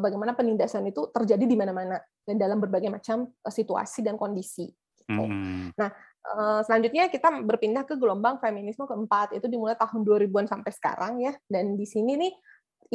bagaimana 0.00 0.32
penindasan 0.38 0.86
itu 0.90 1.10
terjadi 1.14 1.44
di 1.46 1.56
mana-mana 1.58 1.98
dan 2.26 2.36
dalam 2.38 2.58
berbagai 2.62 2.90
macam, 2.92 3.30
eee, 3.30 3.52
situasi 3.54 4.02
dan 4.06 4.16
kondisi, 4.20 4.70
gitu. 4.98 5.24
Mhm. 5.26 5.72
Nah, 5.80 5.90
eee, 6.26 6.60
selanjutnya 6.66 7.08
kita 7.12 7.28
berpindah 7.44 7.84
ke 7.88 7.94
gelombang 7.98 8.38
feminisme 8.42 8.86
keempat, 8.88 9.34
itu 9.38 9.46
dimulai 9.50 9.74
tahun 9.78 10.02
2000-an 10.06 10.46
sampai 10.50 10.72
sekarang 10.74 11.20
ya, 11.22 11.34
dan 11.50 11.74
di 11.78 11.86
sini 11.88 12.14
nih 12.18 12.32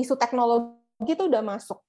isu 0.01 0.15
teknologi 0.19 1.11
itu 1.15 1.25
udah 1.27 1.43
masuk, 1.45 1.81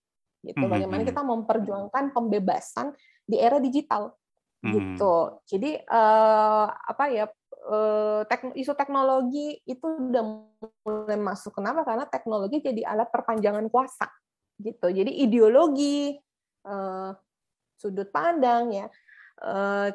gitu. 0.46 0.64
Mhm 0.64 0.68
Bagaimana 0.70 1.02
mhm. 1.02 1.08
kita 1.08 1.22
memperjuangkan 1.26 2.12
pembebasan 2.16 2.94
di 3.26 3.38
era 3.40 3.58
digital, 3.62 4.14
Mhm. 4.62 4.72
gitu. 4.72 5.40
Jadi, 5.48 5.78
eee, 5.82 6.66
apa 6.72 7.04
ya, 7.12 7.26
tek 8.30 8.52
isu 8.58 8.74
teknologi 8.74 9.60
itu 9.66 9.86
udah 9.86 10.24
mulai 10.86 11.18
masuk. 11.20 11.54
Kenapa? 11.58 11.86
Karena 11.86 12.06
teknologi 12.10 12.58
jadi 12.64 12.82
alat 12.86 13.08
perpanjangan 13.14 13.66
kuasa, 13.70 14.10
gitu. 14.62 14.86
Jadi 14.94 15.10
ideologi, 15.26 16.16
eee, 16.64 17.10
sudut 17.78 18.08
pandang 18.14 18.70
ya, 18.74 18.86
eee, 19.42 19.88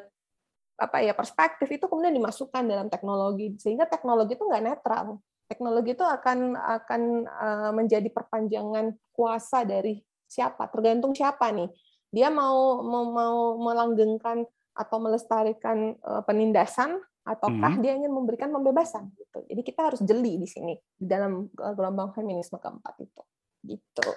apa 0.80 0.98
ya, 1.04 1.14
perspektif 1.16 1.68
itu 1.72 1.86
kemudian 1.90 2.14
dimasukkan 2.16 2.64
dalam 2.66 2.88
teknologi, 2.92 3.54
sehingga 3.62 3.86
teknologi 3.90 4.34
itu 4.38 4.44
nggak 4.46 4.64
netral. 4.66 5.20
Teknologi 5.50 5.94
itu 5.96 6.04
akan 6.06 6.56
akan, 6.58 7.02
eee, 7.28 7.70
menjadi 7.76 8.08
perpanjangan 8.12 8.96
kuasa 9.16 9.64
dari 9.68 10.00
siapa, 10.28 10.68
tergantung 10.72 11.12
siapa 11.16 11.50
nih. 11.54 11.70
Dia 12.12 12.28
mau 12.32 12.80
mau 12.84 13.04
mau 13.12 13.36
melanggengkan 13.60 14.44
atau 14.78 14.98
melestarikan, 15.02 15.98
penindasan 16.28 17.02
ataukah 17.26 17.76
Mhm. 17.76 17.82
dia 17.82 17.92
ingin 17.98 18.12
memberikan 18.14 18.48
pembebasan, 18.54 19.10
gitu. 19.18 19.44
Jadi 19.50 19.62
kita 19.66 19.90
harus 19.92 20.00
jeli 20.06 20.38
di 20.40 20.48
sini, 20.48 20.74
di 20.96 21.06
dalam, 21.10 21.50
gelombang 21.52 22.14
feminisme 22.16 22.56
keempat 22.62 22.94
itu, 23.04 23.22
gitu. 23.66 24.08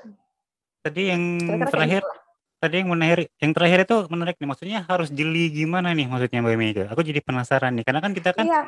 Tadi 0.81 1.01
yang 1.13 1.21
Kira-kira 1.37 1.57
kayak 1.61 1.71
terakhir 1.77 2.01
gitulah. 2.01 2.19
tadi 2.61 2.75
yang 2.81 2.89
menahiri 2.89 3.23
yang 3.37 3.51
terakhir 3.53 3.79
itu 3.85 3.95
menarik 4.09 4.35
nih, 4.41 4.47
maksudnya 4.49 4.79
harus 4.89 5.09
jeli 5.13 5.45
gimana 5.53 5.93
nih 5.93 6.09
maksudnya 6.09 6.41
Mbak 6.41 6.57
Mega? 6.57 6.85
Aku 6.89 7.01
jadi 7.05 7.21
penasaran 7.21 7.77
nih, 7.77 7.85
karena 7.85 8.01
kan 8.01 8.11
kita 8.17 8.29
kan 8.33 8.45
Iya. 8.49 8.61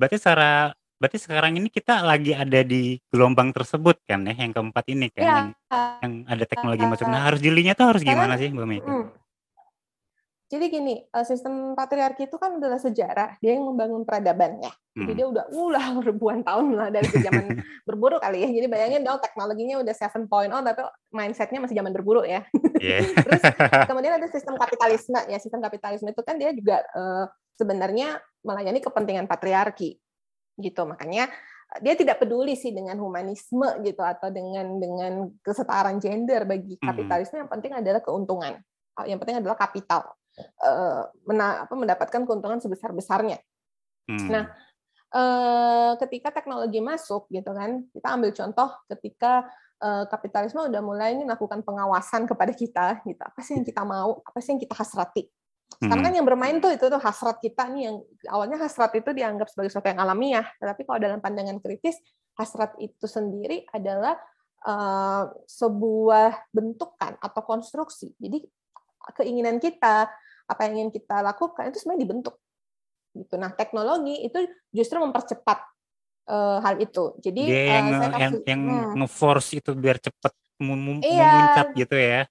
berarti 0.00 0.16
secara 0.16 0.72
berarti 0.98 1.18
sekarang 1.20 1.54
ini 1.60 1.68
kita 1.70 2.02
lagi 2.02 2.34
ada 2.34 2.60
di 2.64 2.96
gelombang 3.12 3.52
tersebut 3.52 4.00
kan 4.08 4.24
ya, 4.26 4.34
yang 4.34 4.52
keempat 4.56 4.84
ini 4.88 5.06
kan, 5.12 5.22
Iya. 5.22 5.32
yang 5.36 5.48
yang 6.00 6.12
ada 6.24 6.44
teknologi 6.48 6.84
masuk. 6.88 7.06
Nah, 7.06 7.20
harus 7.28 7.40
jelinya 7.44 7.76
tuh 7.76 7.86
harus 7.92 8.02
gimana 8.02 8.34
sih 8.40 8.48
Mbak 8.48 8.66
Mega? 8.66 8.88
mhm. 8.88 9.04
Jadi 10.48 10.64
gini, 10.72 10.94
eee, 11.04 11.24
sistem 11.28 11.76
patriarki 11.76 12.24
itu 12.24 12.36
kan 12.40 12.56
adalah 12.56 12.80
sejarah, 12.80 13.36
dia 13.44 13.52
yang 13.56 13.68
membangun 13.68 14.08
peradaban 14.08 14.56
ya. 14.64 14.72
Jadi 15.04 15.12
Mhm. 15.12 15.20
dia 15.20 15.26
udah 15.28 15.44
ulah 15.52 15.86
ribuan 16.08 16.40
tahun 16.40 16.72
lah 16.74 16.88
dari 16.88 17.20
zaman 17.20 17.52
berburu 17.88 18.16
kali 18.16 18.42
ya. 18.44 18.48
Jadi 18.48 18.66
bayangin 18.72 19.04
dong 19.04 19.20
teknologinya 19.20 19.76
udah 19.84 19.92
7.0 19.94 20.64
tapi 20.64 20.82
mindset-nya 21.12 21.60
masih 21.60 21.76
zaman 21.76 21.92
berburu 21.92 22.24
ya. 22.24 22.48
Iya. 22.78 22.98
Terus 23.24 23.44
kemudian 23.84 24.16
ada 24.16 24.28
sistem 24.32 24.56
kapitalisme 24.56 25.20
ya, 25.28 25.36
sistem 25.40 25.60
kapitalisme 25.60 26.08
itu 26.12 26.22
kan 26.24 26.40
dia 26.40 26.50
juga, 26.56 26.80
eee, 26.96 27.24
sebenarnya 27.60 28.16
melayani 28.44 28.80
kepentingan 28.80 29.26
patriarki, 29.28 30.00
gitu. 30.60 30.82
Makanya, 30.88 31.28
eee, 31.76 31.80
dia 31.86 31.94
tidak 31.98 32.18
peduli 32.22 32.54
sih 32.58 32.72
dengan 32.74 32.98
humanisme 33.00 33.68
gitu 33.86 34.02
atau 34.04 34.28
dengan 34.34 34.78
dengan 34.82 35.30
kesetaraan 35.44 35.98
gender 36.02 36.44
bagi 36.48 36.76
Mhm. 36.82 36.82
kapitalisme, 36.82 37.38
yang 37.44 37.50
penting 37.52 37.72
adalah 37.78 38.00
keuntungan, 38.04 38.58
eee, 39.02 39.06
yang 39.14 39.20
penting 39.22 39.38
adalah 39.44 39.56
kapital, 39.60 40.02
eee, 40.40 41.02
mena 41.28 41.64
apa, 41.68 41.74
mendapatkan 41.78 42.22
keuntungan 42.28 42.60
sebesar-besarnya. 42.62 43.38
Nah, 44.30 44.44
Mmm. 44.44 44.58
eee, 45.14 45.92
ketika 46.06 46.30
teknologi 46.34 46.80
masuk 46.84 47.28
gitu 47.32 47.50
kan, 47.56 47.86
kita 47.94 48.08
ambil 48.12 48.30
contoh 48.36 48.68
ketika, 48.92 49.48
eee, 49.82 50.04
kapitalisme 50.12 50.60
udah 50.68 50.82
mulai 50.84 51.16
nih 51.18 51.26
melakukan 51.28 51.62
pengawasan 51.66 52.26
kepada 52.30 52.52
kita 52.56 52.86
gitu, 53.08 53.22
apa 53.22 53.40
sih 53.44 53.58
yang 53.60 53.66
kita 53.66 53.82
mau, 53.88 54.20
apa 54.24 54.38
sih 54.44 54.54
yang 54.56 54.62
kita 54.62 54.74
hasrati. 54.78 55.28
Sekarang 55.80 56.04
kan 56.10 56.12
Mhm. 56.12 56.18
yang 56.18 56.26
bermain 56.28 56.56
tuh 56.64 56.72
itu 56.74 56.86
tuh 56.90 57.00
hasrat 57.02 57.38
kita 57.44 57.68
nih 57.72 57.82
yang 57.92 57.96
awalnya 58.32 58.58
hasrat 58.60 58.92
itu 58.98 59.10
dianggap 59.14 59.48
sebagai 59.52 59.70
sesuatu 59.72 59.88
yang 59.92 60.00
alamiah, 60.02 60.46
tetapi 60.60 60.82
kalau 60.88 60.98
dalam 61.00 61.20
pandangan 61.24 61.58
kritis, 61.64 61.96
hasrat 62.38 62.74
itu 62.82 63.06
sendiri 63.08 63.64
adalah, 63.72 64.16
eee, 64.66 65.22
sebuah 65.48 66.50
bentukan 66.54 67.16
atau 67.22 67.42
konstruksi. 67.46 68.14
Jadi 68.20 68.44
keinginan 69.16 69.58
kita, 69.62 70.08
apa 70.50 70.60
yang 70.68 70.74
ingin 70.88 70.92
kita 71.00 71.20
lakukan 71.24 71.70
itu 71.70 71.78
sebenarnya 71.84 72.02
dibentuk, 72.08 72.34
gitu. 73.16 73.34
Nah, 73.40 73.52
teknologi 73.56 74.16
itu 74.26 74.38
justru 74.74 74.98
mempercepat, 75.02 75.58
eee, 76.30 76.58
hal 76.64 76.76
itu. 76.82 77.04
Jadi, 77.24 77.44
Dia 77.46 77.78
yang 77.78 77.86
eee, 77.86 77.94
nge 77.94 78.00
saya 78.00 78.10
yang 78.18 78.32
kasih 78.32 78.42
yang 78.50 78.60
hmm. 78.66 78.94
nge-force 78.98 79.50
itu 79.62 79.70
biar 79.78 80.02
cepet 80.02 80.32
mu 80.58 80.74
mu 80.74 80.92
Iya. 81.02 81.30
memuncak 81.30 81.70
gitu 81.76 81.94
ya? 81.94 82.28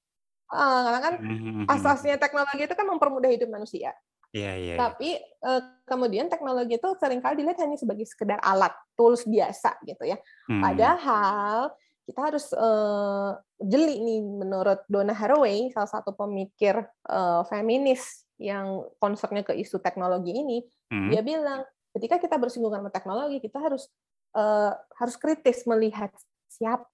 Heeh, 0.51 0.79
karena 0.87 0.99
kan 1.03 1.15
mhm. 1.19 1.65
asasnya 1.67 2.15
teknologi 2.19 2.63
itu 2.63 2.75
kan 2.75 2.87
mempermudah 2.87 3.29
hidup 3.31 3.49
manusia. 3.51 3.91
Iya 4.35 4.51
iya 4.59 4.75
iya. 4.83 4.97
Tapi, 4.97 5.17
eee, 5.21 5.61
kemudian 5.89 6.27
teknologi 6.31 6.77
itu 6.79 6.89
sering 7.01 7.21
kali 7.23 7.41
dilihat 7.43 7.59
hanya 7.63 7.77
sebagai 7.79 8.05
sekedar 8.07 8.39
alat, 8.43 8.73
tools 8.97 9.23
biasa 9.27 9.79
gitu 9.87 10.03
ya. 10.07 10.17
Mhm. 10.47 10.61
Padahal 10.63 11.73
kita 12.07 12.19
harus, 12.31 12.45
eee, 12.55 13.29
jeli 13.67 13.95
nih 13.99 14.19
menurut 14.23 14.79
Donna 14.87 15.11
Haraway, 15.13 15.69
salah 15.75 15.89
satu 15.91 16.15
pemikir, 16.15 16.79
eee, 17.09 17.41
feminis 17.51 18.23
yang 18.39 18.85
concern-nya 19.03 19.43
ke 19.43 19.53
isu 19.59 19.81
teknologi 19.83 20.31
ini, 20.31 20.63
Mhm. 20.91 21.11
dia 21.11 21.21
bilang, 21.25 21.67
ketika 21.97 22.15
kita 22.21 22.35
bersinggungan 22.39 22.79
sama 22.85 22.91
teknologi, 22.93 23.37
kita 23.43 23.59
harus, 23.59 23.89
eee, 24.37 24.71
harus 24.99 25.15
kritis 25.19 25.67
melihat 25.67 26.11
siapa 26.47 26.87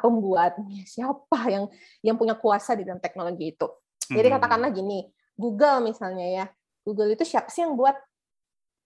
pembuatnya, 0.00 0.86
siapa 0.88 1.38
yang 1.50 1.64
yang 2.06 2.16
punya 2.16 2.38
kuasa 2.38 2.72
di 2.78 2.86
dalam 2.86 3.02
teknologi 3.02 3.52
itu. 3.52 3.66
Jadi 4.14 4.28
Mhm. 4.30 4.34
katakanlah 4.40 4.70
gini, 4.72 5.10
Google 5.36 5.84
misalnya 5.84 6.26
ya, 6.26 6.46
Google 6.86 7.12
itu 7.14 7.22
siapa 7.28 7.50
sih 7.52 7.62
yang 7.66 7.74
buat? 7.76 7.96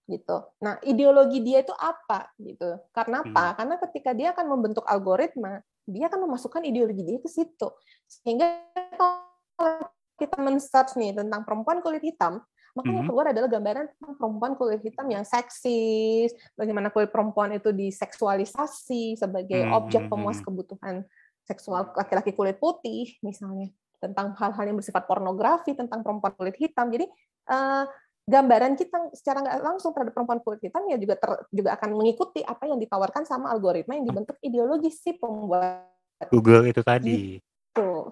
Gitu. 0.04 0.36
Nah, 0.60 0.76
ideologi 0.84 1.40
dia 1.40 1.64
itu 1.64 1.72
apa 1.72 2.28
gitu. 2.36 2.76
Karena 2.92 3.24
apa? 3.24 3.44
Mhm. 3.52 3.56
Karena 3.56 3.74
ketika 3.88 4.10
dia 4.12 4.28
akan 4.36 4.46
membentuk 4.52 4.84
algoritma, 4.84 5.64
dia 5.88 6.12
akan 6.12 6.28
memasukkan 6.28 6.60
ideologi 6.64 7.02
dia 7.08 7.18
ke 7.24 7.28
situ. 7.28 7.68
Sehingga 8.04 8.68
kalau 9.00 9.88
kita 10.20 10.36
men-search 10.44 11.00
nih 11.00 11.16
tentang 11.16 11.42
perempuan 11.48 11.80
kulit 11.80 12.04
hitam, 12.04 12.44
maka 12.76 12.90
yang 12.92 13.00
Mhm. 13.00 13.08
keluar 13.08 13.26
adalah 13.32 13.48
gambaran 13.48 13.84
tentang 13.96 14.12
perempuan 14.20 14.52
kulit 14.60 14.80
hitam 14.84 15.06
yang 15.08 15.24
seksis, 15.24 16.36
bagaimana 16.52 16.92
kulit 16.92 17.08
perempuan 17.08 17.56
itu 17.56 17.72
diseksualisasi 17.72 19.16
sebagai 19.16 19.64
objek 19.72 20.04
Mhm 20.04 20.10
pemuas 20.12 20.38
kebutuhan 20.44 21.06
seksual 21.48 21.92
laki-laki 21.96 22.32
kulit 22.36 22.60
putih 22.60 23.16
misalnya, 23.24 23.72
tentang 24.00 24.36
hal-hal 24.36 24.64
yang 24.68 24.76
bersifat 24.80 25.04
pornografi 25.08 25.72
tentang 25.76 26.04
perempuan 26.04 26.32
kulit 26.36 26.56
hitam. 26.60 26.88
Jadi, 26.92 27.06
eee, 27.48 27.84
gambaran 28.24 28.72
kita 28.74 29.12
secara 29.12 29.44
nggak 29.44 29.56
langsung 29.60 29.92
terhadap 29.92 30.16
perempuan 30.16 30.40
kulit 30.40 30.60
hitam 30.64 30.84
ya 30.88 30.96
juga 30.96 31.14
ter 31.20 31.30
juga 31.52 31.76
akan 31.76 31.90
mengikuti 31.92 32.40
apa 32.40 32.64
yang 32.64 32.80
ditawarkan 32.80 33.28
sama 33.28 33.52
algoritma 33.52 34.00
yang 34.00 34.08
dibentuk 34.08 34.40
ideologi 34.40 34.88
si 34.88 35.12
pembuat 35.12 35.92
Google 36.32 36.72
itu 36.72 36.80
tadi? 36.80 37.37
gitu. 37.37 38.08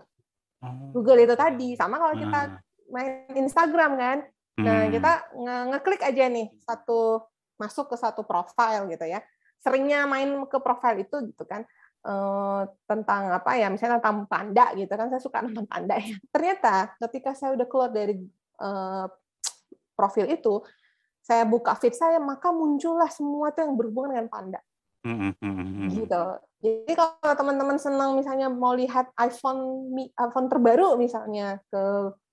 Oh. 0.62 0.88
Google 0.92 1.24
itu 1.24 1.32
tadi. 1.32 1.72
Sama 1.74 1.96
kalau 1.96 2.14
kita 2.18 2.40
Heeh. 2.44 2.90
main 2.92 3.12
Instagram 3.40 3.92
kan, 3.96 4.18
Nah, 4.60 4.84
Hmm. 4.84 4.92
kita 4.92 5.12
nge- 5.32 5.66
ngeklik 5.72 6.02
aja 6.04 6.28
nih 6.28 6.52
satu 6.60 7.24
masuk 7.56 7.88
ke 7.88 7.96
satu 7.96 8.20
profile 8.20 8.84
gitu 8.92 9.08
ya. 9.08 9.24
Seringnya 9.64 10.04
main 10.04 10.28
ke 10.44 10.58
profile 10.60 11.00
itu 11.08 11.16
gitu 11.32 11.44
kan 11.48 11.64
eh, 12.02 12.62
tentang 12.84 13.30
apa 13.30 13.54
ya, 13.56 13.70
misalnya 13.70 13.96
tentang 14.02 14.26
panda 14.28 14.74
gitu 14.76 14.90
kan. 14.92 15.08
Saya 15.08 15.22
suka 15.24 15.38
nonton 15.40 15.64
panda 15.64 15.96
ya. 15.96 16.18
Ternyata 16.34 16.98
ketika 17.00 17.32
saya 17.32 17.56
udah 17.56 17.64
keluar 17.64 17.88
dari 17.94 18.20
eh, 18.60 19.06
profil 19.94 20.26
itu, 20.28 20.62
saya 21.22 21.46
buka 21.46 21.78
feed 21.78 21.94
saya 21.94 22.18
maka 22.18 22.50
muncullah 22.50 23.06
semua 23.08 23.54
tuh 23.54 23.62
yang 23.62 23.78
berhubungan 23.78 24.18
dengan 24.18 24.28
panda 24.28 24.60
Hmm, 25.02 25.18
hmm, 25.18 25.34
hmm, 25.34 25.66
hmm. 25.66 25.88
gitu. 25.98 26.24
Jadi 26.62 26.92
kalau 26.94 27.34
teman-teman 27.34 27.74
senang 27.74 28.14
misalnya 28.14 28.46
mau 28.46 28.70
lihat 28.70 29.10
iPhone 29.18 29.90
iPhone 30.14 30.46
terbaru 30.46 30.94
misalnya 30.94 31.58
ke 31.66 31.82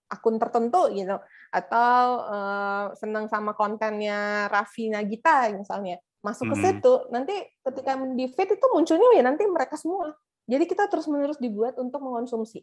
akun 0.05 0.37
tertentu 0.37 0.85
gitu 0.93 1.17
atau 1.49 1.97
eh, 2.29 2.85
senang 2.93 3.25
sama 3.25 3.57
kontennya 3.57 4.45
Raffi 4.53 4.93
Nagita 4.93 5.49
misalnya 5.49 5.97
masuk 6.21 6.53
ke 6.53 6.55
Mhm. 6.57 6.61
situ 6.61 6.93
nanti 7.09 7.35
ketika 7.65 7.97
di 8.13 8.25
feed 8.29 8.49
itu 8.53 8.65
munculnya 8.69 9.17
ya 9.17 9.23
nanti 9.25 9.49
mereka 9.49 9.73
semua. 9.73 10.13
Jadi 10.45 10.69
kita 10.69 10.85
terus 10.93 11.09
menerus 11.09 11.41
dibuat 11.41 11.73
untuk 11.81 11.97
mengonsumsi. 12.01 12.61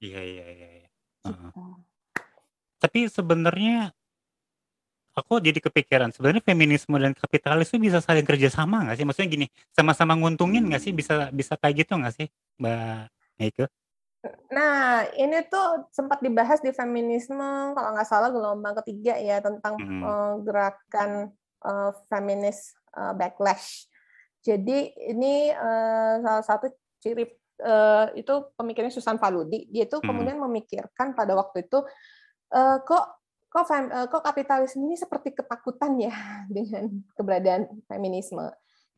Iya, 0.00 0.20
iya, 0.24 0.46
iya. 0.56 0.68
iya. 0.84 0.88
Gitu. 1.24 1.44
Tapi 2.80 3.12
sebenarnya 3.12 3.92
aku 5.18 5.42
jadi 5.42 5.58
kepikiran, 5.58 6.14
sebenarnya 6.14 6.42
feminisme 6.46 6.94
dan 6.94 7.12
kapitalis 7.12 7.74
itu 7.74 7.78
bisa 7.82 7.98
saling 7.98 8.22
kerja 8.22 8.48
sama 8.48 8.86
nggak 8.86 8.96
sih? 8.96 9.04
Maksudnya 9.04 9.28
gini, 9.28 9.46
sama-sama 9.74 10.14
nguntungin 10.14 10.62
nggak 10.70 10.82
sih? 10.82 10.94
Bisa 10.94 11.34
bisa 11.34 11.58
kayak 11.58 11.82
gitu 11.82 11.98
nggak 11.98 12.14
sih, 12.14 12.26
Mbak 12.62 13.10
Meike? 13.42 13.66
Nah, 14.50 15.06
ini 15.14 15.46
tuh 15.46 15.86
sempat 15.94 16.18
dibahas 16.18 16.58
di 16.58 16.74
feminisme, 16.74 17.74
kalau 17.74 17.90
nggak 17.94 18.08
salah 18.08 18.30
gelombang 18.34 18.74
ketiga 18.82 19.14
ya, 19.18 19.38
tentang 19.38 19.78
Mhm. 19.78 20.02
eh, 20.06 20.34
gerakan 20.46 21.10
eh, 21.58 21.90
feminis 22.06 22.74
eh, 22.94 23.12
backlash. 23.18 23.90
Jadi 24.42 24.94
ini 25.10 25.50
eh, 25.50 26.14
salah 26.22 26.44
satu 26.46 26.70
ciri 27.02 27.26
eh, 27.58 28.06
itu 28.14 28.34
pemikirnya 28.54 28.94
Susan 28.94 29.18
Faludi. 29.18 29.66
Dia 29.70 29.86
itu 29.90 29.98
Mhm. 29.98 30.06
kemudian 30.06 30.38
memikirkan 30.38 31.14
pada 31.18 31.34
waktu 31.34 31.66
itu 31.66 31.82
eh, 32.54 32.78
kok 32.82 33.17
kok 33.48 33.64
fem- 33.64 33.90
eh, 33.90 34.06
kok 34.06 34.22
kapitalisme 34.22 34.84
ini 34.84 34.96
seperti 34.96 35.32
ketakutan 35.32 35.96
ya 35.96 36.12
dengan 36.56 36.88
keberadaan 37.16 37.68
feminisme. 37.88 38.44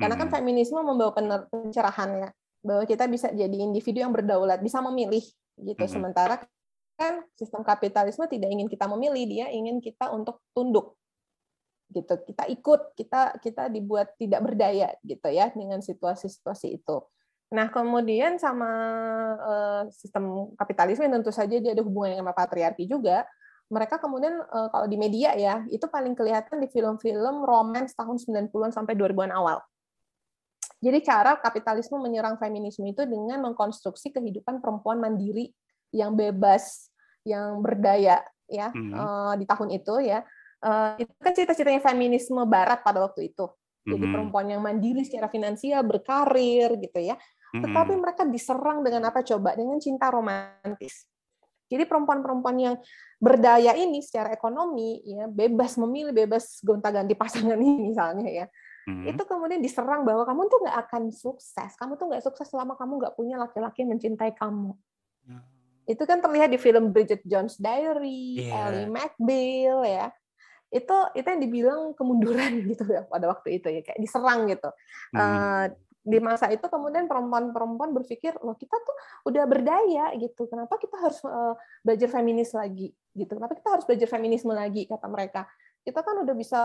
Karena 0.01 0.17
kan 0.17 0.33
feminisme 0.33 0.81
membawa 0.81 1.13
pencerahan 1.53 2.11
ya 2.25 2.29
bahwa 2.65 2.85
kita 2.89 3.05
bisa 3.05 3.29
jadi 3.33 3.53
individu 3.53 4.01
yang 4.01 4.13
berdaulat, 4.13 4.61
bisa 4.65 4.81
memilih 4.81 5.21
gitu. 5.61 5.85
Sementara 5.85 6.41
kan 6.97 7.25
sistem 7.37 7.61
kapitalisme 7.65 8.25
tidak 8.29 8.49
ingin 8.49 8.69
kita 8.69 8.89
memilih, 8.89 9.25
dia 9.29 9.47
ingin 9.53 9.81
kita 9.81 10.09
untuk 10.13 10.41
tunduk 10.57 10.97
gitu. 11.93 12.15
Kita 12.23 12.49
ikut, 12.49 12.97
kita 12.97 13.41
kita 13.45 13.69
dibuat 13.69 14.17
tidak 14.17 14.41
berdaya 14.41 14.95
gitu 15.05 15.29
ya 15.29 15.53
dengan 15.53 15.85
situasi-situasi 15.85 16.81
itu. 16.81 16.97
Nah, 17.51 17.67
kemudian 17.69 18.39
sama 18.39 18.71
eh, 19.37 19.83
sistem 19.91 20.55
kapitalisme 20.55 21.11
tentu 21.11 21.35
saja 21.35 21.59
dia 21.59 21.75
ada 21.75 21.83
hubungannya 21.83 22.23
sama 22.23 22.33
patriarki 22.33 22.87
juga. 22.87 23.27
Mereka 23.71 24.03
kemudian 24.03 24.35
eh, 24.35 24.69
kalau 24.75 24.87
di 24.91 24.99
media 24.99 25.31
ya, 25.39 25.63
itu 25.71 25.87
paling 25.87 26.19
kelihatan 26.19 26.59
di 26.59 26.69
film-film 26.69 27.47
romance 27.47 27.95
tahun 27.95 28.19
90-an 28.19 28.75
sampai 28.75 28.99
2000-an 28.99 29.31
awal. 29.31 29.63
Jadi 30.81 30.99
cara 31.05 31.37
kapitalisme 31.37 32.01
menyerang 32.01 32.41
feminisme 32.41 32.89
itu 32.89 33.05
dengan 33.05 33.41
mengkonstruksi 33.47 34.17
kehidupan 34.17 34.65
perempuan 34.65 34.97
mandiri 34.97 35.53
yang 35.93 36.17
bebas, 36.17 36.89
yang 37.23 37.61
berdaya 37.61 38.25
ya 38.49 38.73
Mhm. 38.75 38.95
eh, 38.97 39.33
di 39.39 39.45
tahun 39.47 39.69
itu 39.77 39.95
ya. 40.03 40.25
Eh, 40.61 41.05
itu 41.07 41.13
kan 41.21 41.33
cita-citanya 41.37 41.81
feminisme 41.85 42.41
barat 42.49 42.81
pada 42.83 43.01
waktu 43.07 43.33
itu. 43.33 43.47
Jadi 43.81 44.07
Mhm. 44.07 44.13
perempuan 44.13 44.47
yang 44.49 44.61
mandiri 44.61 45.05
secara 45.05 45.29
finansial, 45.33 45.85
berkarir 45.85 46.77
gitu 46.81 47.01
ya. 47.01 47.17
Tetapi 47.51 47.93
Mhm. 47.97 48.01
mereka 48.01 48.23
diserang 48.29 48.81
dengan 48.87 49.11
apa 49.11 49.21
coba? 49.27 49.59
Dengan 49.59 49.83
cinta 49.83 50.07
romantis. 50.09 51.10
Jadi 51.71 51.87
perempuan-perempuan 51.87 52.57
yang 52.59 52.75
berdaya 53.23 53.79
ini 53.79 54.03
secara 54.03 54.35
ekonomi 54.35 55.01
ya 55.07 55.31
bebas 55.31 55.79
memilih, 55.79 56.11
bebas 56.11 56.59
gonta-ganti 56.67 57.15
pasangan 57.15 57.55
ini 57.63 57.95
misalnya 57.95 58.27
ya 58.27 58.47
Mhm. 58.89 59.13
itu 59.13 59.23
kemudian 59.29 59.61
diserang 59.61 60.09
bahwa 60.09 60.25
kamu 60.25 60.49
tuh 60.49 60.59
nggak 60.65 60.79
akan 60.89 61.03
sukses, 61.13 61.77
kamu 61.77 62.01
tuh 62.01 62.11
nggak 62.11 62.25
sukses 62.25 62.49
selama 62.49 62.75
kamu 62.81 62.97
nggak 62.97 63.15
punya 63.15 63.37
laki-laki 63.37 63.85
yang 63.85 63.93
mencintai 63.95 64.33
kamu. 64.35 64.73
Itu 65.85 66.03
kan 66.09 66.23
terlihat 66.25 66.49
di 66.49 66.59
film 66.59 66.95
Bridget 66.95 67.21
Jones' 67.29 67.61
Diary, 67.61 68.41
Iya. 68.47 68.73
Ellie 68.73 68.89
McBeal 68.91 69.85
ya. 69.85 70.09
Itu 70.73 70.97
itu 71.13 71.27
yang 71.29 71.43
dibilang 71.45 71.81
kemunduran 71.93 72.51
gitu 72.73 72.89
ya 72.89 73.05
pada 73.05 73.29
waktu 73.29 73.59
itu 73.61 73.69
ya 73.69 73.85
kayak 73.85 74.01
diserang 74.01 74.49
gitu. 74.49 74.71
Mhm. 75.13 75.19
Eh, 75.21 75.65
di 76.01 76.17
masa 76.17 76.49
itu 76.49 76.65
kemudian 76.65 77.05
perempuan-perempuan 77.05 77.93
berpikir 77.93 78.33
loh 78.41 78.57
kita 78.57 78.73
tuh 78.73 78.97
udah 79.29 79.45
berdaya 79.45 80.17
gitu. 80.17 80.49
Kenapa 80.49 80.81
kita 80.81 80.97
harus 80.97 81.21
eh, 81.21 81.55
belajar 81.85 82.09
feminis 82.09 82.57
lagi? 82.57 82.89
Gitu. 83.13 83.29
Kenapa 83.29 83.53
kita 83.53 83.69
harus 83.69 83.85
belajar 83.85 84.09
feminisme 84.09 84.53
lagi? 84.57 84.89
kata 84.89 85.07
mereka. 85.13 85.45
Kita 85.85 86.01
kan 86.01 86.25
udah 86.25 86.35
bisa 86.37 86.61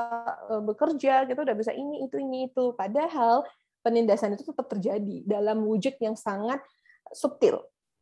eh, 0.56 0.62
bekerja 0.64 1.28
kita 1.28 1.40
udah 1.44 1.56
bisa 1.56 1.76
ini 1.76 2.08
itu 2.08 2.16
ini 2.16 2.48
itu. 2.48 2.72
Padahal 2.80 3.44
penindasan 3.84 4.40
itu 4.40 4.48
tetap 4.48 4.72
terjadi 4.72 5.28
dalam 5.28 5.68
wujud 5.68 6.00
yang 6.00 6.16
sangat 6.16 6.64
subtil 7.12 7.60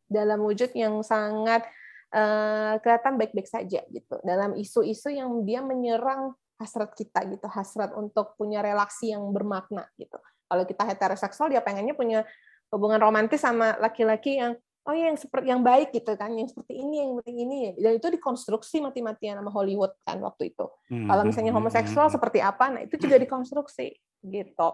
dalam 0.07 0.39
wujud 0.45 0.69
yang 0.77 1.01
sangat 1.01 1.65
eh, 2.13 2.77
kelihatan 2.77 3.17
baik-baik 3.17 3.49
saja 3.49 3.81
gitu. 3.89 4.15
Dalam 4.21 4.53
isu-isu 4.53 5.09
yang 5.09 5.41
dia 5.41 5.65
menyerang 5.65 6.37
hasrat 6.61 6.93
kita 6.93 7.25
gitu. 7.25 7.49
Hasrat 7.49 7.97
untuk 7.97 8.37
punya 8.37 8.61
relasi 8.61 9.17
yang 9.17 9.33
bermakna 9.33 9.89
gitu 9.97 10.21
kalau 10.53 10.69
kita 10.69 10.85
heteroseksual 10.85 11.49
dia 11.49 11.65
pengennya 11.65 11.97
punya 11.97 12.21
hubungan 12.69 13.01
romantis 13.01 13.41
sama 13.41 13.73
laki-laki 13.81 14.37
yang 14.37 14.53
oh 14.83 14.93
ya 14.93 15.09
yang 15.09 15.17
seperti 15.17 15.47
yang 15.49 15.63
baik 15.65 15.89
gitu 15.95 16.13
kan 16.13 16.29
yang 16.35 16.45
seperti 16.45 16.77
ini 16.77 17.01
yang 17.01 17.09
seperti 17.17 17.31
ini. 17.33 17.59
Dan 17.79 17.97
itu 17.97 18.07
dikonstruksi 18.13 18.83
mati-matian 18.85 19.41
sama 19.41 19.49
Hollywood 19.49 19.97
kan 20.05 20.21
waktu 20.21 20.53
itu. 20.53 20.69
Kalau 21.09 21.23
misalnya 21.25 21.49
Mhm. 21.55 21.57
homoseksual 21.57 22.07
seperti 22.13 22.39
apa? 22.43 22.69
Nah 22.69 22.81
itu 22.85 22.99
juga 23.01 23.15
dikonstruksi 23.17 23.97
gitu. 24.27 24.69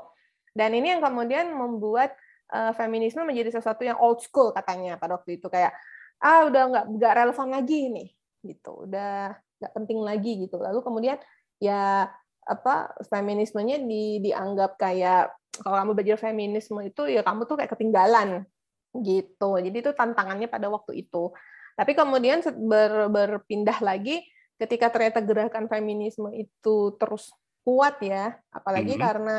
Dan 0.52 0.76
ini 0.76 0.92
yang 0.98 1.00
kemudian 1.00 1.56
membuat 1.56 2.12
eh, 2.50 2.74
feminisme 2.74 3.22
menjadi 3.22 3.62
sesuatu 3.62 3.86
yang 3.86 4.02
old 4.02 4.26
school 4.26 4.50
katanya 4.50 4.98
pada 4.98 5.22
waktu 5.22 5.38
itu. 5.38 5.46
Kayak 5.48 5.78
ah 6.18 6.50
udah 6.50 6.62
nggak 6.74 6.86
nggak 6.98 7.14
relevan 7.14 7.50
lagi 7.54 7.82
nih 7.94 8.10
gitu. 8.42 8.90
Udah 8.90 9.38
nggak 9.62 9.74
penting 9.78 10.02
lagi 10.02 10.50
gitu. 10.50 10.58
Lalu 10.58 10.82
kemudian 10.82 11.22
ya 11.62 12.10
apa 12.50 12.98
feminismenya 13.06 13.78
di, 13.86 14.18
dianggap 14.26 14.82
kayak 14.82 15.30
kalau 15.62 15.78
kamu 15.80 15.92
belajar 15.96 16.18
feminisme 16.18 16.80
itu 16.82 17.08
ya 17.08 17.22
kamu 17.22 17.46
tuh 17.46 17.56
kayak 17.60 17.72
ketinggalan 17.76 18.44
gitu. 19.06 19.60
Jadi 19.62 19.78
itu 19.80 19.92
tantangannya 19.94 20.50
pada 20.50 20.68
waktu 20.72 21.06
itu. 21.06 21.32
Tapi 21.78 21.92
kemudian 21.96 22.44
ber, 22.68 23.08
berpindah 23.08 23.80
lagi 23.80 24.24
ketika 24.60 24.92
ternyata 24.92 25.24
gerakan 25.24 25.72
feminisme 25.72 26.28
itu 26.36 26.96
terus 27.00 27.32
kuat 27.64 28.02
ya 28.04 28.36
apalagi 28.52 29.00
Mhm. 29.00 29.02
karena 29.02 29.36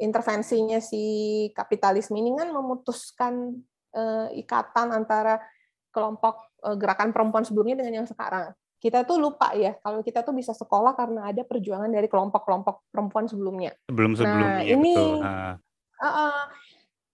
intervensinya 0.00 0.80
si 0.80 1.04
kapitalisme 1.52 2.16
ini 2.16 2.32
kan 2.36 2.48
memutuskan 2.52 3.52
eh, 3.96 4.28
ikatan 4.44 4.92
antara 4.92 5.40
kelompok 5.88 6.52
eh, 6.68 6.76
gerakan 6.76 7.16
perempuan 7.16 7.44
sebelumnya 7.48 7.80
dengan 7.80 8.04
yang 8.04 8.08
sekarang 8.08 8.52
kita 8.76 9.08
tuh 9.08 9.16
lupa 9.16 9.56
ya 9.56 9.74
kalau 9.80 10.04
kita 10.04 10.20
tuh 10.20 10.36
bisa 10.36 10.52
sekolah 10.52 10.92
karena 10.92 11.32
ada 11.32 11.42
perjuangan 11.42 11.88
dari 11.88 12.06
kelompok-kelompok 12.06 12.92
perempuan 12.92 13.24
sebelumnya. 13.24 13.72
Sebelum-sebelumnya, 13.88 14.48
Nah, 14.48 14.62
ya 14.62 14.74
ini 14.76 14.94
betul. 14.94 15.20
Heeh. 15.96 16.40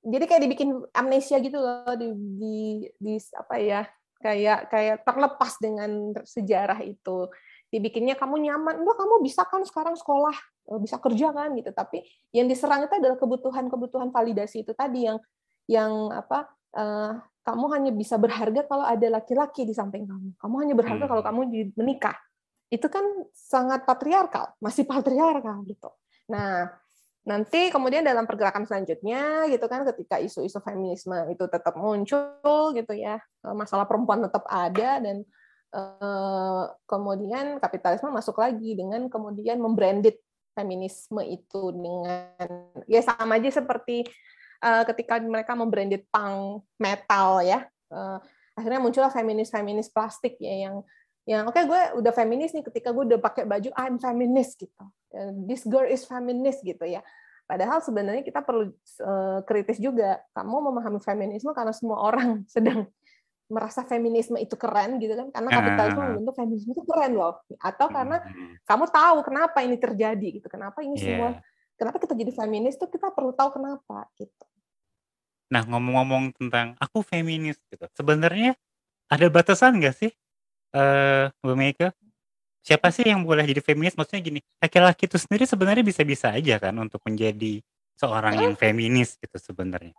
jadi 0.03 0.25
kayak 0.27 0.43
dibikin 0.43 0.71
amnesia 0.91 1.39
gitu 1.39 1.63
loh 1.63 1.95
di, 1.95 2.11
di, 2.11 2.59
di 2.99 3.15
apa 3.39 3.55
ya 3.63 3.87
kayak 4.19 4.71
kayak 4.71 4.97
terlepas 5.07 5.53
dengan 5.63 5.91
sejarah 6.27 6.83
itu. 6.83 7.31
Dibikinnya 7.71 8.19
kamu 8.19 8.43
nyaman 8.43 8.83
enggak 8.83 8.97
kamu 8.99 9.15
bisa 9.23 9.47
kan 9.47 9.63
sekarang 9.63 9.95
sekolah 9.95 10.35
eh, 10.75 10.81
bisa 10.83 10.99
kerja 10.99 11.31
kan? 11.31 11.55
Gitu. 11.55 11.71
Tapi 11.71 12.03
yang 12.35 12.51
diserang 12.51 12.87
itu 12.87 12.95
adalah 12.99 13.15
kebutuhan-kebutuhan 13.19 14.11
validasi 14.11 14.67
itu 14.67 14.75
tadi 14.75 15.07
yang 15.07 15.19
yang 15.71 16.11
apa 16.11 16.51
eh, 16.77 17.13
kamu 17.43 17.65
hanya 17.75 17.91
bisa 17.91 18.15
berharga 18.17 18.63
kalau 18.71 18.87
ada 18.87 19.09
laki-laki 19.11 19.67
di 19.67 19.75
samping 19.75 20.07
kamu. 20.07 20.39
Kamu 20.39 20.55
hanya 20.63 20.75
berharga 20.79 21.05
kalau 21.11 21.23
Hmm. 21.27 21.31
kamu 21.35 21.41
di- 21.51 21.75
menikah. 21.75 22.15
Itu 22.71 22.87
kan 22.89 23.03
sangat 23.35 23.85
patriarkal 23.85 24.55
masih 24.63 24.87
patriarkal 24.87 25.61
gitu. 25.67 25.91
Nah 26.31 26.71
nanti 27.23 27.71
kemudian 27.71 28.03
dalam 28.03 28.27
pergerakan 28.27 28.67
selanjutnya 28.67 29.47
gitu 29.47 29.63
kan 29.71 29.87
ketika 29.95 30.19
isu-isu 30.19 30.59
feminisme 30.59 31.15
itu 31.31 31.47
tetap 31.47 31.79
muncul 31.79 32.75
gitu 32.75 32.93
ya 32.99 33.19
eh, 33.23 33.55
masalah 33.55 33.87
perempuan 33.87 34.27
tetap 34.27 34.43
ada 34.51 34.99
dan 34.99 35.23
eh, 35.71 36.65
kemudian 36.87 37.63
kapitalisme 37.63 38.11
masuk 38.11 38.43
lagi 38.43 38.75
dengan 38.75 39.07
kemudian 39.07 39.63
membranded 39.63 40.19
feminisme 40.53 41.23
itu 41.25 41.73
dengan 41.73 42.29
ya 42.91 43.01
sama 43.01 43.39
aja 43.41 43.63
seperti 43.63 44.05
eh, 44.63 44.85
ketika 44.89 45.19
mereka 45.21 45.53
membranded 45.59 46.07
punk 46.09 46.65
metal 46.79 47.43
ya 47.43 47.67
Eh, 47.93 48.19
akhirnya 48.57 48.81
muncullah 48.81 49.13
feminis 49.13 49.53
feminis 49.53 49.89
plastik 49.93 50.37
ya 50.41 50.69
yang 50.69 50.77
yang 51.23 51.47
oke 51.47 51.55
okay, 51.55 51.65
gue 51.65 52.03
udah 52.03 52.13
feminis 52.13 52.51
nih 52.51 52.67
ketika 52.67 52.91
gue 52.91 53.15
udah 53.15 53.21
pakai 53.23 53.47
baju 53.47 53.71
I'm 53.79 53.97
feminist 54.03 54.59
gitu. 54.59 54.85
This 55.47 55.63
girl 55.69 55.87
is 55.87 56.03
feminist 56.03 56.65
gitu 56.67 56.83
ya. 56.83 57.05
Padahal 57.47 57.85
sebenarnya 57.85 58.25
kita 58.25 58.43
perlu 58.43 58.73
uh, 59.05 59.39
kritis 59.45 59.79
juga 59.79 60.19
kamu 60.35 60.73
memahami 60.73 60.99
feminisme 61.05 61.53
karena 61.53 61.71
semua 61.71 62.01
orang 62.03 62.43
sedang 62.55 62.89
merasa 63.53 63.85
feminisme 63.85 64.41
itu 64.41 64.57
keren 64.57 64.97
gitu 64.97 65.13
kan 65.13 65.29
karena 65.29 65.51
kapitalisme 65.53 66.01
uh, 66.01 66.07
membentuk 66.09 66.35
feminisme 66.35 66.71
itu 66.75 66.83
keren 66.89 67.13
loh. 67.15 67.39
Atau 67.61 67.87
karena 67.93 68.19
uh, 68.19 68.57
kamu 68.67 68.85
tahu 68.91 69.17
kenapa 69.23 69.59
ini 69.63 69.77
terjadi 69.79 70.29
gitu 70.43 70.49
kenapa 70.51 70.83
ini 70.83 70.97
yeah. 70.99 71.05
semua 71.07 71.31
kenapa 71.77 71.99
kita 72.01 72.15
jadi 72.17 72.33
feminis 72.35 72.77
tuh 72.79 72.89
kita 72.89 73.13
perlu 73.13 73.33
tahu 73.37 73.61
kenapa 73.61 74.09
gitu. 74.17 74.45
Nah 75.53 75.63
ngomong-ngomong 75.69 76.33
tentang 76.37 76.73
aku 76.81 77.05
feminis 77.05 77.61
gitu. 77.69 77.85
Sebenarnya 77.93 78.57
ada 79.13 79.27
batasan 79.29 79.77
nggak 79.77 79.95
sih 79.97 80.13
uh, 80.73 81.29
Bu 81.45 81.53
Mega? 81.53 81.93
Siapa 82.63 82.95
sih 82.95 83.05
yang 83.11 83.27
boleh 83.27 83.43
jadi 83.43 83.61
feminis? 83.61 83.99
Maksudnya 83.99 84.23
gini 84.23 84.41
laki-laki 84.63 85.11
itu 85.11 85.19
sendiri 85.19 85.45
sebenarnya 85.45 85.85
bisa-bisa 85.85 86.31
aja 86.33 86.63
kan 86.63 86.73
untuk 86.79 87.03
menjadi 87.05 87.61
seorang 87.99 88.35
yang 88.39 88.55
feminis 88.57 89.19
gitu 89.21 89.37
sebenarnya. 89.37 89.93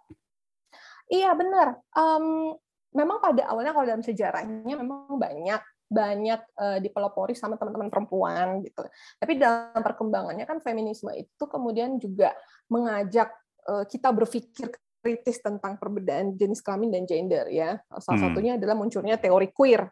Iya 1.11 1.35
benar. 1.35 1.77
Um, 1.93 2.55
memang 2.95 3.19
pada 3.19 3.49
awalnya 3.49 3.75
kalau 3.75 3.85
dalam 3.85 4.03
sejarahnya 4.05 4.73
memang 4.73 5.11
banyak 5.17 5.61
banyak 5.93 6.41
uh, 6.57 6.77
dipelopori 6.81 7.37
sama 7.37 7.55
teman-teman 7.61 7.93
perempuan 7.93 8.65
gitu. 8.65 8.81
Tapi 9.21 9.37
dalam 9.37 9.77
perkembangannya 9.77 10.49
kan 10.49 10.57
feminisme 10.59 11.13
itu 11.13 11.43
kemudian 11.45 12.01
juga 12.01 12.33
mengajak 12.73 13.29
uh, 13.69 13.85
kita 13.85 14.09
berpikir 14.09 14.73
kritis 15.03 15.43
tentang 15.43 15.77
perbedaan 15.77 16.33
jenis 16.33 16.63
kelamin 16.65 16.89
dan 16.89 17.03
gender 17.05 17.45
ya. 17.53 17.77
Salah 18.01 18.17
hmm. 18.17 18.25
satunya 18.33 18.51
adalah 18.57 18.73
munculnya 18.73 19.19
teori 19.21 19.53
queer 19.53 19.85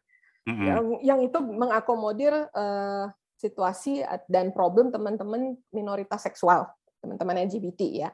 hmm. 0.50 0.66
yang 0.66 0.82
yang 1.06 1.20
itu 1.22 1.38
mengakomodir 1.38 2.50
uh, 2.50 3.06
situasi 3.38 4.06
dan 4.30 4.54
problem 4.54 4.90
teman-teman 4.94 5.58
minoritas 5.74 6.26
seksual, 6.26 6.70
teman-teman 7.02 7.46
LGBT 7.50 7.82
ya. 7.90 8.10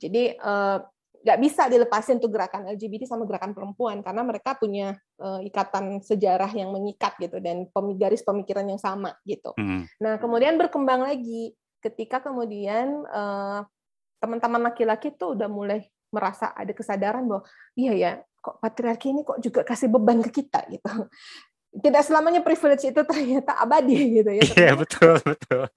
Jadi 0.00 0.36
uh, 0.40 0.80
nggak 1.20 1.38
bisa 1.40 1.68
dilepasin 1.68 2.16
tuh 2.16 2.32
gerakan 2.32 2.64
LGBT 2.72 3.04
sama 3.04 3.28
gerakan 3.28 3.52
perempuan 3.52 4.00
karena 4.00 4.24
mereka 4.24 4.56
punya 4.56 4.96
uh, 5.20 5.40
ikatan 5.44 6.00
sejarah 6.00 6.48
yang 6.56 6.72
mengikat 6.72 7.12
gitu 7.20 7.36
dan 7.44 7.68
garis 8.00 8.24
pemikiran 8.24 8.64
yang 8.64 8.80
sama 8.80 9.12
gitu. 9.28 9.52
Hmm. 9.60 9.84
Nah 10.00 10.16
kemudian 10.16 10.56
berkembang 10.56 11.04
lagi 11.04 11.52
ketika 11.84 12.24
kemudian 12.24 13.04
uh, 13.08 13.64
teman-teman 14.20 14.72
laki-laki 14.72 15.12
tuh 15.12 15.36
udah 15.36 15.48
mulai 15.48 15.88
merasa 16.08 16.52
ada 16.56 16.72
kesadaran 16.72 17.24
bahwa 17.28 17.44
iya 17.76 17.92
ya 17.96 18.10
kok 18.40 18.56
patriarki 18.60 19.12
ini 19.12 19.20
kok 19.20 19.38
juga 19.44 19.60
kasih 19.64 19.92
beban 19.92 20.24
ke 20.24 20.40
kita 20.40 20.64
gitu. 20.72 20.88
Tidak 21.70 22.02
selamanya 22.02 22.42
privilege 22.42 22.82
itu 22.82 23.00
ternyata 23.06 23.60
abadi 23.60 24.24
gitu 24.24 24.30
ya. 24.32 24.42
Iya 24.56 24.72
betul 24.74 25.20
betul 25.22 25.68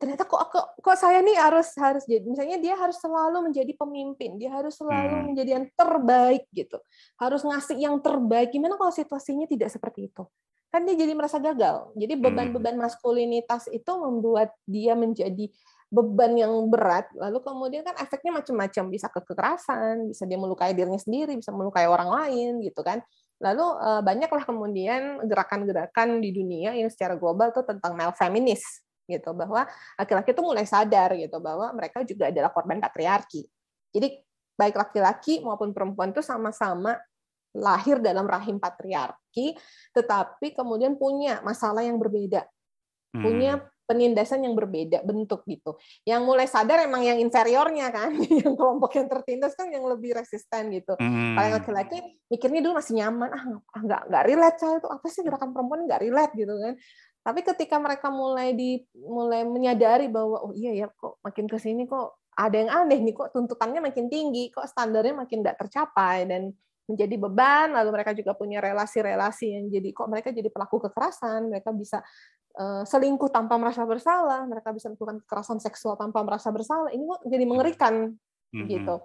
ternyata 0.00 0.24
kok 0.24 0.48
kok 0.48 0.66
kok 0.80 0.96
saya 0.96 1.20
nih 1.20 1.36
harus 1.36 1.76
harus 1.76 2.08
jadi 2.08 2.24
misalnya 2.24 2.56
dia 2.56 2.72
harus 2.72 2.96
selalu 2.96 3.52
menjadi 3.52 3.76
pemimpin 3.76 4.40
dia 4.40 4.48
harus 4.48 4.80
selalu 4.80 5.12
hmm. 5.12 5.24
menjadi 5.28 5.50
yang 5.60 5.66
terbaik 5.76 6.48
gitu 6.56 6.80
harus 7.20 7.44
ngasih 7.44 7.76
yang 7.76 8.00
terbaik 8.00 8.48
gimana 8.48 8.80
kalau 8.80 8.88
situasinya 8.88 9.44
tidak 9.44 9.68
seperti 9.68 10.08
itu 10.08 10.24
kan 10.72 10.88
dia 10.88 10.96
jadi 10.96 11.12
merasa 11.12 11.36
gagal 11.36 11.92
jadi 12.00 12.16
hmm. 12.16 12.22
beban-beban 12.24 12.80
maskulinitas 12.80 13.68
itu 13.68 13.92
membuat 14.00 14.56
dia 14.64 14.96
menjadi 14.96 15.52
beban 15.92 16.32
yang 16.32 16.54
berat 16.72 17.04
lalu 17.12 17.44
kemudian 17.44 17.84
kan 17.84 18.00
efeknya 18.00 18.40
macam-macam 18.40 18.84
bisa 18.88 19.06
ke 19.12 19.20
kekerasan 19.20 20.08
bisa 20.08 20.24
dia 20.24 20.40
melukai 20.40 20.72
dirinya 20.72 21.02
sendiri 21.02 21.36
bisa 21.36 21.52
melukai 21.52 21.84
orang 21.84 22.08
lain 22.08 22.64
gitu 22.64 22.80
kan 22.80 23.04
lalu 23.36 23.66
eh, 23.84 24.00
banyaklah 24.00 24.48
kemudian 24.48 25.28
gerakan-gerakan 25.28 26.24
di 26.24 26.32
dunia 26.32 26.72
yang 26.72 26.88
secara 26.88 27.20
global 27.20 27.52
tuh 27.52 27.68
tentang 27.68 27.98
male 27.98 28.16
feminist 28.16 28.86
gitu 29.10 29.34
bahwa 29.34 29.66
laki-laki 29.98 30.30
itu 30.30 30.42
mulai 30.46 30.64
sadar 30.64 31.18
gitu 31.18 31.42
bahwa 31.42 31.74
mereka 31.74 32.06
juga 32.06 32.30
adalah 32.30 32.54
korban 32.54 32.78
patriarki. 32.78 33.42
Jadi 33.90 34.22
baik 34.54 34.76
laki-laki 34.78 35.42
maupun 35.42 35.74
perempuan 35.74 36.14
itu 36.14 36.22
sama-sama 36.22 36.94
lahir 37.56 37.98
dalam 37.98 38.28
rahim 38.30 38.62
patriarki, 38.62 39.58
tetapi 39.90 40.54
kemudian 40.54 40.94
punya 40.94 41.42
masalah 41.42 41.82
yang 41.82 41.98
berbeda, 41.98 42.46
hmm. 43.16 43.22
punya 43.24 43.52
penindasan 43.90 44.46
yang 44.46 44.54
berbeda 44.54 45.02
bentuk 45.02 45.42
gitu. 45.50 45.74
Yang 46.06 46.22
mulai 46.22 46.46
sadar 46.46 46.78
emang 46.86 47.02
yang 47.02 47.18
inferiornya 47.18 47.90
kan, 47.90 48.14
yang 48.46 48.54
kelompok 48.54 48.94
yang 48.94 49.10
tertindas 49.10 49.58
kan 49.58 49.66
yang 49.66 49.82
lebih 49.82 50.14
resisten 50.14 50.70
gitu. 50.70 50.94
Hmm. 50.94 51.34
Kalau 51.34 51.58
laki-laki 51.58 51.98
mikirnya 52.30 52.62
dulu 52.62 52.78
masih 52.78 53.02
nyaman, 53.02 53.28
ah 53.34 53.42
nggak 53.82 54.02
nggak 54.06 54.22
relate 54.30 54.58
saya 54.62 54.78
itu 54.78 54.86
apa 54.86 55.06
sih 55.10 55.22
gerakan 55.26 55.50
perempuan 55.50 55.90
nggak 55.90 56.00
relate 56.06 56.32
gitu 56.38 56.54
kan. 56.54 56.74
Tapi 57.20 57.40
ketika 57.44 57.76
mereka 57.76 58.08
mulai 58.08 58.56
di 58.56 58.80
mulai 58.96 59.44
menyadari 59.44 60.08
bahwa 60.08 60.40
oh 60.48 60.52
iya 60.56 60.72
ya 60.72 60.86
kok 60.88 61.20
makin 61.20 61.44
ke 61.44 61.60
sini 61.60 61.84
kok 61.84 62.24
ada 62.32 62.56
yang 62.56 62.70
aneh 62.72 62.98
nih 63.04 63.12
kok 63.12 63.36
tuntutannya 63.36 63.84
makin 63.84 64.08
tinggi, 64.08 64.48
kok 64.48 64.64
standarnya 64.64 65.12
makin 65.12 65.44
tidak 65.44 65.60
tercapai 65.60 66.24
dan 66.24 66.48
menjadi 66.88 67.16
beban, 67.20 67.76
lalu 67.76 67.90
mereka 67.92 68.16
juga 68.16 68.32
punya 68.32 68.58
relasi-relasi 68.58 69.46
yang 69.52 69.64
jadi 69.68 69.88
kok 69.92 70.08
mereka 70.08 70.28
jadi 70.32 70.48
pelaku 70.48 70.80
kekerasan, 70.88 71.52
mereka 71.52 71.70
bisa 71.70 72.00
uh, 72.56 72.82
selingkuh 72.88 73.28
tanpa 73.28 73.60
merasa 73.60 73.84
bersalah, 73.84 74.48
mereka 74.48 74.72
bisa 74.72 74.88
melakukan 74.88 75.20
kekerasan 75.22 75.58
seksual 75.60 76.00
tanpa 76.00 76.24
merasa 76.24 76.48
bersalah. 76.48 76.88
Ini 76.90 77.04
kok 77.04 77.20
jadi 77.28 77.44
mengerikan 77.44 77.94
mm 78.16 78.56
-hmm. 78.56 78.66
gitu 78.72 78.96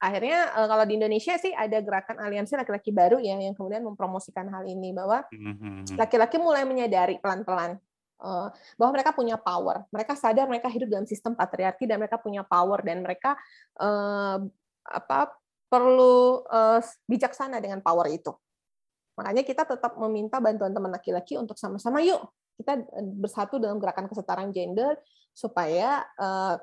akhirnya 0.00 0.56
uh, 0.56 0.66
kalau 0.66 0.84
di 0.88 0.96
Indonesia 0.96 1.36
sih 1.36 1.52
ada 1.52 1.76
gerakan 1.84 2.16
aliansi 2.16 2.56
laki-laki 2.56 2.88
baru 2.88 3.20
ya 3.20 3.36
yang 3.36 3.52
kemudian 3.52 3.84
mempromosikan 3.84 4.48
hal 4.48 4.64
ini 4.64 4.96
bahwa 4.96 5.28
mm-hmm. 5.28 6.00
laki-laki 6.00 6.40
mulai 6.40 6.64
menyadari 6.64 7.20
pelan-pelan 7.20 7.76
uh, 8.24 8.48
bahwa 8.80 8.90
mereka 8.96 9.12
punya 9.12 9.36
power, 9.36 9.84
mereka 9.92 10.16
sadar 10.16 10.48
mereka 10.48 10.72
hidup 10.72 10.88
dalam 10.88 11.04
sistem 11.04 11.36
patriarki 11.36 11.84
dan 11.84 12.00
mereka 12.00 12.16
punya 12.16 12.40
power 12.40 12.80
dan 12.80 13.04
mereka 13.04 13.36
uh, 13.76 14.40
apa 14.88 15.36
perlu 15.68 16.42
uh, 16.48 16.80
bijaksana 17.04 17.60
dengan 17.60 17.84
power 17.84 18.08
itu. 18.08 18.32
Makanya 19.20 19.44
kita 19.44 19.68
tetap 19.68 20.00
meminta 20.00 20.40
bantuan 20.40 20.72
teman 20.72 20.90
laki-laki 20.90 21.36
untuk 21.36 21.60
sama-sama 21.60 22.00
yuk 22.00 22.24
kita 22.60 22.76
bersatu 23.16 23.56
dalam 23.56 23.80
gerakan 23.80 24.04
kesetaraan 24.04 24.52
gender 24.52 25.00
supaya 25.32 26.04
uh, 26.20 26.60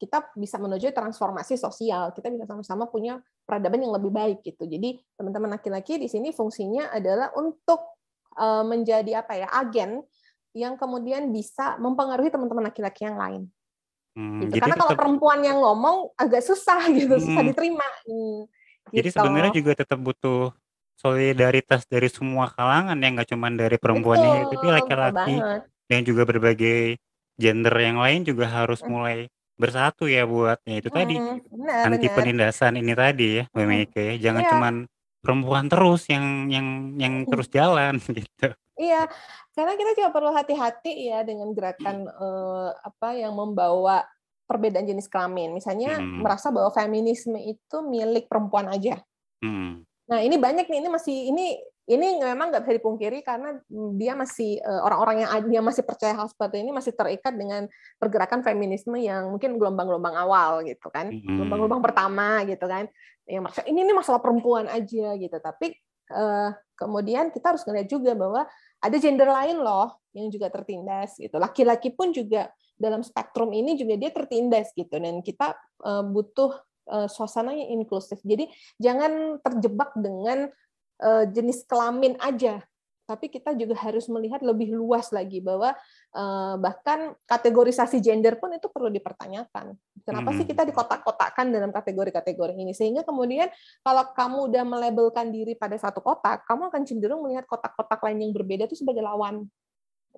kita 0.00 0.32
bisa 0.32 0.56
menuju 0.56 0.96
transformasi 0.96 1.60
sosial. 1.60 2.16
Kita 2.16 2.32
bisa 2.32 2.48
sama-sama 2.48 2.88
punya 2.88 3.20
peradaban 3.44 3.84
yang 3.84 3.92
lebih 3.92 4.08
baik 4.08 4.40
gitu. 4.40 4.64
Jadi 4.64 4.96
teman-teman 5.20 5.60
laki-laki 5.60 6.00
di 6.00 6.08
sini 6.08 6.32
fungsinya 6.32 6.88
adalah 6.88 7.36
untuk 7.36 8.00
eh, 8.40 8.64
menjadi 8.64 9.20
apa 9.20 9.32
ya 9.36 9.48
agen 9.52 10.00
yang 10.56 10.80
kemudian 10.80 11.28
bisa 11.30 11.76
mempengaruhi 11.76 12.32
teman-teman 12.32 12.72
laki-laki 12.72 13.04
yang 13.04 13.20
lain. 13.20 13.42
Hmm, 14.16 14.48
gitu. 14.48 14.58
Karena 14.58 14.74
tetap, 14.74 14.82
kalau 14.88 14.98
perempuan 14.98 15.40
yang 15.44 15.60
ngomong 15.60 16.16
agak 16.18 16.42
susah 16.42 16.88
gitu, 16.90 17.14
hmm, 17.14 17.24
susah 17.28 17.42
diterima. 17.44 17.86
Hmm, 18.08 18.48
gitu. 18.90 18.96
Jadi 18.96 19.08
sebenarnya 19.14 19.52
juga 19.54 19.72
tetap 19.78 19.98
butuh 20.00 20.50
solidaritas 20.98 21.86
dari 21.86 22.08
semua 22.10 22.50
kalangan 22.50 22.98
yang 22.98 23.16
nggak 23.16 23.30
cuma 23.30 23.48
dari 23.52 23.76
perempuannya, 23.78 24.50
tapi 24.50 24.66
laki-laki 24.68 25.36
dan 25.86 26.00
juga 26.04 26.22
berbagai 26.28 26.98
gender 27.40 27.72
yang 27.80 27.96
lain 27.96 28.20
juga 28.26 28.50
harus 28.50 28.84
hmm. 28.84 28.90
mulai 28.90 29.18
bersatu 29.60 30.08
ya 30.08 30.24
buat 30.24 30.58
ya 30.64 30.80
itu 30.80 30.88
tadi 30.88 31.20
benar 31.20 31.92
anti 31.92 32.08
benar. 32.08 32.16
penindasan 32.16 32.80
ini 32.80 32.92
tadi 32.96 33.28
ya 33.38 33.44
Mbak 33.52 33.66
Meike 33.68 34.00
ya. 34.00 34.14
Jangan 34.30 34.42
Iya. 34.42 34.50
cuman 34.56 34.74
perempuan 35.20 35.66
terus 35.68 36.08
yang 36.08 36.48
yang 36.48 36.96
yang 36.96 37.14
terus 37.28 37.52
jalan 37.52 38.00
gitu. 38.18 38.48
Iya, 38.80 39.04
karena 39.52 39.76
kita 39.76 39.90
juga 39.92 40.08
perlu 40.08 40.32
hati-hati 40.32 41.12
ya 41.12 41.20
dengan 41.20 41.52
gerakan 41.52 42.08
eh, 42.08 42.70
apa 42.80 43.12
yang 43.12 43.36
membawa 43.36 44.08
perbedaan 44.48 44.88
jenis 44.88 45.06
kelamin. 45.06 45.52
Misalnya 45.52 46.00
hmm. 46.00 46.24
merasa 46.24 46.48
bahwa 46.48 46.72
feminisme 46.72 47.36
itu 47.36 47.76
milik 47.84 48.26
perempuan 48.26 48.72
aja. 48.72 48.96
Hmm. 49.44 49.84
Nah 50.08 50.24
ini 50.24 50.40
banyak 50.40 50.66
nih, 50.66 50.78
ini 50.80 50.88
masih 50.88 51.16
ini 51.28 51.46
ini 51.90 52.22
memang 52.22 52.54
nggak 52.54 52.62
bisa 52.62 52.74
dipungkiri 52.78 53.18
karena 53.26 53.58
dia 53.98 54.14
masih 54.14 54.62
eh, 54.62 54.80
orang-orang 54.86 55.26
yang 55.26 55.30
dia 55.50 55.58
masih 55.58 55.82
percaya 55.82 56.14
hal 56.14 56.30
seperti 56.30 56.62
ini 56.62 56.70
masih 56.70 56.94
terikat 56.94 57.34
dengan 57.34 57.66
pergerakan 57.98 58.46
feminisme 58.46 58.94
yang 58.94 59.34
mungkin 59.34 59.58
gelombang-gelombang 59.58 60.14
awal 60.14 60.62
gitu 60.62 60.86
kan. 60.86 61.10
Gelombang-gelombang 61.10 61.82
pertama 61.82 62.46
gitu 62.46 62.62
kan. 62.70 62.86
Yang 63.26 63.42
maksud 63.42 63.64
ini 63.66 63.78
ini 63.82 63.92
masalah 63.92 64.22
perempuan 64.22 64.70
aja 64.70 65.18
gitu. 65.18 65.36
Tapi 65.42 65.74
uh, 66.14 66.54
kemudian 66.78 67.34
kita 67.34 67.58
harus 67.58 67.66
ngeliat 67.66 67.90
juga 67.90 68.14
bahwa 68.14 68.46
ada 68.80 68.96
gender 68.96 69.26
lain 69.26 69.58
loh 69.58 69.98
yang 70.14 70.30
juga 70.30 70.46
tertindas 70.46 71.18
gitu. 71.18 71.42
Laki-laki 71.42 71.90
pun 71.90 72.14
juga 72.14 72.54
dalam 72.78 73.02
spektrum 73.02 73.50
ini 73.50 73.74
juga 73.74 73.98
dia 73.98 74.14
tertindas 74.14 74.70
gitu. 74.78 74.94
Dan 74.94 75.26
kita 75.26 75.58
uh, 75.82 76.06
butuh 76.06 76.54
uh, 76.86 77.10
suasana 77.10 77.50
yang 77.50 77.82
inklusif. 77.82 78.22
Jadi 78.22 78.46
jangan 78.78 79.42
terjebak 79.42 79.90
dengan 79.98 80.54
uh, 81.00 81.24
jenis 81.28 81.64
kelamin 81.66 82.14
aja 82.20 82.64
tapi 83.10 83.26
kita 83.26 83.50
juga 83.58 83.74
harus 83.82 84.06
melihat 84.06 84.38
lebih 84.38 84.70
luas 84.70 85.10
lagi 85.10 85.42
bahwa 85.42 85.74
uh, 86.14 86.54
bahkan 86.62 87.18
kategorisasi 87.26 87.98
gender 87.98 88.38
pun 88.38 88.54
itu 88.54 88.70
perlu 88.70 88.86
dipertanyakan. 88.86 89.74
Kenapa 90.06 90.30
hmm. 90.30 90.36
sih 90.38 90.46
kita 90.46 90.62
dikotak-kotakkan 90.62 91.50
dalam 91.50 91.74
kategori-kategori 91.74 92.54
ini? 92.54 92.70
Sehingga 92.70 93.02
kemudian 93.02 93.50
kalau 93.82 94.06
kamu 94.14 94.54
udah 94.54 94.62
melabelkan 94.62 95.34
diri 95.34 95.58
pada 95.58 95.74
satu 95.74 95.98
kotak, 95.98 96.46
kamu 96.46 96.70
akan 96.70 96.82
cenderung 96.86 97.26
melihat 97.26 97.50
kotak-kotak 97.50 97.98
lain 98.06 98.30
yang 98.30 98.30
berbeda 98.30 98.70
itu 98.70 98.78
sebagai 98.78 99.02
lawan. 99.02 99.50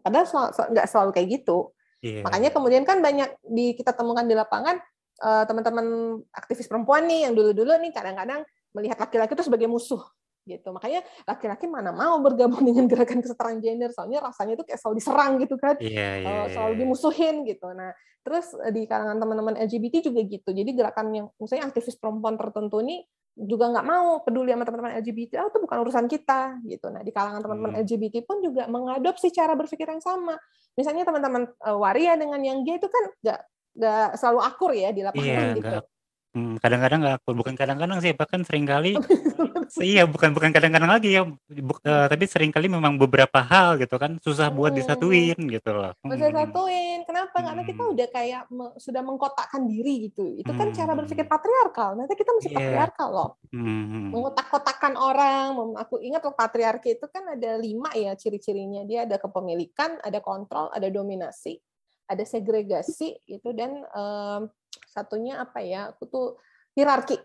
Padahal 0.04 0.28
nggak 0.76 0.86
selalu 0.92 1.16
kayak 1.16 1.28
gitu. 1.40 1.72
Yeah. 2.04 2.28
Makanya 2.28 2.52
kemudian 2.52 2.84
kan 2.84 3.00
banyak 3.00 3.40
di 3.40 3.72
kita 3.72 3.96
temukan 3.96 4.28
di 4.28 4.36
lapangan 4.36 4.76
uh, 5.24 5.48
teman-teman 5.48 6.20
aktivis 6.28 6.68
perempuan 6.68 7.08
nih 7.08 7.24
yang 7.24 7.32
dulu-dulu 7.32 7.72
nih 7.80 7.88
kadang-kadang 7.96 8.44
melihat 8.76 9.00
laki-laki 9.00 9.32
itu 9.32 9.48
sebagai 9.48 9.68
musuh 9.70 10.04
gitu 10.42 10.74
makanya 10.74 11.06
laki-laki 11.24 11.70
mana 11.70 11.94
mau 11.94 12.18
bergabung 12.18 12.62
dengan 12.68 12.90
gerakan 12.90 13.22
kesetaraan 13.22 13.58
gender 13.62 13.90
soalnya 13.94 14.22
rasanya 14.22 14.58
itu 14.58 14.64
kayak 14.66 14.80
selalu 14.82 14.94
diserang 14.98 15.32
gitu 15.38 15.54
kan 15.58 15.74
yeah, 15.78 16.18
yeah, 16.18 16.34
yeah. 16.44 16.46
selalu 16.50 16.72
iya. 16.74 16.80
dimusuhin 16.82 17.36
gitu 17.46 17.68
nah 17.72 17.90
terus 18.22 18.54
eh, 18.62 18.72
di 18.74 18.86
kalangan 18.86 19.18
teman-teman 19.18 19.54
LGBT 19.58 20.10
juga 20.10 20.20
gitu 20.26 20.50
jadi 20.54 20.70
gerakan 20.74 21.06
yang 21.14 21.26
misalnya 21.38 21.70
aktivis 21.70 21.98
perempuan 21.98 22.38
tertentu 22.38 22.82
ini 22.82 23.02
juga 23.32 23.72
nggak 23.72 23.86
mau 23.88 24.20
peduli 24.20 24.52
sama 24.52 24.68
teman-teman 24.68 24.92
LGBT 25.00 25.40
oh 25.40 25.48
itu 25.48 25.58
bukan 25.64 25.78
urusan 25.88 26.06
kita 26.06 26.60
gitu 26.68 26.86
nah 26.92 27.00
di 27.00 27.10
kalangan 27.10 27.40
teman-teman 27.40 27.72
hmm. 27.74 27.82
LGBT 27.88 28.14
pun 28.28 28.44
juga 28.44 28.68
mengadopsi 28.68 29.32
cara 29.32 29.56
berpikir 29.56 29.88
yang 29.88 30.04
sama 30.04 30.36
misalnya 30.76 31.08
teman-teman 31.08 31.48
uh, 31.64 31.76
waria 31.80 32.12
dengan 32.16 32.40
yang 32.44 32.60
gay 32.60 32.76
itu 32.76 32.88
kan 32.92 33.04
nggak 33.24 33.40
nggak 33.72 34.08
selalu 34.20 34.40
akur 34.44 34.72
ya 34.76 34.92
di 34.92 35.00
lapangan 35.00 35.46
yeah, 35.48 35.56
gitu 35.56 35.78
Hmm, 36.32 36.56
kadang-kadang 36.56 37.04
nggak 37.04 37.16
aku 37.20 37.36
bukan 37.36 37.52
kadang-kadang 37.52 38.00
sih, 38.00 38.16
bahkan 38.16 38.40
sering 38.40 38.64
kali 38.64 38.96
iya, 39.84 40.08
bukan 40.08 40.32
bukan 40.32 40.48
kadang-kadang 40.48 40.88
lagi 40.88 41.12
ya, 41.12 41.28
buk 41.60 41.84
uh, 41.84 42.08
tapi 42.08 42.24
sering 42.24 42.48
kali 42.48 42.72
memang 42.72 42.96
beberapa 42.96 43.44
hal 43.44 43.76
gitu 43.76 44.00
kan, 44.00 44.16
susah 44.20 44.48
buat 44.48 44.72
disatuin 44.72 45.36
gitu 45.36 45.70
loh. 45.76 45.92
Susah 46.00 46.32
satuin, 46.32 47.04
kenapa? 47.04 47.36
Karena 47.36 47.62
kita 47.68 47.82
udah 47.84 48.08
kayak 48.08 48.42
me 48.48 48.72
sudah 48.80 49.04
mengkotakkan 49.04 49.68
diri 49.68 50.08
gitu. 50.08 50.36
Itu 50.40 50.56
kan 50.56 50.72
cara 50.72 50.96
berpikir 50.96 51.28
patriarkal, 51.28 52.00
nanti 52.00 52.16
kita 52.16 52.32
masih 52.32 52.50
yeah. 52.52 52.58
patriarkal 52.60 53.08
loh. 53.12 53.30
Hmm. 53.52 54.08
Mengotak-kotakan 54.12 54.96
orang, 54.96 55.52
aku 55.76 56.00
ingat 56.00 56.24
loh 56.24 56.32
patriarki 56.32 56.96
itu 56.96 57.06
kan 57.12 57.36
ada 57.36 57.60
lima 57.60 57.92
ya 57.92 58.16
ciri-cirinya, 58.16 58.88
dia 58.88 59.04
ada 59.04 59.20
kepemilikan, 59.20 60.00
ada 60.00 60.20
kontrol, 60.24 60.72
ada 60.72 60.88
dominasi, 60.88 61.60
ada 62.12 62.24
segregasi 62.28 63.16
gitu 63.24 63.56
dan, 63.56 63.82
um, 63.96 64.52
satunya 64.92 65.40
apa 65.40 65.64
ya 65.64 65.92
aku 65.92 66.04
tuh 66.08 66.26
hierarki. 66.76 67.16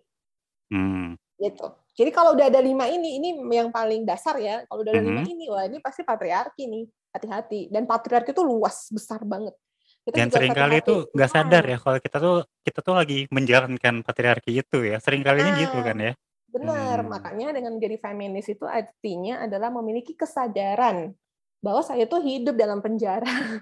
Hmm. 0.67 1.15
gitu. 1.37 1.69
Jadi 1.93 2.09
kalau 2.11 2.33
udah 2.33 2.49
ada 2.49 2.59
lima 2.59 2.89
ini 2.89 3.21
ini 3.21 3.29
yang 3.53 3.69
paling 3.69 4.03
dasar 4.03 4.41
ya 4.41 4.65
kalau 4.65 4.81
udah 4.81 4.91
ada 4.91 5.01
hmm. 5.05 5.09
lima 5.13 5.21
ini 5.23 5.45
wah 5.47 5.63
ini 5.69 5.77
pasti 5.79 6.01
patriarki 6.01 6.65
nih 6.65 6.83
hati-hati. 7.13 7.69
Dan 7.69 7.85
patriarki 7.85 8.33
itu 8.33 8.41
luas 8.41 8.89
besar 8.89 9.21
banget. 9.21 9.53
Kita 10.01 10.15
dan 10.17 10.27
sering 10.33 10.55
kali 10.55 10.81
itu 10.81 11.05
nggak 11.13 11.31
sadar 11.31 11.63
ya 11.67 11.77
kalau 11.77 11.99
kita 11.99 12.17
tuh 12.17 12.37
kita 12.63 12.79
tuh 12.79 12.95
lagi 12.95 13.27
menjalankan 13.29 14.01
patriarki 14.01 14.59
itu 14.65 14.77
ya. 14.81 14.97
Seringkalinya 14.97 15.53
nah, 15.53 15.61
gitu 15.61 15.77
kan 15.83 15.97
ya. 15.99 16.13
benar. 16.47 17.05
Hmm. 17.05 17.11
makanya 17.11 17.47
dengan 17.53 17.75
menjadi 17.77 17.97
feminis 18.01 18.47
itu 18.49 18.65
artinya 18.65 19.45
adalah 19.45 19.69
memiliki 19.69 20.17
kesadaran 20.17 21.13
bahwa 21.57 21.81
saya 21.81 22.05
tuh 22.05 22.21
hidup 22.21 22.53
dalam 22.53 22.79
penjara 22.79 23.25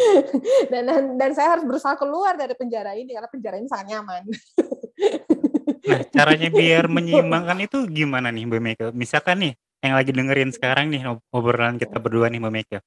dan, 0.72 0.82
dan 0.86 1.04
dan 1.16 1.30
saya 1.32 1.56
harus 1.56 1.64
berusaha 1.64 1.96
keluar 1.96 2.36
dari 2.36 2.54
penjara 2.56 2.96
ini 2.96 3.16
karena 3.16 3.28
penjara 3.30 3.56
ini 3.60 3.68
sangat 3.68 3.86
nyaman. 3.96 4.22
nah 5.88 6.00
caranya 6.12 6.48
biar 6.52 6.84
menyeimbangkan 6.96 7.58
itu 7.64 7.78
gimana 7.88 8.28
nih 8.28 8.44
Mbak 8.46 8.60
Meka? 8.62 8.86
Misalkan 8.92 9.40
nih 9.44 9.52
yang 9.80 9.96
lagi 9.96 10.12
dengerin 10.12 10.50
sekarang 10.52 10.92
nih 10.92 11.08
obrolan 11.32 11.80
kita 11.80 11.96
berdua 11.96 12.28
nih 12.28 12.40
Mbak 12.40 12.52
Meka 12.52 12.78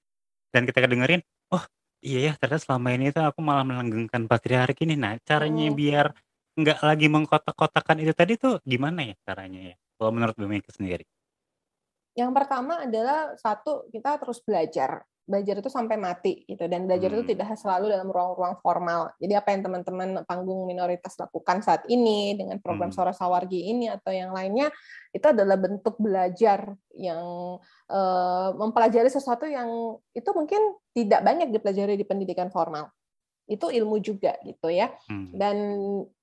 dan 0.53 0.70
kita 0.70 0.86
dengerin, 0.86 1.22
oh 1.49 1.64
iya 2.05 2.30
ya 2.30 2.34
ternyata 2.38 2.61
selama 2.61 2.93
ini 2.93 3.09
tuh 3.09 3.26
aku 3.26 3.41
malah 3.41 3.66
melanggengkan 3.66 4.30
patriarki 4.30 4.86
nih. 4.86 4.97
Nah 4.99 5.14
caranya 5.26 5.70
oh. 5.70 5.74
biar 5.74 6.05
nggak 6.53 6.80
lagi 6.86 7.07
mengkotak-kotakan 7.09 7.97
itu 8.05 8.14
tadi 8.14 8.38
tuh 8.38 8.61
gimana 8.61 9.09
ya 9.09 9.16
caranya 9.26 9.74
ya? 9.74 9.76
Kalau 9.97 10.11
menurut 10.14 10.38
Mbak 10.38 10.49
Meka 10.49 10.70
sendiri? 10.70 11.05
Yang 12.14 12.32
pertama 12.34 12.86
adalah 12.86 13.34
satu 13.41 13.89
kita 13.89 14.22
terus 14.22 14.39
belajar. 14.45 15.01
Belajar 15.24 15.55
itu 15.64 15.72
sampai 15.72 15.95
mati 15.95 16.43
gitu 16.43 16.68
dan 16.68 16.84
belajar 16.84 17.07
hmm. 17.07 17.16
itu 17.16 17.24
tidak 17.32 17.55
selalu 17.55 17.95
dalam 17.95 18.11
ruang-ruang 18.11 18.59
formal. 18.59 19.16
Jadi 19.18 19.34
apa 19.39 19.55
yang 19.55 19.61
teman-teman 19.64 20.09
panggung 20.28 20.68
minoritas 20.68 21.16
lakukan 21.16 21.64
saat 21.64 21.88
ini 21.88 22.36
dengan 22.36 22.59
program 22.59 22.91
hmm. 22.91 22.97
Suara 22.99 23.16
Sawargi 23.16 23.72
ini 23.72 23.88
atau 23.88 24.11
yang 24.11 24.36
lainnya 24.36 24.68
itu 25.16 25.24
adalah 25.24 25.55
bentuk 25.55 25.95
belajar 25.95 26.76
yang 26.91 27.24
uh, 27.88 28.49
mempelajari 28.51 29.07
sesuatu 29.07 29.47
yang 29.47 29.95
itu 30.11 30.28
mungkin 30.36 30.59
tidak 30.91 31.24
banyak 31.24 31.55
dipelajari 31.55 31.95
di 31.95 32.03
pendidikan 32.03 32.51
formal. 32.51 32.91
Itu 33.47 33.72
ilmu 33.72 34.03
juga 34.03 34.36
gitu 34.43 34.68
ya. 34.76 34.91
Hmm. 35.07 35.32
Dan 35.32 35.55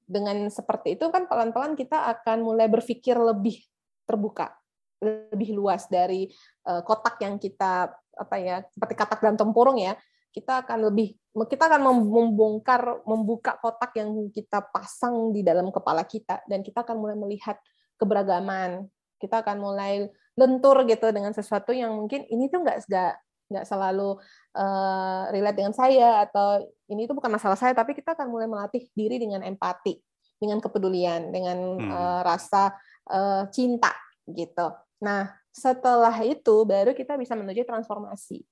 dengan 0.04 0.44
seperti 0.52 1.00
itu 1.00 1.08
kan 1.08 1.24
pelan-pelan 1.24 1.72
kita 1.72 2.04
akan 2.20 2.44
mulai 2.44 2.68
berpikir 2.68 3.16
lebih 3.16 3.64
terbuka 4.04 4.59
lebih 5.00 5.56
luas 5.56 5.88
dari 5.88 6.28
uh, 6.68 6.84
kotak 6.84 7.20
yang 7.24 7.40
kita 7.40 7.88
apa 8.20 8.36
ya 8.36 8.60
seperti 8.68 8.94
katak 8.94 9.18
dalam 9.24 9.36
tempurung 9.40 9.80
ya 9.80 9.96
kita 10.30 10.62
akan 10.62 10.92
lebih 10.92 11.16
kita 11.34 11.66
akan 11.66 12.04
membongkar 12.06 13.02
membuka 13.08 13.58
kotak 13.58 13.96
yang 13.98 14.12
kita 14.30 14.62
pasang 14.70 15.34
di 15.34 15.42
dalam 15.42 15.72
kepala 15.74 16.06
kita 16.06 16.44
dan 16.46 16.62
kita 16.62 16.86
akan 16.86 16.96
mulai 17.00 17.16
melihat 17.18 17.56
keberagaman 17.98 18.86
kita 19.18 19.42
akan 19.42 19.56
mulai 19.58 20.06
lentur 20.38 20.86
gitu 20.86 21.10
dengan 21.10 21.34
sesuatu 21.34 21.74
yang 21.74 21.92
mungkin 21.96 22.24
ini 22.30 22.48
tuh 22.48 22.62
nggak 22.62 22.86
nggak 22.86 23.14
nggak 23.50 23.66
selalu 23.66 24.14
uh, 24.54 25.22
relate 25.34 25.58
dengan 25.58 25.74
saya 25.74 26.22
atau 26.22 26.62
ini 26.86 27.10
itu 27.10 27.12
bukan 27.12 27.34
masalah 27.34 27.58
saya 27.58 27.74
tapi 27.74 27.98
kita 27.98 28.14
akan 28.14 28.30
mulai 28.30 28.46
melatih 28.46 28.86
diri 28.94 29.18
dengan 29.18 29.42
empati 29.42 29.98
dengan 30.38 30.62
kepedulian 30.62 31.34
dengan 31.34 31.58
hmm. 31.76 31.90
uh, 31.90 32.20
rasa 32.22 32.72
uh, 33.10 33.44
cinta 33.50 33.90
gitu 34.30 34.70
Nah, 35.00 35.32
setelah 35.50 36.14
itu 36.22 36.62
baru 36.68 36.92
kita 36.92 37.16
bisa 37.16 37.34
menuju 37.34 37.66
transformasi. 37.66 38.44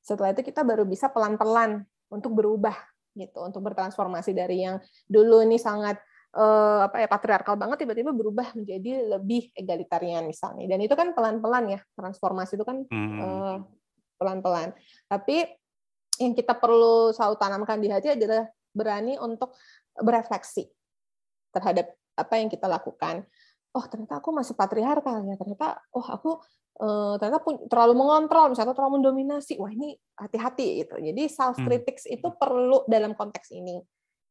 Setelah 0.00 0.32
itu 0.32 0.42
kita 0.42 0.64
baru 0.64 0.88
bisa 0.88 1.12
pelan-pelan 1.12 1.84
untuk 2.08 2.34
berubah 2.34 2.74
gitu, 3.14 3.44
untuk 3.44 3.60
bertransformasi 3.68 4.32
dari 4.32 4.64
yang 4.64 4.80
dulu 5.06 5.44
ini 5.44 5.60
sangat 5.60 6.00
uh, 6.34 6.88
apa 6.88 7.04
ya 7.04 7.08
patriarkal 7.10 7.54
banget 7.60 7.84
tiba-tiba 7.84 8.10
berubah 8.10 8.56
menjadi 8.56 9.20
lebih 9.20 9.52
egalitarian 9.54 10.24
misalnya. 10.26 10.66
Dan 10.66 10.80
itu 10.82 10.96
kan 10.96 11.12
pelan-pelan 11.12 11.76
ya, 11.76 11.80
transformasi 11.94 12.56
itu 12.56 12.64
kan 12.64 12.82
uh, 12.90 13.60
pelan-pelan. 14.16 14.72
Tapi 15.06 15.46
yang 16.20 16.36
kita 16.36 16.56
perlu 16.56 17.12
selalu 17.12 17.36
tanamkan 17.40 17.78
di 17.80 17.88
hati 17.88 18.12
adalah 18.12 18.48
berani 18.72 19.16
untuk 19.20 19.56
berefleksi 19.96 20.68
terhadap 21.50 21.92
apa 22.14 22.34
yang 22.36 22.52
kita 22.52 22.68
lakukan 22.68 23.24
oh 23.70 23.84
ternyata 23.86 24.18
aku 24.18 24.34
masih 24.34 24.58
patriarkal 24.58 25.22
ya 25.22 25.38
ternyata 25.38 25.78
oh 25.94 26.02
aku 26.02 26.42
uh, 26.80 27.14
ternyata 27.20 27.44
terlalu 27.68 27.94
mengontrol 27.94 28.50
misalnya 28.50 28.74
terlalu 28.74 29.00
mendominasi 29.02 29.60
wah 29.60 29.70
ini 29.70 29.94
hati-hati 30.16 30.84
gitu. 30.84 30.96
Jadi 30.98 31.22
self 31.28 31.56
critics 31.60 32.08
hmm. 32.08 32.16
itu 32.18 32.28
perlu 32.34 32.82
dalam 32.88 33.12
konteks 33.12 33.52
ini 33.52 33.78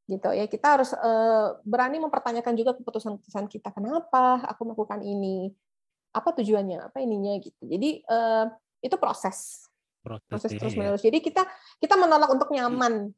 gitu. 0.09 0.29
Ya 0.33 0.49
kita 0.49 0.79
harus 0.79 0.91
uh, 0.97 1.61
berani 1.61 2.01
mempertanyakan 2.01 2.53
juga 2.57 2.73
keputusan-keputusan 2.81 3.45
kita 3.47 3.69
kenapa 3.71 4.43
aku 4.49 4.73
melakukan 4.73 5.05
ini? 5.05 5.53
Apa 6.09 6.33
tujuannya? 6.33 6.89
Apa 6.89 7.05
ininya? 7.05 7.37
Gitu. 7.37 7.61
Jadi 7.61 8.01
uh, 8.09 8.49
itu 8.81 8.95
proses. 8.97 9.69
Proses, 9.99 10.25
proses 10.31 10.51
terus 10.55 10.73
menerus 10.79 11.03
jadi 11.03 11.19
kita 11.19 11.43
kita 11.83 11.99
menolak 11.99 12.31
untuk 12.31 12.49
nyaman 12.49 13.13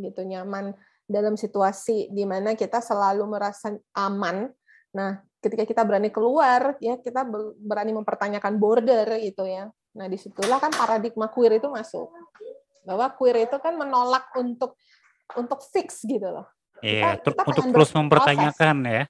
gitu. 0.00 0.26
Nyaman 0.26 0.74
dalam 1.04 1.36
situasi 1.36 2.08
di 2.10 2.24
mana 2.24 2.56
kita 2.58 2.80
selalu 2.80 3.28
merasa 3.28 3.76
aman. 3.94 4.50
Nah 4.96 5.20
ketika 5.44 5.68
kita 5.68 5.82
berani 5.84 6.08
keluar 6.08 6.80
ya 6.80 6.96
kita 6.96 7.28
berani 7.60 7.92
mempertanyakan 7.92 8.56
border 8.56 9.20
itu 9.20 9.44
ya. 9.44 9.68
Nah 9.92 10.06
di 10.08 10.16
situlah 10.16 10.56
kan 10.56 10.72
paradigma 10.72 11.28
queer 11.28 11.60
itu 11.60 11.68
masuk. 11.68 12.08
Bahwa 12.88 13.12
queer 13.12 13.44
itu 13.44 13.56
kan 13.60 13.76
menolak 13.76 14.32
untuk 14.40 14.80
untuk 15.36 15.60
fix 15.68 16.00
gitu 16.08 16.24
loh. 16.24 16.48
Iya 16.80 17.20
kita, 17.20 17.44
kita 17.44 17.60
untuk 17.60 17.64
terus 17.76 17.92
mempertanyakan 17.92 18.76
ya. 18.88 19.04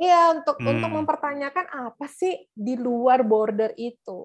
Iya 0.00 0.20
untuk 0.34 0.56
hmm. 0.58 0.70
untuk 0.72 0.90
mempertanyakan 0.90 1.66
apa 1.92 2.06
sih 2.08 2.48
di 2.50 2.74
luar 2.80 3.20
border 3.22 3.76
itu? 3.76 4.24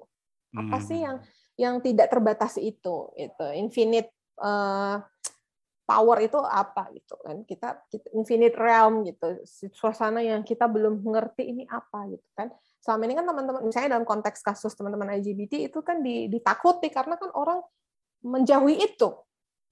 Apa 0.55 0.79
hmm. 0.79 0.87
sih 0.87 0.99
yang 1.03 1.17
yang 1.59 1.75
tidak 1.83 2.07
terbatas 2.07 2.55
itu 2.55 3.11
itu 3.19 3.45
infinite 3.59 4.15
uh, 4.39 5.03
power 5.89 6.21
itu 6.21 6.37
apa 6.37 6.93
gitu 6.93 7.17
kan. 7.17 7.41
Kita, 7.41 7.81
kita 7.89 8.13
infinite 8.13 8.53
realm 8.53 9.01
gitu. 9.09 9.41
Suasana 9.73 10.21
yang 10.21 10.45
kita 10.45 10.69
belum 10.69 11.01
mengerti 11.01 11.49
ini 11.49 11.65
apa 11.65 12.05
gitu 12.13 12.27
kan. 12.37 12.53
Selama 12.77 13.01
ini 13.09 13.17
kan 13.17 13.25
teman-teman 13.25 13.61
misalnya 13.65 13.97
dalam 13.97 14.05
konteks 14.05 14.45
kasus 14.45 14.77
teman-teman 14.77 15.17
LGBT 15.17 15.73
itu 15.73 15.81
kan 15.81 16.05
ditakuti 16.05 16.93
karena 16.93 17.17
kan 17.17 17.33
orang 17.33 17.65
menjauhi 18.21 18.77
itu. 18.85 19.09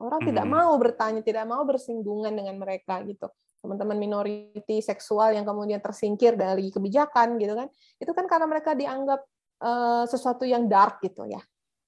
Orang 0.02 0.26
hmm. 0.26 0.30
tidak 0.34 0.46
mau 0.50 0.74
bertanya 0.82 1.22
tidak 1.22 1.46
mau 1.46 1.62
bersinggungan 1.62 2.34
dengan 2.34 2.58
mereka 2.58 2.98
gitu. 3.06 3.30
Teman-teman 3.62 3.98
minoriti 4.02 4.82
seksual 4.82 5.38
yang 5.38 5.46
kemudian 5.46 5.78
tersingkir 5.78 6.34
dari 6.34 6.74
kebijakan 6.74 7.38
gitu 7.38 7.54
kan. 7.54 7.70
Itu 8.02 8.12
kan 8.18 8.26
karena 8.26 8.50
mereka 8.50 8.74
dianggap 8.74 9.22
uh, 9.62 10.06
sesuatu 10.10 10.50
yang 10.50 10.66
dark 10.66 10.98
gitu 11.06 11.30
ya. 11.30 11.42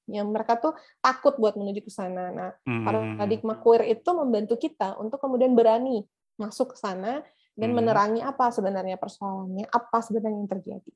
Yang 0.09 0.27
mereka 0.33 0.53
tuh 0.57 0.73
takut 0.99 1.37
buat 1.37 1.53
menuju 1.55 1.85
ke 1.85 1.91
sana. 1.93 2.33
Nah, 2.33 2.51
hmm. 2.65 3.15
paradigma 3.15 3.55
queer 3.61 3.93
itu 3.93 4.09
membantu 4.11 4.57
kita 4.57 4.97
untuk 4.97 5.21
kemudian 5.21 5.53
berani 5.53 6.03
masuk 6.41 6.73
ke 6.73 6.77
sana 6.81 7.21
dan 7.53 7.69
hmm. 7.71 7.77
menerangi 7.77 8.21
apa 8.25 8.49
sebenarnya 8.49 8.97
persoalannya, 8.97 9.69
apa 9.69 9.97
sebenarnya 10.01 10.39
yang 10.39 10.49
terjadi. 10.49 10.91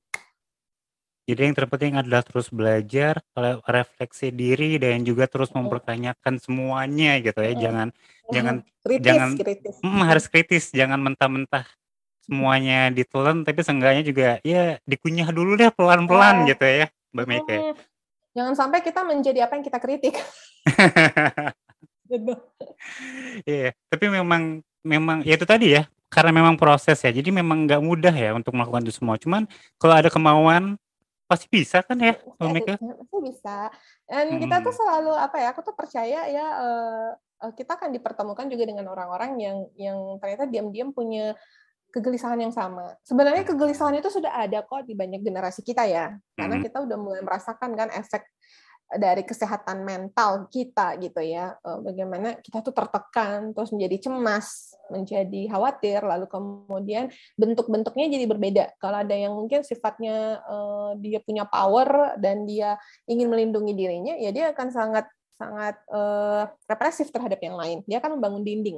Jadi 1.23 1.39
yang 1.39 1.55
terpenting 1.55 1.95
adalah 1.95 2.19
terus 2.19 2.51
belajar, 2.51 3.23
refleksi 3.63 4.27
diri 4.27 4.75
dan 4.75 5.07
juga 5.07 5.23
terus 5.23 5.55
mempertanyakan 5.55 6.35
semuanya 6.35 7.15
gitu 7.23 7.39
ya. 7.39 7.55
Jangan 7.55 7.95
jangan 8.27 8.55
kritis, 8.83 9.07
jangan 9.07 9.29
kritis. 9.39 9.75
Mm, 9.79 10.03
harus 10.03 10.25
kritis, 10.27 10.65
jangan 10.75 10.99
mentah-mentah 10.99 11.63
semuanya 12.23 12.87
ditelan 12.91 13.43
tapi 13.43 13.59
seenggaknya 13.67 14.03
juga 14.03 14.27
ya 14.47 14.79
dikunyah 14.87 15.27
dulu 15.31 15.59
deh 15.59 15.71
pelan-pelan 15.71 16.43
gitu 16.43 16.63
ya, 16.63 16.87
Mbak 17.15 17.25
Mika. 17.27 17.55
Jangan 18.33 18.53
sampai 18.57 18.81
kita 18.81 19.05
menjadi 19.05 19.45
apa 19.45 19.57
yang 19.57 19.65
kita 19.65 19.79
kritik. 19.79 20.15
Gitu. 22.09 22.33
Iya, 23.47 23.71
tapi 23.87 24.11
memang 24.11 24.59
memang 24.83 25.23
ya 25.23 25.39
itu 25.39 25.47
tadi 25.47 25.71
ya, 25.71 25.87
karena 26.11 26.35
memang 26.35 26.59
proses 26.59 26.99
ya. 26.99 27.09
Jadi 27.09 27.31
memang 27.31 27.63
nggak 27.63 27.79
mudah 27.79 28.11
ya 28.11 28.35
untuk 28.35 28.53
melakukan 28.53 28.83
itu 28.83 28.99
semua. 28.99 29.15
Cuman 29.15 29.47
kalau 29.79 29.95
ada 29.95 30.11
kemauan 30.11 30.75
Pasti 31.33 31.47
bisa 31.49 31.79
kan 31.81 31.97
ya, 31.97 32.13
Bisa 32.13 32.51
Mika? 32.51 32.75
pasti 32.77 33.17
bisa. 33.25 33.57
Dan 34.05 34.37
kita 34.37 34.61
tuh 34.61 34.75
selalu 34.75 35.17
apa 35.17 35.41
ya, 35.41 35.47
aku 35.55 35.65
tuh 35.65 35.73
percaya 35.73 36.29
ya, 36.29 36.45
uh, 36.61 37.51
kita 37.57 37.73
akan 37.79 37.89
dipertemukan 37.89 38.45
juga 38.51 38.63
dengan 38.69 38.85
orang-orang 38.91 39.41
yang 39.41 39.57
yang 39.73 39.97
ternyata 40.21 40.45
diam-diam 40.45 40.93
punya 40.93 41.33
kegelisahan 41.93 42.41
yang 42.41 42.49
sama. 42.49 42.97
Sebenarnya 43.05 43.45
kegelisahan 43.45 43.93
itu 44.01 44.09
sudah 44.09 44.33
ada 44.33 44.65
kok 44.65 44.89
di 44.89 44.97
banyak 44.97 45.21
generasi 45.21 45.61
kita 45.61 45.85
ya, 45.85 46.17
karena 46.33 46.57
kita 46.57 46.81
udah 46.81 46.97
mulai 46.97 47.21
merasakan 47.21 47.77
kan 47.77 47.93
efek 47.93 48.25
dari 48.93 49.25
kesehatan 49.25 49.85
mental 49.85 50.49
kita 50.49 50.97
gitu 51.01 51.21
ya. 51.21 51.57
Eh, 51.61 51.79
bagaimana 51.81 52.37
kita 52.41 52.61
tuh 52.65 52.73
tertekan 52.73 53.53
terus 53.53 53.73
menjadi 53.73 54.09
cemas 54.09 54.73
menjadi 54.91 55.49
khawatir 55.49 56.03
lalu 56.03 56.25
kemudian 56.29 57.09
bentuk-bentuknya 57.37 58.05
jadi 58.09 58.25
berbeda. 58.25 58.65
Kalau 58.77 59.01
ada 59.01 59.15
yang 59.15 59.33
mungkin 59.33 59.65
sifatnya 59.65 60.43
uh, 60.45 60.93
dia 60.99 61.23
punya 61.23 61.47
power 61.47 62.19
dan 62.19 62.45
dia 62.45 62.77
ingin 63.09 63.31
melindungi 63.31 63.73
dirinya 63.73 64.13
ya 64.19 64.29
dia 64.29 64.51
akan 64.53 64.67
sangat 64.69 65.05
sangat 65.39 65.75
uh, 65.89 66.45
represif 66.69 67.09
terhadap 67.09 67.41
yang 67.41 67.57
lain. 67.57 67.81
Dia 67.89 67.97
akan 68.03 68.19
membangun 68.19 68.43
dinding 68.45 68.77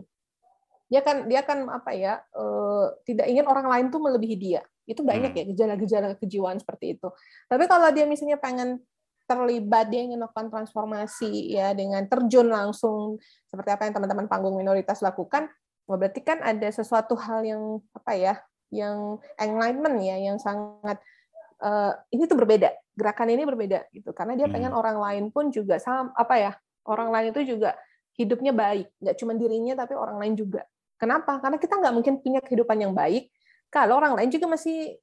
dia 0.86 1.02
kan 1.02 1.26
dia 1.26 1.42
kan 1.42 1.66
apa 1.66 1.92
ya 1.98 2.22
uh, 2.38 2.94
tidak 3.04 3.26
ingin 3.26 3.46
orang 3.50 3.66
lain 3.66 3.86
tuh 3.90 4.02
melebihi 4.02 4.38
dia. 4.38 4.62
Itu 4.86 5.02
banyak 5.02 5.34
hmm. 5.34 5.40
ya 5.42 5.44
gejala-gejala 5.50 6.08
kejiwaan 6.22 6.62
seperti 6.62 7.00
itu. 7.00 7.10
Tapi 7.50 7.66
kalau 7.66 7.90
dia 7.90 8.06
misalnya 8.06 8.38
pengen 8.38 8.82
terlibat 9.26 9.90
dia 9.90 10.06
ingin 10.06 10.22
melakukan 10.22 10.54
transformasi 10.54 11.58
ya 11.58 11.74
dengan 11.74 12.06
terjun 12.06 12.46
langsung 12.46 13.18
seperti 13.50 13.74
apa 13.74 13.90
yang 13.90 13.94
teman-teman 13.98 14.30
panggung 14.30 14.54
minoritas 14.54 15.02
lakukan 15.02 15.50
berarti 15.90 16.22
kan 16.22 16.42
ada 16.42 16.70
sesuatu 16.70 17.18
hal 17.18 17.42
yang 17.46 17.82
apa 17.94 18.14
ya 18.14 18.34
yang 18.74 19.22
enlightenment 19.38 20.02
ya 20.02 20.18
yang 20.18 20.38
sangat 20.42 20.98
uh, 21.62 21.94
ini 22.10 22.26
tuh 22.26 22.38
berbeda. 22.38 22.74
Gerakan 22.98 23.30
ini 23.34 23.44
berbeda 23.46 23.80
gitu. 23.94 24.10
Karena 24.14 24.34
dia 24.34 24.50
pengen 24.50 24.74
hmm. 24.74 24.82
orang 24.82 24.98
lain 24.98 25.26
pun 25.30 25.54
juga 25.54 25.78
sama 25.78 26.10
apa 26.18 26.36
ya 26.38 26.52
orang 26.90 27.10
lain 27.14 27.28
itu 27.34 27.58
juga 27.58 27.78
hidupnya 28.18 28.52
baik. 28.52 28.90
Nggak 28.98 29.16
cuma 29.22 29.34
dirinya 29.38 29.74
tapi 29.78 29.94
orang 29.94 30.18
lain 30.18 30.34
juga 30.34 30.66
kenapa 30.96 31.40
karena 31.44 31.58
kita 31.60 31.74
nggak 31.80 31.94
mungkin 31.96 32.14
punya 32.20 32.40
kehidupan 32.44 32.78
yang 32.80 32.94
baik 32.96 33.32
kalau 33.72 34.00
orang 34.00 34.16
lain 34.16 34.32
juga 34.32 34.48
masih 34.48 34.96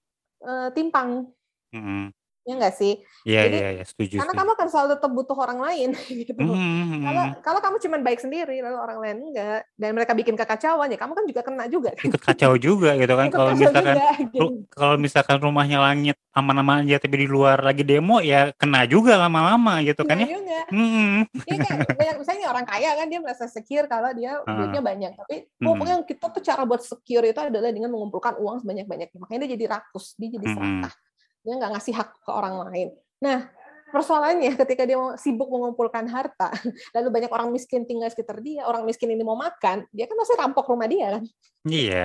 uh, 0.44 0.72
timpang 0.72 1.28
hmm. 1.72 2.10
Ya 2.42 2.58
nggak 2.58 2.74
sih? 2.74 2.98
Iya, 3.22 3.46
iya, 3.46 3.68
iya, 3.78 3.84
setuju. 3.86 4.18
Karena 4.18 4.34
setuju. 4.34 4.40
kamu 4.42 4.50
akan 4.58 4.68
selalu 4.68 4.88
tetap 4.98 5.12
butuh 5.14 5.36
orang 5.38 5.58
lain 5.62 5.88
gitu. 6.26 6.42
Mm 6.42 6.50
-hmm. 6.50 7.00
Kalau 7.06 7.24
kalau 7.38 7.60
kamu 7.62 7.76
cuma 7.86 7.96
baik 8.02 8.18
sendiri 8.18 8.56
lalu 8.58 8.78
orang 8.82 8.98
lain 8.98 9.16
enggak 9.30 9.62
dan 9.78 9.90
mereka 9.94 10.12
bikin 10.18 10.34
kekacauan 10.34 10.90
ya 10.90 10.98
kamu 10.98 11.12
kan 11.14 11.24
juga 11.30 11.40
kena 11.46 11.64
juga 11.70 11.90
kan. 11.94 12.06
Ikut 12.10 12.22
kacau 12.22 12.52
juga 12.58 12.98
gitu 12.98 13.14
kan 13.14 13.26
kalau 13.30 13.54
misalkan 13.54 13.94
juga, 13.94 14.10
gitu. 14.18 14.46
kalau 14.74 14.94
misalkan 14.98 15.38
rumahnya 15.38 15.78
langit 15.78 16.18
aman-aman 16.34 16.82
aja 16.82 16.98
tapi 16.98 17.14
di 17.22 17.28
luar 17.30 17.62
lagi 17.62 17.86
demo 17.86 18.18
ya 18.18 18.50
kena 18.58 18.90
juga 18.90 19.14
lama-lama 19.14 19.78
gitu 19.86 20.02
kan 20.02 20.18
ya. 20.18 20.26
Juga. 20.26 20.60
Mm 20.74 20.88
-hmm. 20.90 21.14
Iya 21.46 21.58
kan 21.62 21.76
banyak 21.94 22.16
misalnya 22.26 22.46
orang 22.50 22.66
kaya 22.66 22.90
kan 22.98 23.06
dia 23.06 23.20
merasa 23.22 23.46
secure 23.46 23.86
kalau 23.86 24.10
dia 24.18 24.42
uh. 24.42 24.50
duitnya 24.50 24.82
banyak 24.82 25.12
tapi 25.14 25.46
mm. 25.46 25.62
pokoknya 25.62 25.96
kita 26.10 26.26
tuh 26.26 26.42
cara 26.42 26.62
buat 26.66 26.82
secure 26.82 27.22
itu 27.22 27.38
adalah 27.38 27.70
dengan 27.70 27.94
mengumpulkan 27.94 28.34
uang 28.42 28.66
sebanyak-banyaknya. 28.66 29.18
Makanya 29.22 29.40
dia 29.46 29.50
jadi 29.54 29.64
rakus, 29.78 30.18
dia 30.18 30.26
jadi 30.34 30.46
serakah. 30.50 30.90
Mm 30.90 30.98
-hmm 30.98 31.10
dia 31.42 31.54
nggak 31.58 31.72
ngasih 31.74 31.94
hak 31.94 32.08
ke 32.22 32.30
orang 32.30 32.54
lain. 32.70 32.88
Nah, 33.22 33.50
persoalannya 33.90 34.54
ketika 34.56 34.86
dia 34.86 34.98
sibuk 35.18 35.50
mengumpulkan 35.50 36.06
harta, 36.08 36.50
lalu 36.96 37.08
banyak 37.10 37.30
orang 37.30 37.48
miskin 37.50 37.84
tinggal 37.84 38.08
sekitar 38.08 38.40
dia, 38.40 38.64
orang 38.64 38.86
miskin 38.86 39.10
ini 39.10 39.22
mau 39.26 39.36
makan, 39.36 39.84
dia 39.90 40.06
kan 40.06 40.16
masih 40.16 40.34
rampok 40.38 40.70
rumah 40.70 40.88
dia 40.88 41.18
kan. 41.18 41.24
Iya. 41.66 42.04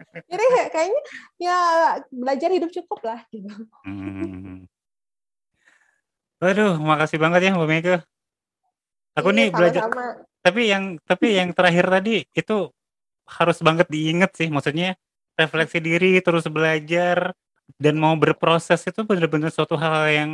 Jadi 0.00 0.44
kayaknya 0.72 1.02
ya 1.36 1.58
belajar 2.08 2.48
hidup 2.48 2.70
cukup 2.72 3.00
lah 3.04 3.20
gitu. 3.28 3.52
Hmm. 3.84 4.64
Waduh, 6.40 6.80
makasih 6.80 7.20
banget 7.20 7.40
ya 7.44 7.52
Mbak 7.52 7.68
Mega. 7.68 7.96
Aku 9.20 9.28
iya, 9.34 9.36
nih 9.36 9.48
belajar. 9.52 9.82
Tapi 10.40 10.62
yang 10.72 10.96
tapi 11.04 11.36
yang 11.36 11.52
terakhir 11.52 11.92
tadi 11.92 12.24
itu 12.32 12.56
harus 13.28 13.60
banget 13.60 13.92
diingat 13.92 14.32
sih, 14.32 14.48
maksudnya 14.48 14.96
refleksi 15.36 15.84
diri 15.84 16.24
terus 16.24 16.48
belajar 16.48 17.36
dan 17.78 17.94
mau 18.00 18.16
berproses 18.18 18.82
itu 18.88 19.04
benar-benar 19.04 19.52
suatu 19.52 19.76
hal 19.78 20.08
yang 20.10 20.30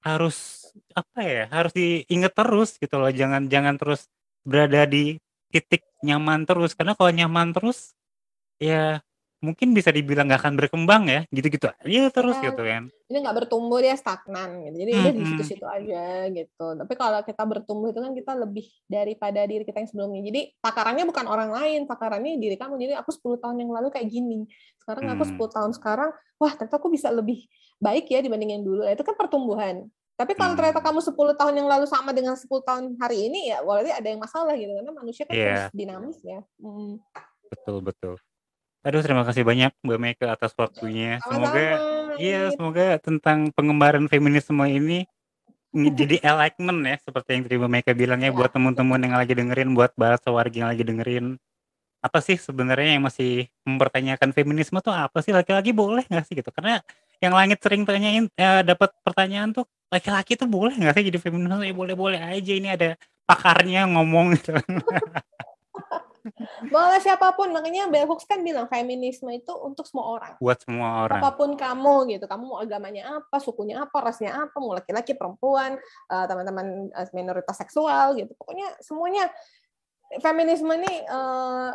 harus 0.00 0.70
apa 0.96 1.20
ya, 1.20 1.44
harus 1.52 1.72
diingat 1.76 2.32
terus 2.32 2.78
gitu 2.80 2.96
loh. 2.96 3.10
Jangan 3.12 3.50
jangan 3.50 3.76
terus 3.76 4.08
berada 4.46 4.88
di 4.88 5.20
titik 5.52 5.84
nyaman 6.06 6.46
terus, 6.48 6.72
karena 6.78 6.94
kalau 6.96 7.10
nyaman 7.12 7.52
terus, 7.52 7.92
ya 8.62 9.02
mungkin 9.40 9.72
bisa 9.72 9.88
dibilang 9.88 10.28
nggak 10.28 10.40
akan 10.44 10.54
berkembang 10.60 11.08
ya, 11.08 11.20
gitu-gitu 11.32 11.72
aja 11.72 12.12
terus 12.12 12.36
ya, 12.38 12.52
gitu 12.52 12.62
kan. 12.62 12.92
Ini 13.08 13.18
nggak 13.24 13.36
bertumbuh 13.44 13.80
dia 13.80 13.96
stagnan 13.96 14.68
gitu. 14.68 14.76
Jadi 14.84 14.90
dia 14.92 15.12
di 15.16 15.24
situ-situ 15.24 15.66
aja 15.66 16.28
gitu. 16.28 16.66
Tapi 16.76 16.92
kalau 16.94 17.20
kita 17.24 17.42
bertumbuh 17.48 17.88
itu 17.90 18.00
kan 18.04 18.12
kita 18.12 18.32
lebih 18.36 18.68
daripada 18.84 19.40
diri 19.48 19.64
kita 19.64 19.80
yang 19.80 19.90
sebelumnya. 19.90 20.20
Jadi 20.28 20.40
takarannya 20.60 21.04
bukan 21.08 21.26
orang 21.26 21.50
lain, 21.50 21.88
takarannya 21.88 22.36
diri 22.36 22.60
kamu. 22.60 22.76
Jadi 22.76 22.92
aku 22.94 23.10
10 23.10 23.42
tahun 23.42 23.56
yang 23.64 23.70
lalu 23.72 23.88
kayak 23.88 24.08
gini. 24.12 24.44
Sekarang 24.78 25.08
aku 25.10 25.24
10 25.24 25.34
hmm. 25.34 25.52
tahun 25.56 25.70
sekarang, 25.74 26.10
wah 26.36 26.52
ternyata 26.54 26.76
aku 26.76 26.88
bisa 26.92 27.08
lebih 27.08 27.48
baik 27.80 28.12
ya 28.12 28.20
dibanding 28.20 28.60
yang 28.60 28.62
dulu. 28.62 28.84
Nah, 28.84 28.92
itu 28.92 29.02
kan 29.02 29.16
pertumbuhan. 29.16 29.88
Tapi 30.20 30.36
kalau 30.36 30.52
ternyata 30.52 30.84
kamu 30.84 31.00
10 31.00 31.16
tahun 31.16 31.54
yang 31.56 31.64
lalu 31.64 31.88
sama 31.88 32.12
dengan 32.12 32.36
10 32.36 32.44
tahun 32.44 32.84
hari 33.00 33.32
ini 33.32 33.56
ya 33.56 33.64
berarti 33.64 33.88
ada 33.88 34.04
yang 34.04 34.20
masalah 34.20 34.52
gitu 34.52 34.68
karena 34.68 34.92
manusia 34.92 35.24
kan 35.24 35.32
yeah. 35.32 35.48
terus 35.48 35.72
dinamis 35.72 36.18
ya. 36.20 36.44
Hmm. 36.60 37.00
Betul 37.48 37.80
betul. 37.80 38.20
Aduh 38.80 39.04
terima 39.04 39.28
kasih 39.28 39.44
banyak 39.44 39.76
Mbak 39.84 39.98
Meka 40.00 40.26
atas 40.32 40.56
waktunya. 40.56 41.20
Semoga 41.28 41.84
iya 42.16 42.48
semoga 42.56 42.96
tentang 42.96 43.52
pengembaraan 43.52 44.08
feminisme 44.08 44.64
ini 44.64 45.04
jadi 46.00 46.16
enlightenment 46.24 46.80
ya 46.88 46.96
seperti 47.04 47.28
yang 47.36 47.42
tadi 47.44 47.56
Mbak 47.60 47.70
Meka 47.76 47.92
bilang 47.92 48.24
ya 48.24 48.32
buat 48.32 48.48
teman-teman 48.48 49.00
yang 49.04 49.20
lagi 49.20 49.36
dengerin, 49.36 49.76
buat 49.76 49.92
bahasa 50.00 50.32
warga 50.32 50.56
yang 50.64 50.70
lagi 50.72 50.80
dengerin. 50.80 51.36
Apa 52.00 52.24
sih 52.24 52.40
sebenarnya 52.40 52.96
yang 52.96 53.04
masih 53.04 53.52
mempertanyakan 53.68 54.32
feminisme 54.32 54.80
tuh 54.80 54.96
apa 54.96 55.20
sih 55.20 55.36
laki-laki 55.36 55.76
boleh 55.76 56.08
nggak 56.08 56.24
sih 56.24 56.40
gitu? 56.40 56.48
Karena 56.48 56.80
yang 57.20 57.36
langit 57.36 57.60
sering 57.60 57.84
tanyain 57.84 58.32
eh, 58.32 58.62
dapat 58.64 58.96
pertanyaan 59.04 59.52
tuh 59.52 59.68
laki-laki 59.92 60.40
tuh 60.40 60.48
boleh 60.48 60.72
nggak 60.72 60.96
sih 60.96 61.04
jadi 61.04 61.20
feminisme? 61.20 61.60
Ya 61.60 61.76
boleh-boleh 61.76 62.16
aja 62.16 62.52
ini 62.56 62.72
ada 62.72 62.96
pakarnya 63.28 63.84
ngomong 63.92 64.40
gitu. 64.40 64.56
Boleh 66.68 67.00
siapa 67.00 67.32
pun, 67.32 67.50
makanya 67.50 67.88
Bell 67.88 68.06
Hooks 68.08 68.28
kan 68.28 68.40
bilang 68.44 68.68
feminisme 68.68 69.28
itu 69.32 69.52
untuk 69.60 69.88
semua 69.88 70.20
orang. 70.20 70.34
Buat 70.38 70.62
semua 70.62 71.08
orang. 71.08 71.20
Apa 71.20 71.30
pun 71.34 71.56
kamu 71.56 72.16
gitu, 72.16 72.24
kamu 72.28 72.44
mau 72.44 72.58
agamanya 72.60 73.20
apa, 73.20 73.36
sukunya 73.40 73.80
apa, 73.82 73.96
rasnya 74.00 74.36
apa, 74.36 74.56
mau 74.60 74.76
laki-laki, 74.76 75.16
perempuan, 75.16 75.80
uh, 76.12 76.24
teman-teman 76.28 76.92
uh, 76.92 77.08
minoritas 77.16 77.56
seksual 77.56 78.16
gitu. 78.16 78.32
Pokoknya 78.36 78.68
semuanya 78.84 79.28
feminisme 80.18 80.70
ini 80.74 81.06
uh, 81.06 81.72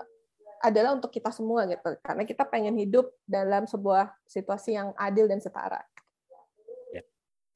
adalah 0.66 0.98
untuk 0.98 1.14
kita 1.14 1.30
semua 1.30 1.70
gitu. 1.70 1.96
Karena 2.02 2.24
kita 2.26 2.44
pengen 2.48 2.76
hidup 2.76 3.14
dalam 3.24 3.70
sebuah 3.70 4.12
situasi 4.26 4.76
yang 4.76 4.92
adil 4.98 5.30
dan 5.30 5.40
setara. 5.40 5.82
Ya. 6.92 7.04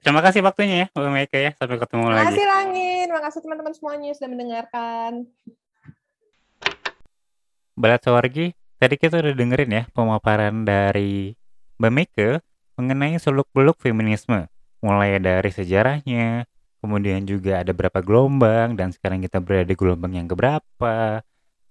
Terima 0.06 0.22
kasih 0.22 0.46
waktunya 0.46 0.86
ya, 0.86 0.88
Mbak 0.94 1.12
Meka 1.12 1.38
ya. 1.38 1.52
Sampai 1.58 1.82
ketemu 1.82 2.06
Terima 2.06 2.16
lagi. 2.16 2.22
Terima 2.22 2.32
kasih 2.32 2.48
Langit. 2.48 3.06
Terima 3.10 3.24
kasih 3.26 3.40
teman-teman 3.42 3.74
semuanya 3.74 4.10
sudah 4.14 4.30
mendengarkan. 4.30 5.12
Balat 7.80 8.04
Sawargi, 8.04 8.52
tadi 8.76 9.00
kita 9.00 9.24
udah 9.24 9.32
dengerin 9.32 9.72
ya 9.72 9.84
pemaparan 9.96 10.68
dari 10.68 11.32
Mbak 11.80 11.92
Meke 11.96 12.44
mengenai 12.76 13.16
seluk-beluk 13.16 13.80
feminisme. 13.80 14.52
Mulai 14.84 15.16
dari 15.24 15.48
sejarahnya, 15.48 16.44
kemudian 16.84 17.24
juga 17.24 17.64
ada 17.64 17.72
berapa 17.72 18.04
gelombang, 18.04 18.76
dan 18.76 18.92
sekarang 18.92 19.24
kita 19.24 19.40
berada 19.40 19.64
di 19.64 19.80
gelombang 19.80 20.12
yang 20.12 20.28
keberapa. 20.28 21.24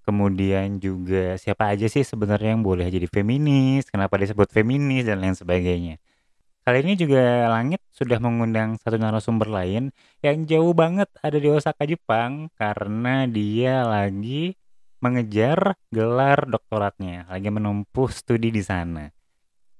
Kemudian 0.09 0.81
juga 0.81 1.37
siapa 1.37 1.77
aja 1.77 1.85
sih 1.93 2.01
sebenarnya 2.01 2.57
yang 2.57 2.65
boleh 2.65 2.89
jadi 2.89 3.05
feminis, 3.05 3.93
kenapa 3.93 4.17
disebut 4.17 4.49
feminis, 4.49 5.05
dan 5.05 5.21
lain 5.21 5.37
sebagainya. 5.37 6.01
Kali 6.65 6.89
ini 6.89 6.97
juga 6.97 7.53
Langit 7.53 7.85
sudah 7.93 8.17
mengundang 8.17 8.81
satu 8.81 8.97
narasumber 8.97 9.53
lain 9.53 9.93
yang 10.25 10.49
jauh 10.49 10.73
banget 10.73 11.13
ada 11.21 11.37
di 11.37 11.53
Osaka, 11.53 11.85
Jepang 11.85 12.49
karena 12.57 13.29
dia 13.29 13.85
lagi 13.85 14.57
mengejar 14.99 15.79
gelar 15.95 16.47
doktoratnya, 16.51 17.31
lagi 17.31 17.49
menempuh 17.55 18.11
studi 18.11 18.51
di 18.51 18.63
sana. 18.63 19.07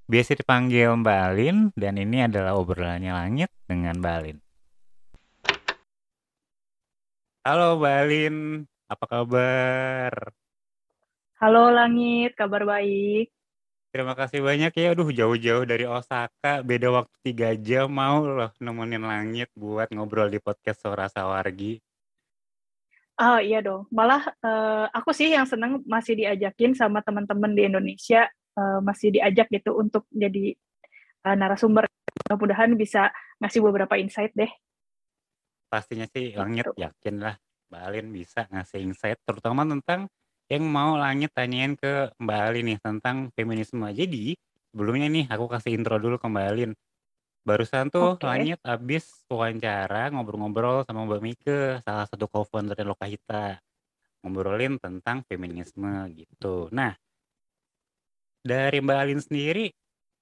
Biasa 0.09 0.39
dipanggil 0.39 0.89
Mbak 0.89 1.19
Alin 1.21 1.57
dan 1.75 1.99
ini 1.99 2.25
adalah 2.25 2.57
obrolannya 2.57 3.13
Langit 3.13 3.51
dengan 3.67 3.99
Mbak 3.99 4.15
Alin. 4.15 4.37
Halo 7.45 7.77
Mbak 7.77 7.95
Alin, 7.99 8.35
apa 8.89 9.05
kabar? 9.05 10.13
Halo 11.37 11.71
Langit, 11.71 12.33
kabar 12.39 12.63
baik. 12.65 13.29
Terima 13.89 14.13
kasih 14.13 14.45
banyak 14.45 14.71
ya. 14.71 14.93
Aduh, 14.93 15.09
jauh-jauh 15.09 15.65
dari 15.65 15.83
Osaka, 15.83 16.61
beda 16.61 16.93
waktu 16.93 17.15
tiga 17.25 17.57
jam 17.57 17.89
mau 17.89 18.21
loh 18.21 18.53
nemenin 18.61 19.01
Langit 19.01 19.49
buat 19.57 19.89
ngobrol 19.89 20.29
di 20.29 20.37
podcast 20.37 20.85
Sora 20.85 21.09
Sawargi. 21.09 21.81
Oh 23.19 23.39
iya 23.43 23.59
dong. 23.59 23.83
Malah 23.91 24.31
uh, 24.39 24.87
aku 24.95 25.11
sih 25.11 25.35
yang 25.35 25.43
seneng 25.43 25.83
masih 25.83 26.15
diajakin 26.15 26.71
sama 26.71 27.03
teman-teman 27.03 27.51
di 27.51 27.67
Indonesia 27.67 28.31
uh, 28.55 28.79
masih 28.79 29.11
diajak 29.11 29.51
gitu 29.51 29.75
untuk 29.75 30.07
jadi 30.07 30.55
uh, 31.27 31.35
narasumber. 31.35 31.83
Mudah-mudahan 32.25 32.79
bisa 32.79 33.11
ngasih 33.43 33.59
beberapa 33.59 33.99
insight 33.99 34.31
deh. 34.31 34.47
Pastinya 35.67 36.07
sih 36.07 36.31
Langit 36.31 36.71
gitu. 36.71 36.79
yakin 36.79 37.15
lah 37.19 37.35
Mbak 37.69 37.81
Alin 37.85 38.07
bisa 38.09 38.47
ngasih 38.49 38.81
insight 38.81 39.19
terutama 39.27 39.61
tentang 39.67 40.09
yang 40.49 40.65
mau 40.65 40.97
Langit 40.97 41.29
tanyain 41.35 41.77
ke 41.77 42.09
Mbak 42.17 42.39
Alin 42.39 42.65
nih 42.73 42.79
tentang 42.81 43.29
feminisme. 43.37 43.85
Jadi, 43.93 44.33
sebelumnya 44.73 45.05
nih 45.05 45.29
aku 45.29 45.45
kasih 45.45 45.77
intro 45.77 46.01
dulu 46.01 46.17
ke 46.17 46.25
Mbak 46.25 46.45
Alin. 46.49 46.71
Barusan 47.49 47.89
tuh 47.89 48.13
okay. 48.13 48.29
Langit 48.29 48.59
habis 48.61 49.09
wawancara 49.25 50.13
ngobrol-ngobrol 50.13 50.85
sama 50.85 51.09
Mbak 51.09 51.21
Mike, 51.25 51.59
salah 51.81 52.05
satu 52.05 52.29
co-founder 52.29 52.77
Lokahita. 52.85 53.57
Ngobrolin 54.21 54.77
tentang 54.77 55.25
feminisme 55.25 56.05
gitu. 56.13 56.69
Nah, 56.69 56.93
dari 58.45 58.77
Mbak 58.85 58.97
Alin 59.01 59.17
sendiri 59.17 59.73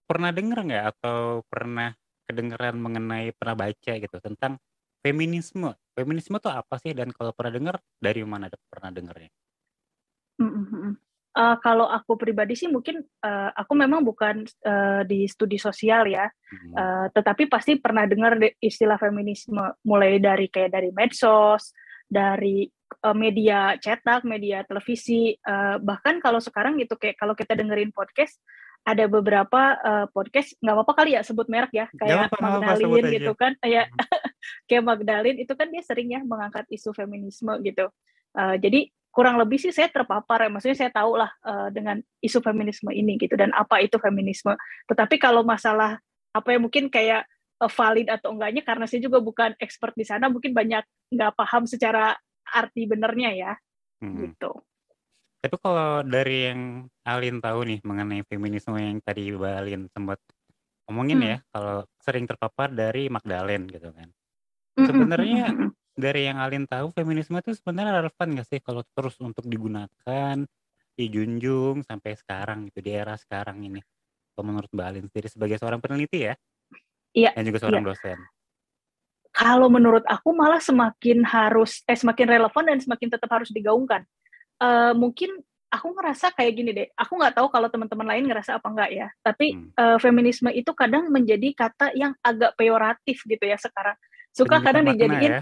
pernah 0.07 0.32
denger 0.32 0.71
nggak 0.71 0.86
atau 0.95 1.43
pernah 1.51 1.91
kedengeran 2.23 2.80
mengenai 2.80 3.36
pernah 3.36 3.67
baca 3.67 3.91
gitu 3.99 4.17
tentang 4.23 4.55
feminisme? 5.03 5.75
Feminisme 5.99 6.39
tuh 6.39 6.55
apa 6.55 6.80
sih 6.80 6.95
dan 6.95 7.11
kalau 7.11 7.36
pernah 7.36 7.51
denger 7.51 7.75
dari 7.99 8.23
mana 8.23 8.47
pernah 8.71 8.88
dengernya? 8.95 9.28
Uh, 11.38 11.53
kalau 11.61 11.85
aku 11.85 12.17
pribadi 12.17 12.57
sih 12.57 12.65
mungkin, 12.65 13.05
uh, 13.21 13.53
aku 13.53 13.77
memang 13.77 14.01
bukan, 14.01 14.41
uh, 14.65 15.05
di 15.05 15.29
studi 15.29 15.61
sosial 15.61 16.09
ya, 16.09 16.25
hmm. 16.25 16.73
uh, 16.73 17.05
tetapi 17.13 17.45
pasti 17.45 17.77
pernah 17.77 18.09
dengar 18.09 18.41
istilah 18.57 18.97
feminisme, 18.97 19.61
mulai 19.85 20.17
dari 20.17 20.49
kayak 20.49 20.73
dari 20.73 20.89
medsos, 20.89 21.77
dari, 22.09 22.65
uh, 23.05 23.13
media 23.13 23.77
cetak, 23.77 24.25
media 24.25 24.65
televisi, 24.65 25.38
uh, 25.45 25.77
bahkan 25.77 26.17
kalau 26.17 26.41
sekarang 26.41 26.81
gitu 26.81 26.97
kayak 26.97 27.21
kalau 27.21 27.38
kita 27.38 27.53
dengerin 27.53 27.93
podcast, 27.93 28.41
ada 28.81 29.05
beberapa, 29.05 29.77
uh, 29.77 30.05
podcast 30.09 30.57
nggak 30.57 30.73
apa-apa 30.73 30.93
kali 31.05 31.13
ya 31.13 31.21
sebut 31.21 31.45
merek 31.53 31.69
ya, 31.69 31.85
kayak 32.01 32.33
apa, 32.33 32.38
Magdalene 32.41 33.13
gitu 33.13 33.38
kan, 33.38 33.53
kayak 33.61 33.93
hmm. 33.93 34.09
kayak 34.73 34.83
Magdalene 34.89 35.38
itu 35.38 35.53
kan 35.53 35.69
dia 35.69 35.85
sering 35.85 36.17
ya 36.17 36.25
mengangkat 36.25 36.65
isu 36.73 36.97
feminisme 36.97 37.53
gitu. 37.61 37.93
Uh, 38.33 38.57
jadi 38.57 38.89
kurang 39.18 39.41
lebih 39.41 39.57
sih 39.57 39.74
saya 39.74 39.89
terpapar 39.89 40.45
ya. 40.45 40.49
Maksudnya 40.53 40.78
saya 40.78 40.91
tahu 40.93 41.18
lah 41.18 41.34
uh, 41.41 41.74
dengan 41.74 41.97
isu 42.22 42.38
feminisme 42.45 42.93
ini 42.93 43.18
gitu 43.18 43.34
dan 43.34 43.49
apa 43.57 43.82
itu 43.82 43.97
feminisme. 43.97 44.53
Tetapi 44.86 45.18
kalau 45.18 45.41
masalah 45.41 45.97
apa 46.38 46.53
yang 46.53 46.70
mungkin 46.70 46.93
kayak 46.93 47.26
uh, 47.57 47.72
valid 47.72 48.13
atau 48.13 48.38
enggaknya 48.38 48.61
karena 48.61 48.86
saya 48.86 49.01
juga 49.01 49.18
bukan 49.18 49.57
expert 49.57 49.97
di 49.97 50.05
sana 50.05 50.30
mungkin 50.30 50.53
banyak 50.53 50.86
nggak 51.09 51.34
paham 51.34 51.65
secara 51.65 52.13
arti 52.45 52.86
benernya 52.86 53.34
ya. 53.34 53.53
Hmm. 53.97 54.30
gitu. 54.30 54.53
Tapi 55.41 55.55
kalau 55.57 56.05
dari 56.05 56.53
yang 56.53 56.86
Alin 57.01 57.41
tahu 57.41 57.65
nih 57.65 57.80
mengenai 57.82 58.22
feminisme 58.30 58.78
yang 58.78 59.01
tadi 59.01 59.34
Mbak 59.34 59.53
Alin 59.57 59.82
sempat 59.89 60.22
ngomongin 60.86 61.18
hmm. 61.18 61.30
ya 61.34 61.38
kalau 61.49 61.82
sering 62.05 62.30
terpapar 62.30 62.70
dari 62.70 63.09
Magdalene 63.09 63.65
gitu 63.65 63.89
kan. 63.89 64.13
Sebenarnya 64.78 65.74
dari 65.98 66.30
yang 66.30 66.38
Alin 66.38 66.70
tahu 66.70 66.93
feminisme 66.93 67.34
itu 67.41 67.58
sebenarnya 67.58 68.06
relevan 68.06 68.28
nggak 68.38 68.48
sih 68.48 68.62
kalau 68.62 68.86
terus 68.93 69.18
untuk 69.18 69.43
digunakan, 69.50 70.38
dijunjung 70.93 71.82
sampai 71.82 72.14
sekarang 72.14 72.70
gitu 72.70 72.86
di 72.86 72.93
era 72.93 73.18
sekarang 73.18 73.66
ini? 73.66 73.82
Kalau 74.38 74.45
menurut 74.45 74.70
Mbak 74.70 74.86
Alin 74.86 75.06
sendiri 75.10 75.28
sebagai 75.34 75.58
seorang 75.58 75.82
peneliti 75.82 76.30
ya? 76.30 76.38
Iya. 77.18 77.34
Dan 77.34 77.43
juga 77.50 77.66
seorang 77.66 77.82
iya. 77.82 77.89
dosen. 77.89 78.20
Kalau 79.34 79.68
menurut 79.70 80.06
aku 80.06 80.34
malah 80.34 80.62
semakin 80.62 81.26
harus 81.26 81.82
eh 81.89 81.98
semakin 81.98 82.26
relevan 82.26 82.64
dan 82.70 82.78
semakin 82.78 83.10
tetap 83.18 83.30
harus 83.34 83.50
digaungkan. 83.50 84.06
Uh, 84.58 84.93
mungkin 84.93 85.30
aku 85.70 85.93
ngerasa 85.93 86.34
kayak 86.34 86.54
gini 86.54 86.72
deh. 86.74 86.88
Aku 86.93 87.18
nggak 87.18 87.38
tahu 87.38 87.50
kalau 87.50 87.70
teman-teman 87.70 88.14
lain 88.14 88.26
ngerasa 88.30 88.62
apa 88.62 88.68
enggak 88.70 88.89
ya. 88.93 89.08
Tapi 89.22 89.58
hmm. 89.58 89.70
uh, 89.78 89.98
feminisme 89.98 90.50
itu 90.54 90.70
kadang 90.78 91.10
menjadi 91.10 91.54
kata 91.54 91.93
yang 91.98 92.14
agak 92.22 92.54
peyoratif 92.58 93.22
gitu 93.26 93.45
ya 93.45 93.58
sekarang. 93.58 93.98
Suka 94.34 94.62
kadang 94.62 94.86
dijadiin 94.86 95.41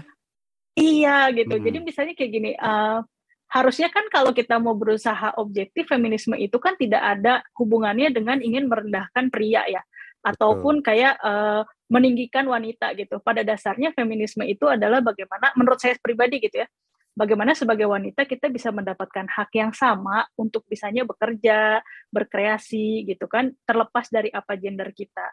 Iya 0.76 1.32
gitu. 1.32 1.56
Hmm. 1.56 1.64
Jadi 1.64 1.78
misalnya 1.80 2.12
kayak 2.12 2.32
gini, 2.36 2.52
uh, 2.60 3.00
harusnya 3.48 3.88
kan 3.88 4.04
kalau 4.12 4.36
kita 4.36 4.60
mau 4.60 4.76
berusaha 4.76 5.32
objektif 5.40 5.88
feminisme 5.88 6.36
itu 6.36 6.60
kan 6.60 6.76
tidak 6.76 7.00
ada 7.00 7.40
hubungannya 7.56 8.12
dengan 8.12 8.44
ingin 8.44 8.68
merendahkan 8.68 9.32
pria 9.32 9.64
ya, 9.64 9.80
ataupun 10.20 10.84
kayak 10.84 11.16
uh, 11.24 11.64
meninggikan 11.88 12.44
wanita 12.44 12.92
gitu. 12.92 13.16
Pada 13.24 13.40
dasarnya 13.40 13.96
feminisme 13.96 14.44
itu 14.44 14.68
adalah 14.68 15.00
bagaimana, 15.00 15.56
menurut 15.56 15.80
saya 15.80 15.96
pribadi 15.96 16.44
gitu 16.44 16.60
ya, 16.60 16.68
bagaimana 17.16 17.56
sebagai 17.56 17.88
wanita 17.88 18.28
kita 18.28 18.52
bisa 18.52 18.68
mendapatkan 18.68 19.24
hak 19.32 19.50
yang 19.56 19.72
sama 19.72 20.28
untuk 20.36 20.68
bisanya 20.68 21.08
bekerja, 21.08 21.80
berkreasi 22.12 23.08
gitu 23.08 23.24
kan, 23.24 23.48
terlepas 23.64 24.12
dari 24.12 24.28
apa 24.28 24.60
gender 24.60 24.92
kita 24.92 25.24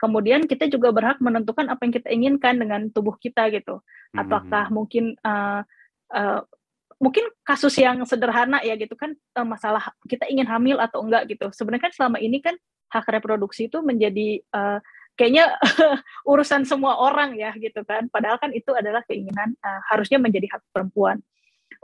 kemudian 0.00 0.48
kita 0.48 0.64
juga 0.72 0.88
berhak 0.96 1.20
menentukan 1.20 1.68
apa 1.68 1.84
yang 1.84 1.92
kita 1.92 2.08
inginkan 2.08 2.56
dengan 2.56 2.88
tubuh 2.88 3.20
kita 3.20 3.52
gitu. 3.52 3.84
Apakah 4.16 4.72
hmm. 4.72 4.74
mungkin 4.74 5.04
uh, 5.20 5.60
uh, 6.16 6.40
mungkin 6.96 7.28
kasus 7.44 7.76
yang 7.76 8.00
sederhana 8.08 8.64
ya 8.64 8.76
gitu 8.80 8.96
kan 8.96 9.12
uh, 9.36 9.44
masalah 9.44 9.92
kita 10.08 10.24
ingin 10.32 10.48
hamil 10.48 10.80
atau 10.80 11.04
enggak 11.04 11.28
gitu. 11.28 11.52
Sebenarnya 11.52 11.92
kan 11.92 11.94
selama 11.94 12.18
ini 12.18 12.40
kan 12.40 12.56
hak 12.90 13.06
reproduksi 13.12 13.68
itu 13.68 13.84
menjadi 13.84 14.40
uh, 14.56 14.80
kayaknya 15.20 15.52
urusan 16.32 16.64
semua 16.64 16.96
orang 16.96 17.36
ya 17.36 17.52
gitu 17.60 17.84
kan. 17.84 18.08
Padahal 18.08 18.40
kan 18.40 18.56
itu 18.56 18.72
adalah 18.72 19.04
keinginan 19.04 19.52
uh, 19.60 19.80
harusnya 19.92 20.16
menjadi 20.16 20.48
hak 20.56 20.64
perempuan. 20.72 21.20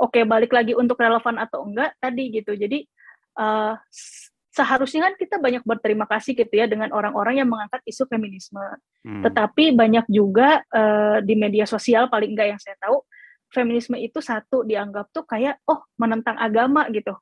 Oke, 0.01 0.25
balik 0.25 0.57
lagi 0.57 0.73
untuk 0.73 0.97
relevan 0.97 1.37
atau 1.37 1.69
enggak 1.69 1.93
tadi 2.01 2.33
gitu. 2.33 2.57
Jadi 2.57 2.89
uh, 3.37 3.77
seharusnya 4.57 5.13
kan 5.13 5.15
kita 5.21 5.37
banyak 5.37 5.61
berterima 5.69 6.09
kasih 6.09 6.33
gitu 6.33 6.55
ya 6.57 6.65
dengan 6.65 6.89
orang-orang 6.97 7.45
yang 7.45 7.49
mengangkat 7.53 7.85
isu 7.85 8.09
feminisme. 8.09 8.65
Hmm. 9.05 9.21
Tetapi 9.21 9.77
banyak 9.77 10.09
juga 10.09 10.65
uh, 10.73 11.21
di 11.21 11.37
media 11.37 11.69
sosial 11.69 12.09
paling 12.09 12.33
enggak 12.33 12.57
yang 12.57 12.61
saya 12.61 12.81
tahu 12.81 13.05
feminisme 13.53 14.01
itu 14.01 14.19
satu 14.25 14.65
dianggap 14.65 15.13
tuh 15.13 15.29
kayak 15.29 15.61
oh 15.69 15.85
menentang 16.01 16.41
agama 16.41 16.89
gitu. 16.89 17.13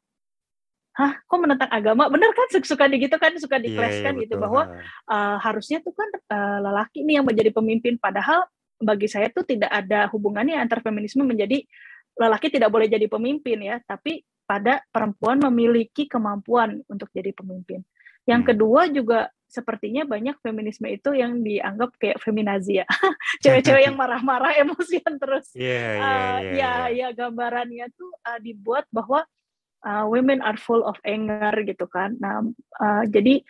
Hah, 0.95 1.19
kok 1.27 1.39
menentang 1.43 1.67
agama? 1.75 2.07
Bener 2.07 2.31
kan 2.31 2.47
suka 2.55 2.87
di 2.87 3.03
gitu 3.03 3.19
kan 3.19 3.35
suka 3.35 3.59
dikleskan 3.59 4.15
yeah, 4.15 4.15
yeah, 4.15 4.23
gitu 4.31 4.35
bahwa 4.39 4.71
uh, 5.11 5.37
harusnya 5.43 5.83
tuh 5.83 5.91
kan 5.91 6.07
uh, 6.31 6.59
lelaki 6.71 7.03
nih 7.03 7.19
yang 7.19 7.27
menjadi 7.27 7.51
pemimpin 7.51 7.99
padahal 7.99 8.47
bagi 8.79 9.11
saya 9.11 9.27
tuh 9.35 9.43
tidak 9.43 9.75
ada 9.75 10.07
hubungannya 10.15 10.55
antar 10.55 10.87
feminisme 10.87 11.27
menjadi 11.27 11.67
lelaki 12.15 12.47
tidak 12.47 12.71
boleh 12.71 12.87
jadi 12.87 13.11
pemimpin 13.11 13.59
ya, 13.59 13.83
tapi 13.83 14.23
pada 14.45 14.85
perempuan 14.93 15.41
memiliki 15.41 16.05
kemampuan 16.05 16.85
untuk 16.89 17.09
jadi 17.13 17.33
pemimpin. 17.33 17.81
Yang 18.25 18.41
hmm. 18.41 18.49
kedua 18.53 18.83
juga 18.89 19.21
sepertinya 19.55 20.03
banyak 20.03 20.43
feminisme 20.43 20.91
itu 20.91 21.15
yang 21.15 21.39
dianggap 21.45 21.95
kayak 22.01 22.19
feminazi 22.19 22.83
ya. 22.83 22.87
Cewek-cewek 23.45 23.87
yang 23.87 23.95
marah-marah, 23.95 24.57
emosian 24.63 25.21
terus. 25.21 25.53
Yeah, 25.55 25.71
yeah, 25.71 26.03
uh, 26.03 26.39
yeah, 26.43 26.43
ya, 26.43 26.51
yeah. 26.59 26.83
ya 26.91 27.09
gambarannya 27.15 27.87
tuh 27.95 28.11
uh, 28.27 28.39
dibuat 28.43 28.91
bahwa 28.91 29.23
uh, 29.87 30.05
women 30.11 30.43
are 30.43 30.59
full 30.59 30.83
of 30.83 30.99
anger 31.07 31.55
gitu 31.63 31.87
kan. 31.87 32.19
Nah, 32.19 32.43
uh, 32.83 33.05
jadi 33.07 33.45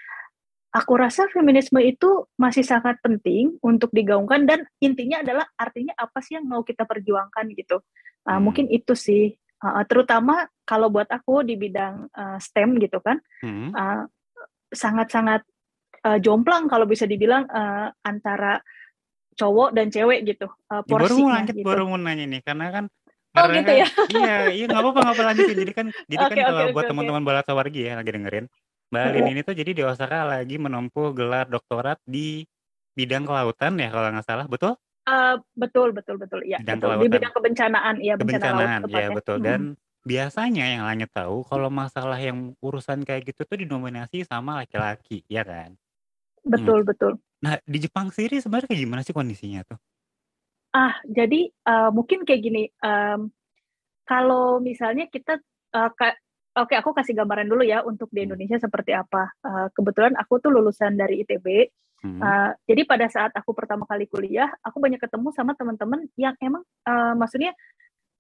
aku 0.75 0.93
rasa 0.99 1.31
feminisme 1.31 1.79
itu 1.81 2.27
masih 2.35 2.67
sangat 2.67 2.99
penting 3.01 3.57
untuk 3.63 3.95
digaungkan 3.95 4.45
dan 4.45 4.67
intinya 4.83 5.23
adalah 5.23 5.47
artinya 5.55 5.95
apa 5.97 6.19
sih 6.21 6.37
yang 6.37 6.45
mau 6.51 6.67
kita 6.67 6.85
perjuangkan 6.85 7.49
gitu. 7.55 7.81
Uh, 8.27 8.37
hmm. 8.37 8.41
Mungkin 8.45 8.67
itu 8.69 8.93
sih 8.93 9.39
Uh, 9.65 9.85
terutama 9.89 10.45
kalau 10.69 10.93
buat 10.93 11.09
aku 11.09 11.41
di 11.41 11.57
bidang 11.57 12.13
uh, 12.13 12.37
STEM 12.37 12.77
gitu 12.85 13.01
kan, 13.01 13.17
hmm. 13.41 13.73
uh, 13.73 14.05
sangat-sangat 14.69 15.41
uh, 16.05 16.19
jomplang 16.21 16.69
kalau 16.69 16.85
bisa 16.85 17.09
dibilang 17.09 17.49
uh, 17.49 17.89
antara 18.05 18.61
cowok 19.35 19.73
dan 19.73 19.89
cewek 19.89 20.29
gitu. 20.29 20.47
Uh, 20.69 20.85
ya, 20.85 20.93
baru 20.93 21.15
mau 21.17 21.31
lanjut, 21.33 21.55
gitu. 21.57 21.67
baru 21.67 21.83
mau 21.89 21.99
nanya 21.99 22.27
nih, 22.29 22.43
karena 22.45 22.67
kan 22.71 22.85
Oh 23.35 23.51
gitu 23.51 23.67
ya? 23.67 23.87
iya, 24.15 24.37
iya 24.55 24.65
nggak 24.71 24.79
apa-apa 24.79 24.99
nggak 25.03 25.17
apa 25.19 25.25
lanjutin. 25.27 25.57
Jadi 25.59 25.73
kan, 25.75 25.87
jadi 26.11 26.23
okay, 26.23 26.31
kan 26.31 26.37
okay, 26.39 26.45
kalau 26.47 26.63
okay, 26.63 26.71
buat 26.71 26.83
okay. 26.87 26.91
teman-teman 26.95 27.23
balat 27.27 27.45
sawargi 27.45 27.81
ya 27.83 27.93
lagi 27.99 28.11
dengerin, 28.15 28.47
Mbak 28.95 29.03
Alin 29.11 29.27
ini 29.35 29.41
tuh 29.43 29.55
jadi 29.59 29.71
di 29.75 29.83
Osaka 29.83 30.19
lagi 30.23 30.57
menempuh 30.63 31.11
gelar 31.11 31.51
doktorat 31.51 31.99
di 32.07 32.47
bidang 32.95 33.27
kelautan 33.27 33.75
ya 33.75 33.91
kalau 33.91 34.09
nggak 34.15 34.27
salah, 34.27 34.47
betul? 34.47 34.79
Uh, 35.05 35.37
betul 35.53 35.93
betul 35.93 36.17
betul, 36.17 36.41
iya 36.49 36.57
Bidang 36.65 36.81
betul. 36.81 36.97
Di 36.97 37.09
bidang 37.13 37.33
kebencanaan, 37.37 37.95
iya 38.01 38.15
bencana 38.17 38.25
laut 38.25 38.57
Kebencanaan, 38.57 38.81
tepatnya. 38.89 39.11
betul. 39.13 39.37
Mhm. 39.37 39.45
Dan 39.45 39.61
biasanya 40.05 40.65
yang 40.65 40.83
Langit 40.89 41.11
tahu 41.13 41.37
kalau 41.45 41.69
masalah 41.69 42.17
yang 42.17 42.57
urusan 42.65 43.05
kayak 43.05 43.29
gitu 43.29 43.45
tuh 43.45 43.57
didominasi 43.61 44.25
sama 44.25 44.65
laki-laki, 44.65 45.21
ya 45.29 45.45
kan? 45.45 45.77
Hmm. 46.41 46.53
Betul 46.57 46.89
betul. 46.89 47.13
Nah, 47.45 47.61
di 47.69 47.79
Jepang 47.85 48.09
sendiri 48.09 48.41
sebenarnya 48.41 48.69
kayak 48.73 48.81
gimana 48.81 49.01
sih 49.05 49.13
kondisinya 49.13 49.61
tuh? 49.69 49.77
Ah, 50.73 50.97
jadi, 51.05 51.53
uh, 51.69 51.93
mungkin 51.93 52.25
kayak 52.25 52.41
gini, 52.41 52.73
um, 52.81 53.29
kalau 54.09 54.57
misalnya 54.59 55.05
kita, 55.13 55.37
uh, 55.77 55.93
ka 55.93 56.17
oke 56.57 56.73
aku 56.73 56.97
kasih 56.97 57.13
gambaran 57.13 57.47
dulu 57.47 57.61
ya 57.61 57.85
untuk 57.85 58.09
di 58.09 58.25
Hmm. 58.25 58.33
Indonesia 58.33 58.57
seperti 58.57 58.97
apa. 58.97 59.37
Uh, 59.45 59.69
kebetulan 59.77 60.17
aku 60.17 60.41
tuh 60.41 60.49
lulusan 60.49 60.97
dari 60.97 61.21
ITB, 61.21 61.69
Mhm. 62.05 62.21
uh, 62.21 62.53
jadi 62.69 62.83
pada 62.85 63.07
saat 63.09 63.33
aku 63.33 63.57
pertama 63.57 63.89
kali 63.89 64.05
kuliah, 64.05 64.53
aku 64.61 64.77
banyak 64.77 65.01
ketemu 65.01 65.33
sama 65.33 65.57
teman-teman 65.57 66.05
yang 66.21 66.37
emang, 66.45 66.61
uh, 66.85 67.17
maksudnya 67.17 67.57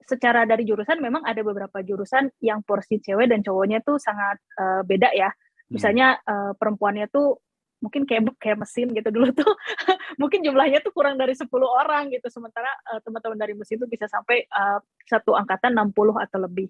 secara 0.04 0.44
dari 0.48 0.64
jurusan 0.64 1.00
memang 1.00 1.24
ada 1.24 1.40
beberapa 1.44 1.80
jurusan 1.84 2.32
yang 2.40 2.60
porsi 2.64 3.00
cewek 3.00 3.28
dan 3.28 3.44
cowoknya 3.44 3.84
tuh 3.84 4.00
sangat, 4.00 4.40
uh, 4.56 4.80
beda 4.84 5.12
ya. 5.12 5.28
Hmm. 5.28 5.72
Misalnya, 5.76 6.16
uh, 6.24 6.52
perempuannya 6.56 7.08
tuh 7.12 7.40
mungkin 7.84 8.08
kayak 8.08 8.32
kayak 8.40 8.64
mesin 8.64 8.96
gitu 8.96 9.12
dulu 9.12 9.28
tuh 9.36 9.44
mungkin 10.20 10.40
jumlahnya 10.40 10.80
tuh 10.80 10.88
kurang 10.96 11.20
dari 11.20 11.36
10 11.36 11.68
orang 11.68 12.08
gitu, 12.08 12.28
sementara, 12.32 12.68
uh, 12.88 13.00
teman-teman 13.04 13.36
dari 13.36 13.52
mesin 13.52 13.76
itu 13.80 13.88
bisa 13.88 14.08
sampai, 14.08 14.48
uh, 14.48 14.80
satu 15.04 15.36
angkatan 15.36 15.76
60 15.76 16.16
atau 16.16 16.40
lebih. 16.40 16.68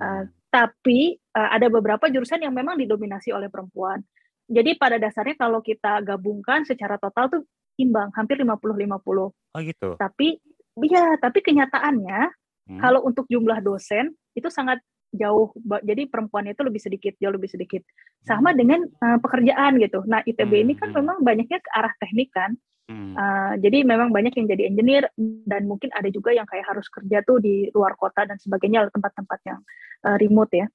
Uh, 0.00 0.24
Hmm. 0.24 0.26
tapi, 0.50 1.18
uh, 1.36 1.50
ada 1.54 1.66
beberapa 1.70 2.08
jurusan 2.10 2.42
yang 2.42 2.54
memang 2.56 2.74
didominasi 2.80 3.30
oleh 3.36 3.46
perempuan. 3.52 4.00
Jadi 4.44 4.76
pada 4.76 5.00
dasarnya 5.00 5.36
kalau 5.40 5.64
kita 5.64 6.04
gabungkan 6.04 6.68
secara 6.68 7.00
total 7.00 7.32
tuh 7.32 7.42
imbang, 7.80 8.12
hampir 8.12 8.36
50-50. 8.38 9.32
Oh 9.32 9.60
gitu? 9.64 9.96
Tapi 9.96 10.36
iya, 10.84 11.16
tapi 11.18 11.38
kenyataannya 11.40 12.30
Hmm. 12.64 12.80
kalau 12.80 13.04
untuk 13.04 13.28
jumlah 13.28 13.60
dosen 13.60 14.16
itu 14.32 14.48
sangat 14.48 14.80
jauh, 15.12 15.52
jadi 15.84 16.08
perempuannya 16.08 16.56
itu 16.56 16.64
lebih 16.64 16.80
sedikit, 16.80 17.12
jauh 17.20 17.36
lebih 17.36 17.52
sedikit. 17.52 17.84
Sama 18.24 18.50
Hmm. 18.50 18.58
dengan, 18.58 18.80
uh, 19.04 19.20
pekerjaan 19.20 19.76
gitu. 19.78 20.00
Nah, 20.08 20.24
ITB 20.24 20.64
ini 20.64 20.72
kan 20.72 20.88
Hmm. 20.90 21.04
memang 21.04 21.20
banyaknya 21.20 21.60
ke 21.60 21.70
arah 21.76 21.92
teknik 22.00 22.32
kan, 22.32 22.56
Hmm. 22.88 23.12
uh, 23.20 23.52
jadi 23.60 23.84
memang 23.84 24.16
banyak 24.16 24.32
yang 24.32 24.48
jadi 24.48 24.62
engineer 24.72 25.04
dan 25.44 25.68
mungkin 25.68 25.92
ada 25.92 26.08
juga 26.08 26.32
yang 26.32 26.48
kayak 26.48 26.64
harus 26.64 26.88
kerja 26.88 27.20
tuh 27.20 27.36
di 27.38 27.68
luar 27.76 27.94
kota 28.00 28.24
dan 28.24 28.40
sebagainya, 28.40 28.88
tempat-tempat 28.90 29.38
yang, 29.44 29.60
uh, 30.08 30.16
remote 30.16 30.52
ya. 30.56 30.66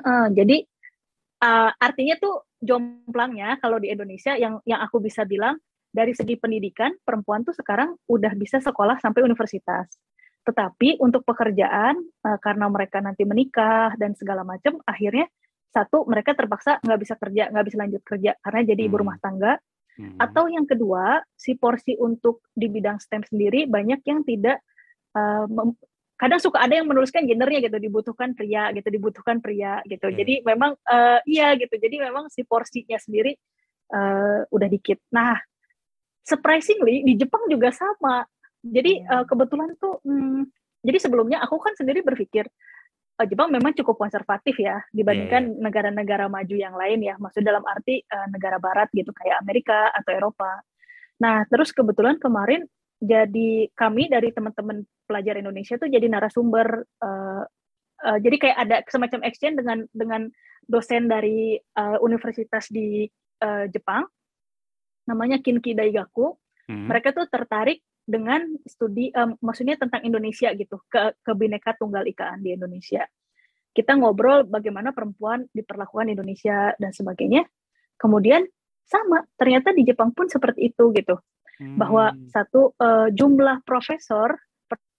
Heeh, 0.00 0.24
jadi, 0.34 0.56
uh, 1.44 1.70
artinya 1.78 2.16
tuh 2.18 2.48
jomplangnya 2.64 3.60
kalau 3.60 3.76
di 3.76 3.92
Indonesia 3.92 4.32
yang 4.34 4.58
yang 4.64 4.80
aku 4.80 4.98
bisa 5.04 5.28
bilang 5.28 5.60
dari 5.94 6.10
segi 6.10 6.34
pendidikan, 6.34 6.90
perempuan 7.06 7.46
tuh 7.46 7.54
sekarang 7.54 7.94
udah 8.10 8.32
bisa 8.34 8.58
sekolah 8.58 8.98
sampai 8.98 9.22
universitas. 9.22 9.86
Tetapi 10.42 10.98
untuk 10.98 11.22
pekerjaan, 11.22 11.94
uh, 12.26 12.38
karena 12.42 12.66
mereka 12.66 12.98
nanti 12.98 13.22
menikah 13.22 13.94
dan 13.94 14.18
segala 14.18 14.42
macam, 14.42 14.82
akhirnya 14.84 15.30
satu 15.70 16.02
mereka 16.10 16.34
terpaksa 16.34 16.82
nggak 16.82 17.00
bisa 17.00 17.14
kerja, 17.14 17.42
nggak 17.54 17.64
bisa 17.70 17.76
lanjut 17.78 18.02
kerja 18.02 18.30
karena 18.42 18.60
jadi 18.74 18.80
ibu 18.90 18.96
Hmm. 18.98 19.02
rumah 19.06 19.18
tangga. 19.22 19.52
Hmm. 19.94 20.18
Atau 20.18 20.50
yang 20.50 20.66
kedua, 20.66 21.22
si 21.38 21.54
porsi 21.54 21.94
untuk 21.94 22.42
di 22.50 22.66
bidang 22.66 22.98
STEM 22.98 23.22
sendiri 23.22 23.70
banyak 23.70 24.02
yang 24.02 24.26
tidak, 24.26 24.58
uh, 25.14 25.46
mem 25.46 25.78
kadang 26.24 26.40
suka 26.40 26.64
ada 26.64 26.80
yang 26.80 26.88
menuliskan 26.88 27.28
gendernya 27.28 27.68
gitu, 27.68 27.76
dibutuhkan 27.76 28.32
pria 28.32 28.72
gitu, 28.72 28.88
dibutuhkan 28.88 29.44
pria 29.44 29.84
gitu. 29.84 30.08
Oke. 30.08 30.16
Jadi 30.16 30.40
memang, 30.40 30.72
uh, 30.88 31.20
iya 31.28 31.52
gitu, 31.60 31.76
jadi 31.76 32.00
memang 32.08 32.32
si 32.32 32.48
porsinya 32.48 32.96
sendiri, 32.96 33.36
uh, 33.92 34.48
udah 34.48 34.68
dikit. 34.72 35.04
Nah, 35.12 35.36
surprisingly 36.24 37.04
di 37.04 37.20
Jepang 37.20 37.44
juga 37.52 37.68
sama. 37.76 38.24
Jadi, 38.64 39.04
uh, 39.04 39.28
kebetulan 39.28 39.76
tuh, 39.76 40.00
mmm, 40.00 40.48
jadi 40.80 40.96
sebelumnya 40.96 41.44
aku 41.44 41.60
kan 41.60 41.76
sendiri 41.76 42.00
berpikir, 42.00 42.48
eee, 43.20 43.26
Jepang 43.28 43.48
memang 43.48 43.72
cukup 43.72 43.96
konservatif 43.96 44.56
ya 44.60 44.80
Iya 44.80 44.92
dibandingkan 44.92 45.42
iya. 45.52 45.60
negara-negara 45.60 46.28
maju 46.28 46.56
yang 46.56 46.76
lain 46.76 47.00
ya, 47.04 47.16
maksudnya 47.20 47.56
dalam 47.56 47.64
arti, 47.68 48.00
eee, 48.04 48.26
negara 48.32 48.56
barat 48.60 48.88
gitu 48.92 49.12
kayak 49.12 49.40
Amerika 49.40 49.92
atau 49.92 50.12
Eropa. 50.12 50.60
Nah, 51.20 51.44
terus 51.48 51.72
kebetulan 51.72 52.20
kemarin 52.20 52.68
jadi 53.04 53.68
kami 53.76 54.08
dari 54.10 54.32
teman-teman 54.34 54.82
pelajar 55.08 55.36
Indonesia 55.38 55.76
tuh 55.78 55.88
jadi 55.92 56.06
narasumber, 56.10 56.84
eee 57.04 57.42
eee, 58.06 58.18
jadi 58.24 58.36
kayak 58.42 58.58
ada 58.68 58.76
semacam 58.90 59.20
exchange 59.28 59.56
dengan 59.60 59.78
dengan 59.94 60.22
dosen 60.68 61.08
dari, 61.10 61.56
eee, 61.60 61.98
universitas 62.04 62.68
di, 62.72 63.06
eee, 63.42 63.64
Jepang, 63.72 64.04
namanya 65.08 65.40
Kinki 65.42 65.74
Daigaku. 65.76 66.36
Hmm. 66.70 66.88
Mereka 66.90 67.12
tuh 67.16 67.28
tertarik 67.32 67.84
dengan 68.04 68.44
studi, 68.68 69.12
mmm, 69.14 69.40
maksudnya 69.44 69.76
tentang 69.80 70.04
Indonesia 70.04 70.52
gitu, 70.56 70.80
ke 70.92 71.16
Kebhinneka 71.24 71.76
Tunggal 71.80 72.04
Ikaan 72.08 72.40
di 72.44 72.52
Indonesia. 72.56 73.04
Kita 73.74 73.96
ngobrol 73.98 74.46
bagaimana 74.48 74.92
perempuan 74.94 75.46
diperlakukan 75.54 76.10
di 76.10 76.14
Indonesia 76.18 76.72
dan 76.78 76.92
sebagainya. 76.94 77.44
Kemudian 78.00 78.44
sama, 78.86 79.24
ternyata 79.40 79.72
di 79.76 79.82
Jepang 79.88 80.12
pun 80.12 80.28
seperti 80.30 80.72
itu 80.74 80.92
gitu. 80.96 81.16
Bahwa 81.76 82.12
Hmm. 82.12 82.30
satu, 82.30 82.74
eee, 82.78 83.08
jumlah 83.18 83.62
profesor 83.66 84.34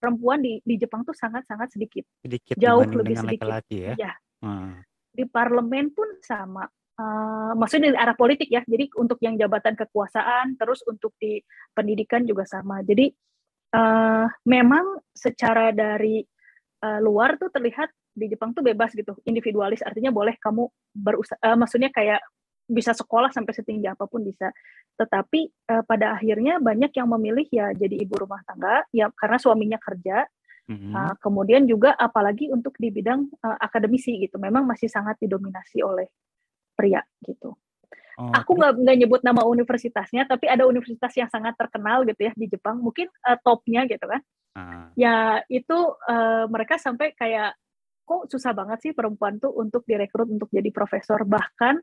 perempuan 0.00 0.40
di 0.44 0.60
di 0.64 0.76
Jepang 0.80 1.04
tuh 1.08 1.16
sangat-sangat 1.16 1.72
sedikit. 1.74 2.04
Sedikit 2.24 2.58
Jauh 2.58 2.88
lebih 2.96 3.16
dengan 3.16 3.20
sedikit. 3.20 3.52
laki-laki 3.52 3.92
ya? 3.92 3.96
Iya. 3.96 4.12
Heeh. 4.44 4.86
Di 5.14 5.24
parlemen 5.30 5.92
pun 5.96 6.08
sama, 6.24 6.64
eee, 7.00 7.52
maksudnya 7.58 7.92
dari 7.94 7.98
arah 8.00 8.16
politik 8.18 8.48
ya, 8.52 8.62
jadi 8.66 8.88
untuk 9.00 9.18
yang 9.24 9.36
jabatan 9.40 9.74
kekuasaan, 9.78 10.56
terus 10.60 10.82
untuk 10.88 11.14
di 11.20 11.40
pendidikan 11.76 12.24
juga 12.28 12.44
sama. 12.48 12.82
Jadi, 12.86 13.10
eee, 13.74 14.26
memang 14.48 15.00
secara 15.16 15.72
dari, 15.76 16.22
eee, 16.84 17.00
luar 17.04 17.36
tuh 17.40 17.50
terlihat 17.54 17.90
di 18.16 18.28
Jepang 18.32 18.52
tuh 18.56 18.64
bebas 18.66 18.92
gitu, 18.96 19.16
individualis, 19.28 19.82
artinya 19.86 20.10
boleh 20.14 20.36
kamu 20.42 20.68
berusa 20.96 21.36
eee, 21.44 21.56
maksudnya 21.58 21.90
kayak 21.94 22.20
bisa 22.68 22.92
sekolah 22.94 23.30
sampai 23.34 23.52
setinggi 23.56 23.86
apa 23.90 24.04
pun 24.10 24.22
bisa. 24.26 24.50
Tetapi, 24.98 25.40
eee, 25.70 25.82
pada 25.86 26.16
akhirnya 26.18 26.58
banyak 26.62 26.92
yang 26.96 27.08
memilih 27.12 27.46
ya 27.52 27.72
jadi 27.76 27.96
ibu 28.02 28.14
rumah 28.18 28.42
tangga, 28.46 28.84
ya 28.94 29.10
karena 29.14 29.38
suaminya 29.40 29.78
kerja, 29.80 30.26
Mhm. 30.68 31.10
eee, 31.10 31.14
kemudian 31.22 31.64
juga 31.70 31.94
apalagi 31.98 32.50
untuk 32.52 32.76
di 32.80 32.90
bidang, 32.94 33.28
eee, 33.30 33.58
akademisi 33.62 34.18
gitu, 34.22 34.38
memang 34.42 34.64
masih 34.68 34.88
sangat 34.90 35.18
didominasi 35.22 35.82
oleh 35.84 36.08
pria 36.76 37.02
gitu. 37.26 37.56
Oh, 38.18 38.44
Aku 38.44 38.58
nggak 38.58 38.72
nggak 38.82 38.96
nyebut 39.00 39.20
nama 39.24 39.42
universitasnya, 39.48 40.28
tapi 40.28 40.46
ada 40.50 40.68
universitas 40.68 41.14
yang 41.16 41.30
sangat 41.32 41.56
terkenal 41.56 42.04
gitu 42.04 42.20
ya 42.28 42.32
di 42.36 42.46
Jepang, 42.52 42.82
mungkin, 42.84 43.08
eee, 43.24 43.38
top-nya 43.46 43.86
gitu 43.88 44.04
kan. 44.08 44.20
Heeh. 44.54 44.96
Ya 44.96 45.44
itu, 45.52 45.78
eee, 46.08 46.44
mereka 46.48 46.80
sampai 46.80 47.12
kayak, 47.16 47.56
kok 48.08 48.28
susah 48.32 48.52
banget 48.56 48.78
sih 48.84 48.92
perempuan 48.96 49.38
tuh 49.42 49.52
untuk 49.56 49.84
direkrut 49.88 50.28
untuk 50.30 50.48
jadi 50.52 50.70
profesor, 50.74 51.22
bahkan 51.28 51.80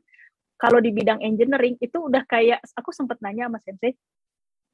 kalau 0.64 0.80
di 0.80 0.90
bidang 0.96 1.20
engineering 1.20 1.76
itu 1.84 1.98
udah 2.00 2.24
kayak 2.24 2.64
aku 2.72 2.90
sempet 2.96 3.20
nanya 3.20 3.52
sama 3.52 3.60
sensei, 3.60 3.92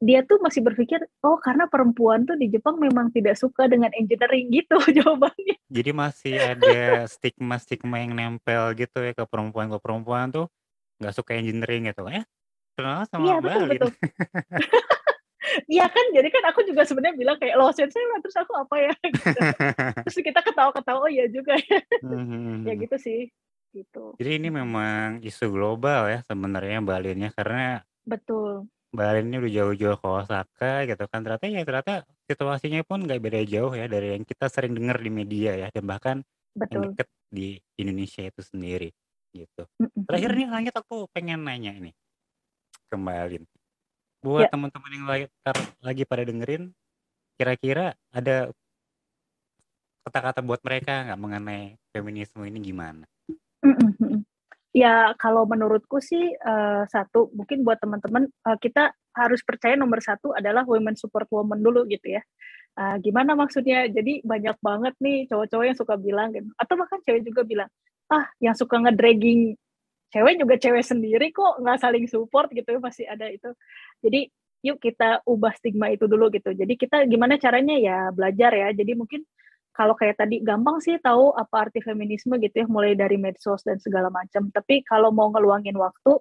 dia 0.00 0.22
tuh 0.24 0.38
masih 0.40 0.62
berpikir, 0.64 1.02
"Oh 1.26 1.36
karena 1.42 1.66
perempuan 1.66 2.24
tuh 2.24 2.38
di 2.38 2.48
Jepang 2.48 2.78
memang 2.78 3.10
tidak 3.10 3.36
suka 3.36 3.66
dengan 3.66 3.90
engineering," 3.98 4.48
gitu 4.54 4.78
jawabannya. 5.02 5.58
Jadi 5.70 5.90
masih 5.94 6.34
ada 6.42 7.06
stigma-stigma 7.10 8.02
yang 8.02 8.12
nempel 8.14 8.74
gitu 8.78 9.02
ya 9.06 9.12
ke 9.14 9.24
perempuan, 9.26 9.70
kalau 9.70 9.82
perempuan 9.82 10.26
tuh 10.30 10.46
nggak 11.02 11.14
suka 11.14 11.34
engineering 11.38 11.90
gitu 11.90 12.06
ya? 12.06 12.22
Kenal 12.78 13.04
sama 13.10 13.26
Iya, 13.26 13.36
betul 13.42 13.64
Lin. 13.66 13.82
betul. 13.82 13.90
Iya 15.66 15.86
kan, 15.90 16.06
jadi 16.14 16.28
kan 16.30 16.44
aku 16.52 16.62
juga 16.68 16.84
sebenarnya 16.86 17.16
bilang 17.18 17.36
kayak, 17.40 17.56
"Loh 17.58 17.72
sensei 17.74 18.02
lah, 18.12 18.20
terus 18.22 18.36
aku 18.38 18.52
apa 18.54 18.76
ya?" 18.86 18.92
Gitu. 19.02 19.40
Terus 20.06 20.16
kita 20.22 20.40
ketawa-ketawa, 20.46 21.00
"Oh 21.04 21.10
iya 21.10 21.26
juga 21.32 21.56
ya." 21.58 21.80
Mhm 22.02 22.20
Ya 22.68 22.74
mhm. 22.76 22.80
gitu 22.80 22.96
sih, 23.00 23.28
gitu. 23.74 24.14
Jadi 24.18 24.30
ini 24.42 24.48
memang 24.52 25.22
isu 25.22 25.48
global 25.50 26.10
ya 26.10 26.20
sebenarnya 26.26 26.82
Mbak 26.82 26.98
Linnya, 27.02 27.30
karena 27.34 27.80
Betul. 28.04 28.70
Mbak 28.90 29.08
Lin 29.14 29.26
ini 29.30 29.36
udah 29.38 29.52
jauh-jauh 29.54 29.98
ke 30.02 30.08
Osaka 30.10 30.72
gitu 30.90 31.04
kan, 31.06 31.22
ternyata 31.22 31.46
ya 31.46 31.62
ternyata 31.62 31.94
situasinya 32.26 32.82
pun 32.82 33.06
nggak 33.06 33.22
beda 33.22 33.40
jauh 33.46 33.70
ya 33.70 33.86
dari 33.86 34.18
yang 34.18 34.26
kita 34.26 34.50
sering 34.50 34.74
dengar 34.74 34.98
di 34.98 35.10
media 35.14 35.54
ya, 35.54 35.68
dan 35.70 35.84
bahkan 35.86 36.16
yang 36.74 36.82
Betul. 36.82 36.90
deket 36.90 37.06
di 37.30 37.62
Indonesia 37.78 38.26
itu 38.26 38.42
sendiri, 38.42 38.90
gitu. 39.30 39.62
Terakhir 40.10 40.30
nih 40.34 40.48
Langit 40.50 40.74
aku 40.74 41.06
pengen 41.14 41.46
nanya 41.46 41.70
ini 41.70 41.94
ke 42.90 42.96
Mbak 42.98 43.22
Lin. 43.30 43.44
Buat 44.20 44.46
Ya. 44.46 44.52
teman-teman 44.52 44.90
yang 44.92 45.06
lagi 45.06 45.26
tar 45.46 45.56
lagi 45.80 46.02
pada 46.04 46.22
dengerin, 46.26 46.74
kira-kira 47.38 47.94
ada 48.10 48.50
kata-kata 50.06 50.40
buat 50.40 50.64
mereka 50.64 51.04
nggak 51.06 51.20
mengenai 51.20 51.76
feminisme 51.92 52.40
ini 52.48 52.58
gimana? 52.64 53.04
Ya 54.74 55.12
kalau 55.18 55.44
menurutku 55.50 55.98
sih, 55.98 56.30
eee, 56.36 56.82
satu 56.94 57.28
mungkin 57.34 57.66
buat 57.66 57.82
teman-teman, 57.82 58.30
eee, 58.30 58.58
kita 58.62 58.94
harus 59.18 59.42
percaya 59.42 59.74
nomor 59.74 59.98
satu 59.98 60.30
adalah 60.36 60.62
women 60.62 60.94
support 60.94 61.26
woman 61.34 61.58
dulu 61.58 61.82
gitu 61.90 62.14
ya. 62.18 62.22
Eee, 62.78 62.96
gimana 63.04 63.34
maksudnya? 63.38 63.86
Jadi 63.90 64.22
banyak 64.26 64.58
banget 64.62 64.94
nih 65.02 65.26
cowok-cowok 65.30 65.66
yang 65.68 65.78
suka 65.78 65.94
bilang 66.00 66.30
gitu, 66.36 66.48
atau 66.58 66.74
bahkan 66.80 67.00
cewek 67.06 67.22
juga 67.26 67.42
bilang, 67.46 67.70
"Ah 68.12 68.26
yang 68.42 68.54
suka 68.58 68.78
nge-dragging 68.82 69.54
cewek 70.14 70.34
juga 70.42 70.54
cewek 70.60 70.84
sendiri 70.86 71.26
kok 71.34 71.60
nggak 71.62 71.78
saling 71.82 72.06
support 72.10 72.50
gitu 72.54 72.78
pasti 72.82 73.04
ada 73.08 73.28
itu. 73.30 73.50
Jadi 74.04 74.30
yuk 74.66 74.78
kita 74.82 75.22
ubah 75.28 75.52
stigma 75.58 75.90
itu 75.94 76.06
dulu 76.10 76.28
gitu. 76.34 76.52
Jadi 76.56 76.74
kita 76.80 77.04
gimana 77.10 77.36
caranya 77.40 77.76
ya 77.80 77.98
belajar 78.14 78.52
ya. 78.54 78.68
Jadi 78.76 78.92
mungkin 78.98 79.22
kalau 79.80 79.96
kayak 79.96 80.20
tadi 80.20 80.44
gampang 80.44 80.76
sih 80.84 81.00
tahu 81.00 81.32
apa 81.32 81.64
arti 81.64 81.80
feminisme 81.80 82.36
gitu 82.36 82.52
ya 82.52 82.66
mulai 82.68 82.92
dari 82.92 83.16
medsos 83.16 83.64
dan 83.64 83.80
segala 83.80 84.12
macam. 84.12 84.52
Tapi 84.52 84.84
kalau 84.84 85.08
mau 85.08 85.32
ngeluangin 85.32 85.72
waktu 85.72 86.20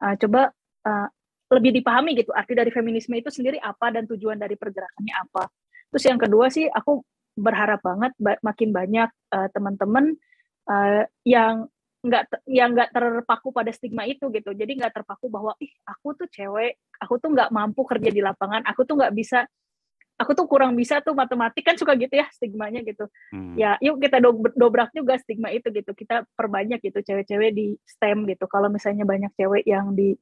uh, 0.00 0.14
coba 0.16 0.48
uh, 0.88 1.06
lebih 1.52 1.76
dipahami 1.76 2.16
gitu 2.16 2.32
arti 2.32 2.56
dari 2.56 2.72
feminisme 2.72 3.12
itu 3.12 3.28
sendiri 3.28 3.60
apa 3.60 3.92
dan 3.92 4.08
tujuan 4.08 4.40
dari 4.40 4.56
pergerakannya 4.56 5.12
apa. 5.12 5.44
Terus 5.92 6.04
yang 6.08 6.16
kedua 6.16 6.48
sih 6.48 6.64
aku 6.72 7.04
berharap 7.36 7.84
banget 7.84 8.16
ba 8.16 8.40
makin 8.40 8.72
banyak 8.72 9.12
uh, 9.36 9.48
teman-teman 9.52 10.16
uh, 10.72 11.04
yang 11.28 11.68
nggak 12.00 12.48
yang 12.48 12.72
nggak 12.72 12.96
terpaku 12.96 13.52
pada 13.52 13.76
stigma 13.76 14.08
itu 14.08 14.24
gitu. 14.32 14.56
Jadi 14.56 14.72
nggak 14.80 15.04
terpaku 15.04 15.28
bahwa 15.28 15.52
ih 15.60 15.68
aku 15.84 16.16
tuh 16.16 16.32
cewek 16.32 16.80
aku 16.96 17.20
tuh 17.20 17.28
nggak 17.28 17.52
mampu 17.52 17.84
kerja 17.84 18.08
di 18.08 18.24
lapangan 18.24 18.64
aku 18.64 18.88
tuh 18.88 18.96
nggak 18.96 19.12
bisa 19.12 19.44
aku 20.16 20.32
tuh 20.32 20.46
kurang 20.48 20.72
bisa 20.72 21.04
tuh 21.04 21.12
matematik 21.12 21.60
kan 21.60 21.76
suka 21.76 21.92
gitu 21.94 22.16
ya 22.16 22.26
stigmanya 22.32 22.80
gitu. 22.82 23.04
Hmm. 23.32 23.52
ya 23.54 23.76
yuk 23.84 24.00
kita 24.00 24.20
do 24.20 24.32
dobrak 24.56 24.90
juga 24.96 25.20
stigma 25.20 25.52
itu 25.52 25.68
gitu. 25.68 25.92
Kita 25.92 26.24
perbanyak 26.34 26.80
gitu 26.80 27.04
cewek-cewek 27.04 27.52
di 27.52 27.76
STEM 27.84 28.24
gitu. 28.28 28.48
Kalau 28.48 28.72
misalnya 28.72 29.04
banyak 29.04 29.32
cewek 29.36 29.68
yang 29.68 29.92
di 29.92 30.16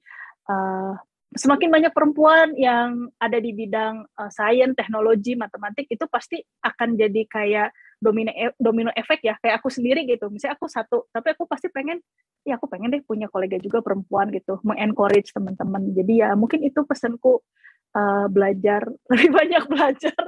uh, 0.51 0.99
semakin 1.35 1.71
banyak 1.71 1.93
perempuan 1.95 2.55
yang 2.59 3.11
ada 3.19 3.39
di 3.39 3.55
bidang 3.55 4.07
uh, 4.19 4.31
sains 4.31 4.75
teknologi 4.75 5.35
matematik 5.39 5.87
itu 5.91 6.07
pasti 6.11 6.43
akan 6.63 6.95
jadi 6.95 7.23
kayak 7.27 7.69
domino 8.03 8.31
e, 8.35 8.51
domino 8.59 8.91
efek 8.99 9.23
ya. 9.23 9.39
Kayak 9.39 9.63
aku 9.63 9.71
sendiri 9.71 10.03
gitu. 10.11 10.27
Misalnya 10.27 10.59
aku 10.59 10.67
satu 10.67 11.07
tapi 11.15 11.39
aku 11.39 11.47
pasti 11.47 11.71
pengen 11.71 12.03
ya 12.43 12.59
aku 12.59 12.67
pengen 12.67 12.93
deh 12.93 13.03
punya 13.07 13.31
kolega 13.31 13.63
juga 13.63 13.79
perempuan 13.79 14.35
gitu. 14.35 14.59
Mengencourage 14.67 15.31
teman-teman. 15.31 15.95
Jadi 15.95 16.19
ya 16.19 16.35
mungkin 16.35 16.67
itu 16.67 16.83
pesanku 16.83 17.47
uh, 17.95 18.27
belajar 18.29 18.85
lebih 19.11 19.31
banyak 19.31 19.65
belajar 19.71 20.19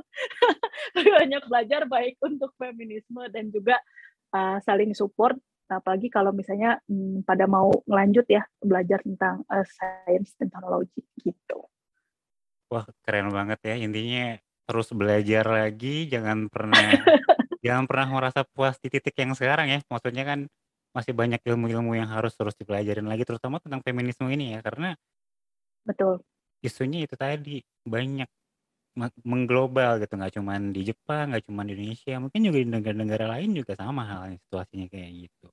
lebih 0.96 1.12
banyak 1.12 1.42
belajar 1.50 1.80
baik 1.90 2.14
untuk 2.22 2.54
feminisme 2.56 3.20
dan 3.28 3.50
juga 3.50 3.76
uh, 4.32 4.58
saling 4.62 4.94
support 4.94 5.36
apalagi 5.66 6.06
kalau 6.06 6.30
misalnya 6.30 6.78
hmm, 6.86 7.26
pada 7.26 7.50
mau 7.50 7.74
ngelanjut 7.90 8.26
ya 8.30 8.46
belajar 8.62 9.02
tentang 9.02 9.42
uh, 9.50 9.66
sains 9.66 10.30
dan 10.38 10.46
teknologi 10.46 11.02
gitu. 11.18 11.66
Wah 12.70 12.86
keren 13.02 13.34
banget 13.34 13.58
ya 13.66 13.74
intinya 13.74 14.38
terus 14.66 14.90
belajar 14.94 15.46
lagi 15.46 16.06
jangan 16.06 16.46
pernah 16.50 16.78
jangan 17.66 17.86
pernah 17.90 18.06
merasa 18.14 18.46
puas 18.46 18.78
di 18.78 18.94
titik 18.94 19.18
yang 19.18 19.34
sekarang 19.34 19.66
ya. 19.66 19.78
Maksudnya 19.90 20.22
kan 20.22 20.46
masih 20.94 21.12
banyak 21.12 21.42
ilmu-ilmu 21.42 21.98
yang 21.98 22.08
harus 22.08 22.32
terus 22.38 22.54
dipelajarin 22.56 23.04
lagi 23.04 23.26
terutama 23.26 23.60
tentang 23.60 23.82
feminisme 23.84 24.24
ini 24.30 24.56
ya 24.56 24.64
karena 24.64 24.94
Betul. 25.84 26.22
Isunya 26.66 27.06
itu 27.06 27.14
tadi 27.14 27.62
banyak 27.86 28.28
mengglobal 29.22 30.00
gitu 30.00 30.16
nggak 30.16 30.34
cuma 30.40 30.56
di 30.56 30.82
Jepang 30.88 31.30
nggak 31.30 31.44
cuma 31.44 31.62
di 31.68 31.76
Indonesia 31.76 32.16
mungkin 32.16 32.40
juga 32.48 32.58
di 32.64 32.68
negara-negara 32.72 33.24
lain 33.36 33.50
juga 33.52 33.72
sama 33.76 34.02
halnya 34.08 34.40
situasinya 34.40 34.86
kayak 34.88 35.28
gitu 35.28 35.48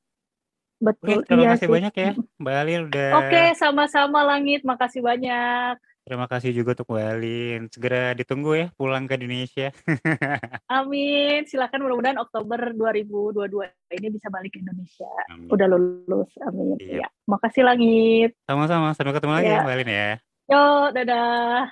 Betul, 0.83 1.23
Oke, 1.23 1.31
terima 1.31 1.43
iya 1.47 1.51
kasih 1.55 1.67
sih. 1.67 1.73
banyak 1.79 1.93
ya 1.95 2.11
Mbak 2.43 2.55
Alil 2.59 2.81
udah 2.91 3.09
Oke, 3.23 3.43
sama-sama 3.55 4.19
Langit. 4.27 4.67
Makasih 4.67 4.99
banyak. 4.99 5.79
Terima 6.03 6.27
kasih 6.27 6.51
juga 6.51 6.75
untuk 6.75 6.91
Mbak 6.91 7.07
Alin. 7.15 7.61
Segera 7.71 8.11
ditunggu 8.11 8.51
ya 8.59 8.67
pulang 8.75 9.07
ke 9.07 9.15
Indonesia. 9.15 9.71
Amin. 10.67 11.47
Silakan 11.47 11.87
mudah-mudahan 11.87 12.19
Oktober 12.19 12.59
2022 12.75 13.95
ini 13.95 14.07
bisa 14.11 14.27
balik 14.27 14.51
ke 14.51 14.59
Indonesia. 14.59 15.07
Amin. 15.31 15.47
Udah 15.47 15.67
lulus. 15.71 16.35
Amin. 16.43 16.75
Iya. 16.83 17.07
Ya. 17.07 17.09
Makasih 17.31 17.63
Langit. 17.63 18.35
Sama-sama. 18.43 18.91
Sampai 18.91 19.15
ketemu 19.15 19.33
lagi 19.39 19.47
ya, 19.47 19.55
ya 19.55 19.63
Mbak 19.63 19.75
Alin 19.79 19.87
ya. 19.95 20.11
Yo, 20.43 20.91
dadah. 20.91 21.71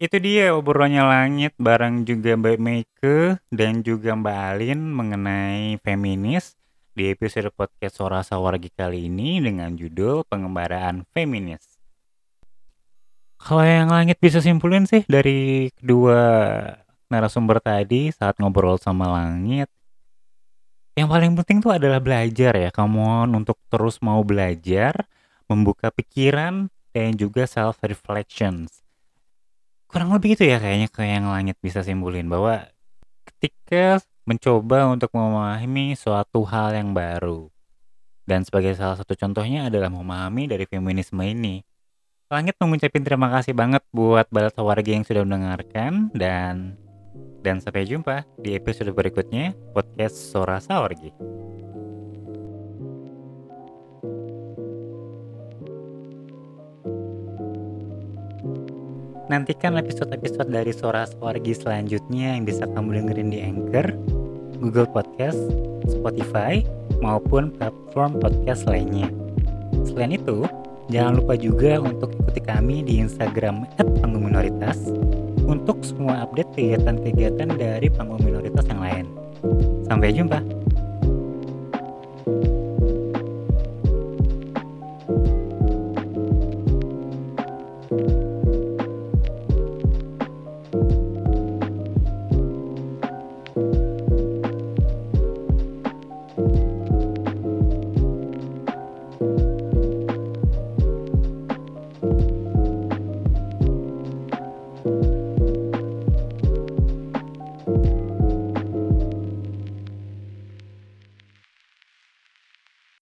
Itu 0.00 0.16
dia 0.24 0.56
obrolannya 0.56 1.04
Langit 1.04 1.52
bareng 1.60 2.08
juga 2.08 2.32
Mbak 2.32 2.56
Meike 2.56 3.16
dan 3.52 3.84
juga 3.84 4.16
Mbak 4.16 4.38
Alin 4.40 4.80
mengenai 4.88 5.76
feminis 5.84 6.56
di 6.96 7.12
episode 7.12 7.52
podcast 7.52 8.00
Sora 8.00 8.24
Sawargi 8.24 8.72
kali 8.72 9.04
ini 9.04 9.36
dengan 9.44 9.76
judul 9.76 10.24
Pengembaraan 10.24 11.04
Feminis. 11.12 11.76
Kalau 13.36 13.60
yang 13.60 13.92
langit 13.92 14.16
bisa 14.16 14.40
simpulin 14.40 14.88
sih 14.88 15.04
dari 15.04 15.68
kedua 15.76 16.24
narasumber 17.12 17.60
tadi 17.60 18.08
saat 18.16 18.40
ngobrol 18.40 18.80
sama 18.80 19.12
langit, 19.12 19.68
yang 20.96 21.12
paling 21.12 21.36
penting 21.36 21.60
tuh 21.60 21.76
adalah 21.76 22.00
belajar 22.00 22.56
ya. 22.56 22.72
Kamu 22.72 23.28
untuk 23.28 23.60
terus 23.68 24.00
mau 24.00 24.24
belajar, 24.24 25.04
membuka 25.46 25.94
pikiran 25.94 26.68
dan 26.92 27.14
juga 27.14 27.46
self 27.46 27.80
reflections. 27.82 28.82
Kurang 29.86 30.10
lebih 30.12 30.34
itu 30.34 30.44
ya 30.44 30.58
kayaknya 30.58 30.90
kayak 30.90 31.12
yang 31.22 31.28
langit 31.30 31.56
bisa 31.62 31.80
simpulin 31.86 32.26
bahwa 32.26 32.66
ketika 33.26 34.02
mencoba 34.26 34.90
untuk 34.90 35.14
memahami 35.14 35.94
suatu 35.94 36.42
hal 36.46 36.74
yang 36.74 36.90
baru. 36.90 37.48
Dan 38.26 38.42
sebagai 38.42 38.74
salah 38.74 38.98
satu 38.98 39.14
contohnya 39.14 39.70
adalah 39.70 39.86
memahami 39.86 40.50
dari 40.50 40.66
feminisme 40.66 41.22
ini 41.22 41.62
Langit 42.26 42.58
mengucapkan 42.58 43.06
terima 43.06 43.30
kasih 43.30 43.54
banget 43.54 43.86
buat 43.94 44.26
Balat 44.34 44.58
warga 44.58 44.90
yang 44.90 45.06
sudah 45.06 45.22
mendengarkan 45.22 46.10
dan 46.10 46.74
dan 47.46 47.62
sampai 47.62 47.86
jumpa 47.86 48.26
di 48.42 48.58
episode 48.58 48.90
berikutnya 48.90 49.54
podcast 49.70 50.34
Sora 50.34 50.58
Sawargi. 50.58 51.14
Nantikan 59.26 59.74
episode-episode 59.74 60.48
dari 60.54 60.70
Sora 60.70 61.02
Sawargi 61.06 61.54
selanjutnya 61.54 62.38
yang 62.38 62.46
bisa 62.46 62.64
kamu 62.70 63.02
dengerin 63.02 63.30
di 63.34 63.42
Anchor, 63.42 63.90
Google 64.62 64.86
Podcast, 64.86 65.38
Spotify, 65.90 66.62
maupun 67.02 67.50
platform 67.54 68.22
podcast 68.22 68.64
lainnya. 68.70 69.10
Selain 69.86 70.14
itu, 70.14 70.46
Jangan 70.86 71.18
lupa 71.18 71.34
juga 71.34 71.82
untuk 71.82 72.14
ikuti 72.14 72.38
kami 72.46 72.86
di 72.86 73.02
Instagram 73.02 73.66
@panggung_minoritas 73.98 74.94
untuk 75.42 75.82
semua 75.82 76.22
update 76.22 76.54
kegiatan-kegiatan 76.54 77.50
dari 77.58 77.90
panggung 77.90 78.22
minoritas 78.22 78.62
yang 78.70 78.78
lain. 78.78 79.06
Sampai 79.90 80.14
jumpa. 80.14 80.65